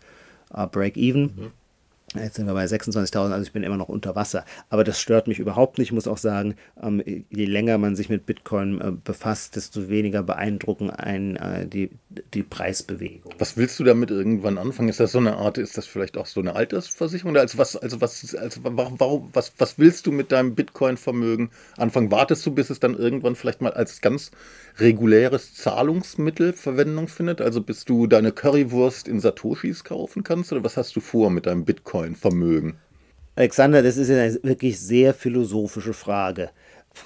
äh, 0.54 0.68
Break-Even. 0.68 1.52
Jetzt 2.16 2.36
sind 2.36 2.48
wir 2.48 2.54
bei 2.54 2.66
26.000, 2.66 3.32
also 3.32 3.44
ich 3.44 3.52
bin 3.52 3.64
immer 3.64 3.78
noch 3.78 3.90
unter 3.90 4.16
Wasser. 4.16 4.46
Aber 4.70 4.84
das 4.84 5.00
stört 5.00 5.28
mich 5.28 5.40
überhaupt 5.40 5.78
nicht. 5.78 5.90
Ich 5.90 5.94
muss 5.94 6.08
auch 6.08 6.18
sagen, 6.18 6.56
ähm, 6.82 7.04
je 7.06 7.46
länger 7.46 7.78
man 7.78 7.96
sich 7.96 8.10
mit 8.10 8.26
Bitcoin 8.26 8.82
äh, 8.82 8.92
befasst, 8.92 9.56
desto 9.56 9.90
weniger 9.90 10.24
beeindrucken 10.24 10.90
einen 10.90 11.36
äh, 11.36 11.68
die, 11.68 11.92
die 12.34 12.44
Preisbewegung. 12.44 13.34
Was 13.38 13.58
willst 13.58 13.80
du 13.80 13.84
damit 13.84 14.12
irgendwann 14.12 14.58
anfangen? 14.58 14.90
Ist 14.90 15.00
das 15.00 15.12
so 15.12 15.20
eine 15.20 15.38
Art, 15.38 15.58
ist 15.58 15.78
das 15.78 15.86
vielleicht 15.86 16.18
auch 16.18 16.26
so 16.26 16.40
eine 16.40 16.56
Altersversicherung? 16.56 17.32
Oder 17.32 17.42
Also 17.42 17.58
was, 17.58 17.76
also 17.76 18.02
was, 18.02 18.36
also 18.36 18.62
warum, 18.64 19.30
was, 19.34 19.54
was 19.58 19.78
willst 19.78 20.08
du 20.08 20.12
mit 20.12 20.32
deinem 20.32 20.56
Bitcoin-Vermögen 20.56 21.50
anfangen? 21.78 22.12
Wartest 22.12 22.46
du, 22.46 22.52
bis 22.52 22.70
es 22.70 22.80
dann 22.80 22.96
irgendwann 22.96 23.36
vielleicht 23.36 23.62
mal 23.62 23.74
als 23.74 24.02
ganz 24.02 24.32
reguläres 24.78 25.54
Zahlungsmittel 25.54 26.54
Verwendung 26.54 27.08
findet? 27.08 27.42
Also 27.42 27.62
bis 27.62 27.86
du 27.86 28.08
deine 28.08 28.32
Currywurst 28.32 29.08
in 29.08 29.20
Satoshis 29.20 29.84
kaufen 29.84 30.24
kannst? 30.24 30.52
Oder 30.52 30.64
was 30.64 30.78
hast 30.78 30.96
du 30.96 31.00
vor 31.00 31.30
mit 31.30 31.46
deinem 31.46 31.66
Bitcoin-Vermögen? 32.06 32.78
Alexander, 33.36 33.82
das 33.82 33.98
ist 33.98 34.10
ja 34.10 34.22
eine 34.22 34.40
wirklich 34.44 34.80
sehr 34.80 35.14
philosophische 35.14 35.94
Frage. 35.94 36.52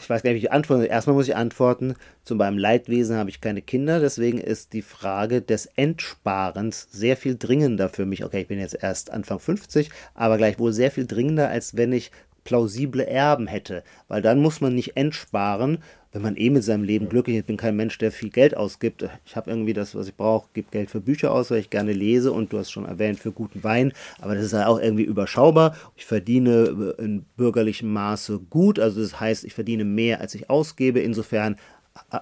Ich 0.01 0.07
weiß 0.09 0.21
gar 0.21 0.29
nicht, 0.31 0.41
wie 0.41 0.45
ich 0.45 0.51
antworte. 0.51 0.85
Erstmal 0.85 1.15
muss 1.15 1.27
ich 1.27 1.35
antworten, 1.35 1.95
zu 2.23 2.35
meinem 2.35 2.59
Leidwesen 2.59 3.15
habe 3.15 3.31
ich 3.31 3.41
keine 3.41 3.63
Kinder, 3.63 3.99
deswegen 3.99 4.37
ist 4.37 4.73
die 4.73 4.83
Frage 4.83 5.41
des 5.41 5.65
Entsparens 5.75 6.87
sehr 6.91 7.17
viel 7.17 7.35
dringender 7.37 7.89
für 7.89 8.05
mich. 8.05 8.23
Okay, 8.23 8.41
ich 8.41 8.47
bin 8.47 8.59
jetzt 8.59 8.77
erst 8.79 9.09
Anfang 9.09 9.39
50, 9.39 9.89
aber 10.13 10.37
gleichwohl 10.37 10.73
sehr 10.73 10.91
viel 10.91 11.07
dringender, 11.07 11.49
als 11.49 11.75
wenn 11.75 11.91
ich 11.91 12.11
plausible 12.43 13.05
Erben 13.05 13.47
hätte. 13.47 13.83
Weil 14.07 14.21
dann 14.21 14.41
muss 14.41 14.61
man 14.61 14.75
nicht 14.75 14.97
entsparen, 14.97 15.79
wenn 16.11 16.21
man 16.21 16.37
eh 16.37 16.49
mit 16.49 16.63
seinem 16.63 16.83
Leben 16.83 17.07
glücklich 17.07 17.35
ist. 17.35 17.41
Ich 17.41 17.45
bin 17.45 17.57
kein 17.57 17.75
Mensch, 17.75 17.97
der 17.97 18.11
viel 18.11 18.29
Geld 18.29 18.57
ausgibt. 18.57 19.07
Ich 19.25 19.35
habe 19.35 19.49
irgendwie 19.51 19.73
das, 19.73 19.93
was 19.93 20.07
ich 20.07 20.15
brauche, 20.15 20.49
gebe 20.53 20.71
Geld 20.71 20.89
für 20.89 21.01
Bücher 21.01 21.31
aus, 21.31 21.51
weil 21.51 21.59
ich 21.59 21.69
gerne 21.69 21.93
lese 21.93 22.31
und 22.31 22.51
du 22.51 22.57
hast 22.57 22.71
schon 22.71 22.85
erwähnt, 22.85 23.19
für 23.19 23.31
guten 23.31 23.63
Wein. 23.63 23.93
Aber 24.19 24.33
das 24.33 24.45
ist 24.45 24.53
ja 24.53 24.67
auch 24.67 24.79
irgendwie 24.79 25.03
überschaubar. 25.03 25.75
Ich 25.95 26.05
verdiene 26.05 26.95
in 26.97 27.25
bürgerlichem 27.37 27.91
Maße 27.91 28.39
gut. 28.49 28.79
Also 28.79 29.01
das 29.01 29.19
heißt, 29.19 29.45
ich 29.45 29.53
verdiene 29.53 29.85
mehr, 29.85 30.19
als 30.19 30.33
ich 30.33 30.49
ausgebe. 30.49 30.99
Insofern 30.99 31.57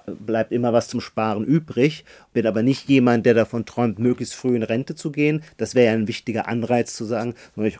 bleibt 0.06 0.52
immer 0.52 0.72
was 0.72 0.88
zum 0.88 1.00
Sparen 1.00 1.44
übrig. 1.44 2.04
Bin 2.32 2.46
aber 2.46 2.62
nicht 2.62 2.88
jemand, 2.88 3.26
der 3.26 3.34
davon 3.34 3.64
träumt, 3.64 3.98
möglichst 3.98 4.34
früh 4.34 4.56
in 4.56 4.62
Rente 4.62 4.94
zu 4.94 5.10
gehen. 5.10 5.42
Das 5.56 5.74
wäre 5.74 5.86
ja 5.86 5.92
ein 5.92 6.08
wichtiger 6.08 6.48
Anreiz 6.48 6.94
zu 6.94 7.04
sagen, 7.04 7.34
ich, 7.56 7.78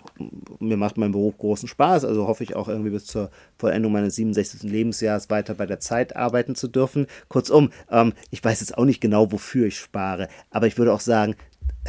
mir 0.60 0.76
macht 0.76 0.96
mein 0.96 1.12
Beruf 1.12 1.38
großen 1.38 1.68
Spaß, 1.68 2.04
also 2.04 2.26
hoffe 2.26 2.44
ich 2.44 2.56
auch 2.56 2.68
irgendwie 2.68 2.90
bis 2.90 3.06
zur 3.06 3.30
Vollendung 3.56 3.92
meines 3.92 4.16
67. 4.16 4.62
Lebensjahres 4.62 5.30
weiter 5.30 5.54
bei 5.54 5.66
der 5.66 5.80
Zeit 5.80 6.16
arbeiten 6.16 6.54
zu 6.54 6.68
dürfen. 6.68 7.06
Kurzum, 7.28 7.70
ähm, 7.90 8.12
ich 8.30 8.42
weiß 8.42 8.60
jetzt 8.60 8.76
auch 8.76 8.84
nicht 8.84 9.00
genau, 9.00 9.32
wofür 9.32 9.66
ich 9.66 9.78
spare, 9.78 10.28
aber 10.50 10.66
ich 10.66 10.78
würde 10.78 10.92
auch 10.92 11.00
sagen, 11.00 11.36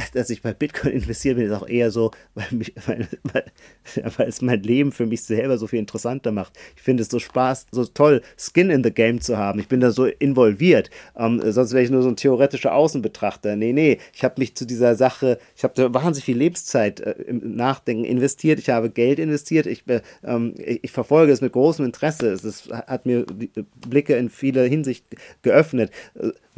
dass 0.14 0.30
ich 0.30 0.42
bei 0.42 0.52
Bitcoin 0.52 0.92
investiert 0.92 1.36
bin, 1.36 1.46
ist 1.46 1.52
auch 1.52 1.68
eher 1.68 1.90
so, 1.90 2.10
weil, 2.34 2.46
mich, 2.50 2.74
weil, 2.86 3.08
weil, 3.32 3.44
weil, 4.16 4.28
es 4.28 4.42
mein 4.42 4.62
Leben 4.62 4.92
für 4.92 5.06
mich 5.06 5.22
selber 5.22 5.58
so 5.58 5.66
viel 5.66 5.78
interessanter 5.78 6.32
macht. 6.32 6.52
Ich 6.76 6.82
finde 6.82 7.02
es 7.02 7.08
so 7.08 7.18
Spaß, 7.18 7.66
so 7.70 7.84
toll, 7.86 8.22
Skin 8.36 8.70
in 8.70 8.84
the 8.84 8.90
Game 8.90 9.20
zu 9.20 9.36
haben. 9.36 9.58
Ich 9.60 9.68
bin 9.68 9.80
da 9.80 9.90
so 9.90 10.06
involviert. 10.06 10.90
Ähm, 11.16 11.40
sonst 11.44 11.72
wäre 11.72 11.84
ich 11.84 11.90
nur 11.90 12.02
so 12.02 12.08
ein 12.08 12.16
theoretischer 12.16 12.74
Außenbetrachter. 12.74 13.56
Nee, 13.56 13.72
nee, 13.72 13.98
ich 14.14 14.24
habe 14.24 14.34
mich 14.38 14.54
zu 14.54 14.66
dieser 14.66 14.94
Sache, 14.94 15.38
ich 15.56 15.64
habe 15.64 15.74
da 15.74 15.92
wahnsinnig 15.92 16.24
viel 16.24 16.38
Lebenszeit 16.38 17.00
äh, 17.00 17.12
im 17.26 17.56
Nachdenken 17.56 18.04
investiert. 18.04 18.58
Ich 18.58 18.70
habe 18.70 18.90
Geld 18.90 19.18
investiert. 19.18 19.66
Ich, 19.66 19.86
äh, 19.88 20.00
ähm, 20.24 20.54
ich, 20.56 20.90
verfolge 20.90 21.32
es 21.32 21.40
mit 21.40 21.52
großem 21.52 21.84
Interesse. 21.84 22.28
Es 22.30 22.44
ist, 22.44 22.70
hat 22.70 23.06
mir 23.06 23.24
die 23.26 23.50
Blicke 23.88 24.16
in 24.16 24.28
vieler 24.28 24.64
Hinsicht 24.64 25.04
geöffnet. 25.42 25.90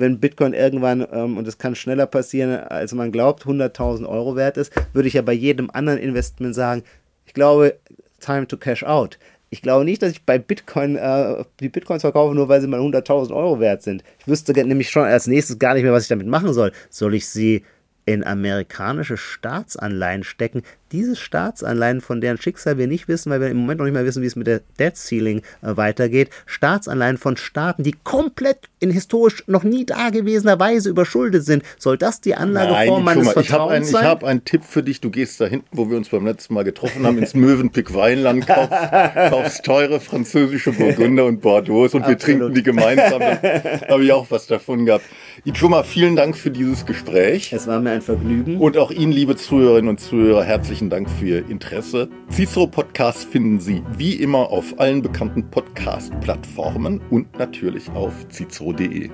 Wenn 0.02 0.18
Bitcoin 0.18 0.52
irgendwann, 0.52 1.06
ähm, 1.12 1.36
und 1.36 1.46
das 1.46 1.58
kann 1.58 1.76
schneller 1.76 2.06
passieren, 2.06 2.50
als 2.50 2.92
man 2.92 3.12
glaubt, 3.12 3.44
100.000 3.44 4.04
Euro 4.04 4.34
wert 4.34 4.56
ist, 4.56 4.72
würde 4.92 5.06
ich 5.06 5.14
ja 5.14 5.22
bei 5.22 5.32
jedem 5.32 5.70
anderen 5.70 6.00
Investment 6.00 6.56
sagen, 6.56 6.82
ich 7.24 7.34
glaube, 7.34 7.76
time 8.18 8.48
to 8.48 8.56
cash 8.56 8.82
out. 8.82 9.16
Ich 9.50 9.62
glaube 9.62 9.84
nicht, 9.84 10.02
dass 10.02 10.10
ich 10.10 10.24
bei 10.24 10.40
Bitcoin 10.40 10.96
äh, 10.96 11.44
die 11.60 11.68
Bitcoins 11.68 12.02
verkaufe, 12.02 12.34
nur 12.34 12.48
weil 12.48 12.60
sie 12.60 12.66
mal 12.66 12.80
100.000 12.80 13.32
Euro 13.32 13.60
wert 13.60 13.82
sind. 13.82 14.02
Ich 14.18 14.26
wüsste 14.26 14.52
nämlich 14.52 14.90
schon 14.90 15.04
als 15.04 15.28
nächstes 15.28 15.60
gar 15.60 15.74
nicht 15.74 15.84
mehr, 15.84 15.92
was 15.92 16.02
ich 16.02 16.08
damit 16.08 16.26
machen 16.26 16.52
soll. 16.52 16.72
Soll 16.90 17.14
ich 17.14 17.28
sie 17.28 17.62
in 18.04 18.24
amerikanische 18.24 19.16
Staatsanleihen 19.16 20.24
stecken? 20.24 20.62
Diese 20.92 21.16
Staatsanleihen, 21.16 22.00
von 22.00 22.20
deren 22.20 22.38
Schicksal 22.38 22.78
wir 22.78 22.86
nicht 22.86 23.08
wissen, 23.08 23.30
weil 23.30 23.40
wir 23.40 23.48
im 23.48 23.56
Moment 23.56 23.78
noch 23.78 23.86
nicht 23.86 23.94
mal 23.94 24.04
wissen, 24.04 24.22
wie 24.22 24.26
es 24.26 24.36
mit 24.36 24.46
der 24.46 24.60
Debt 24.78 24.96
Ceiling 24.96 25.38
äh, 25.62 25.76
weitergeht, 25.76 26.30
Staatsanleihen 26.46 27.18
von 27.18 27.36
Staaten, 27.36 27.82
die 27.82 27.94
komplett 28.04 28.68
in 28.82 28.90
historisch 28.90 29.44
noch 29.46 29.62
nie 29.62 29.86
dagewesener 29.86 30.58
Weise 30.58 30.90
überschuldet 30.90 31.44
sind, 31.44 31.62
soll 31.78 31.96
das 31.96 32.20
die 32.20 32.34
Anlageform 32.34 33.04
Nein, 33.04 33.16
meines 33.16 33.28
habe 33.28 33.44
Vertrauens 33.44 33.74
einen, 33.74 33.84
sein? 33.84 34.02
ich 34.02 34.08
hab 34.08 34.24
einen 34.24 34.44
Tipp 34.44 34.64
für 34.64 34.82
dich. 34.82 35.00
Du 35.00 35.10
gehst 35.10 35.40
da 35.40 35.46
hinten, 35.46 35.68
wo 35.72 35.88
wir 35.88 35.96
uns 35.96 36.08
beim 36.08 36.26
letzten 36.26 36.54
Mal 36.54 36.64
getroffen 36.64 37.06
haben, 37.06 37.18
ins 37.18 37.34
Möwenpick 37.34 37.94
Weinland, 37.94 38.46
kaufst, 38.46 38.72
kaufst 39.30 39.64
teure 39.64 40.00
französische 40.00 40.72
Burgunder 40.72 41.24
und 41.24 41.40
Bordeaux 41.40 41.84
und 41.84 41.92
wir 41.92 42.14
Absolut. 42.14 42.20
trinken 42.20 42.54
die 42.54 42.62
gemeinsam. 42.62 43.22
Da 43.52 43.88
habe 43.88 44.04
ich 44.04 44.12
auch 44.12 44.26
was 44.30 44.46
davon 44.46 44.84
gehabt. 44.84 45.04
Ijoma, 45.44 45.82
vielen 45.82 46.16
Dank 46.16 46.36
für 46.36 46.50
dieses 46.50 46.86
Gespräch. 46.86 47.52
es 47.52 47.66
war 47.66 47.80
mir 47.80 47.90
ein 47.90 48.02
Vergnügen. 48.02 48.58
Und 48.58 48.76
auch 48.76 48.90
Ihnen, 48.90 49.12
liebe 49.12 49.36
Zuhörerinnen 49.36 49.88
und 49.88 50.00
Zuhörer, 50.00 50.44
herzlichen 50.82 50.90
Dank 50.90 51.10
für 51.10 51.26
Ihr 51.26 51.48
Interesse. 51.48 52.08
Cicero 52.30 52.66
Podcast 52.66 53.24
finden 53.24 53.60
Sie 53.60 53.82
wie 53.96 54.14
immer 54.14 54.50
auf 54.50 54.78
allen 54.80 55.02
bekannten 55.02 55.48
Podcast-Plattformen 55.48 57.00
und 57.10 57.38
natürlich 57.38 57.88
auf 57.90 58.12
cicero.de. 58.30 59.10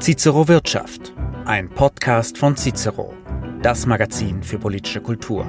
Cicero 0.00 0.48
Wirtschaft, 0.48 1.14
ein 1.46 1.70
Podcast 1.70 2.36
von 2.36 2.56
Cicero, 2.56 3.14
das 3.62 3.86
Magazin 3.86 4.42
für 4.42 4.58
politische 4.58 5.00
Kultur. 5.00 5.46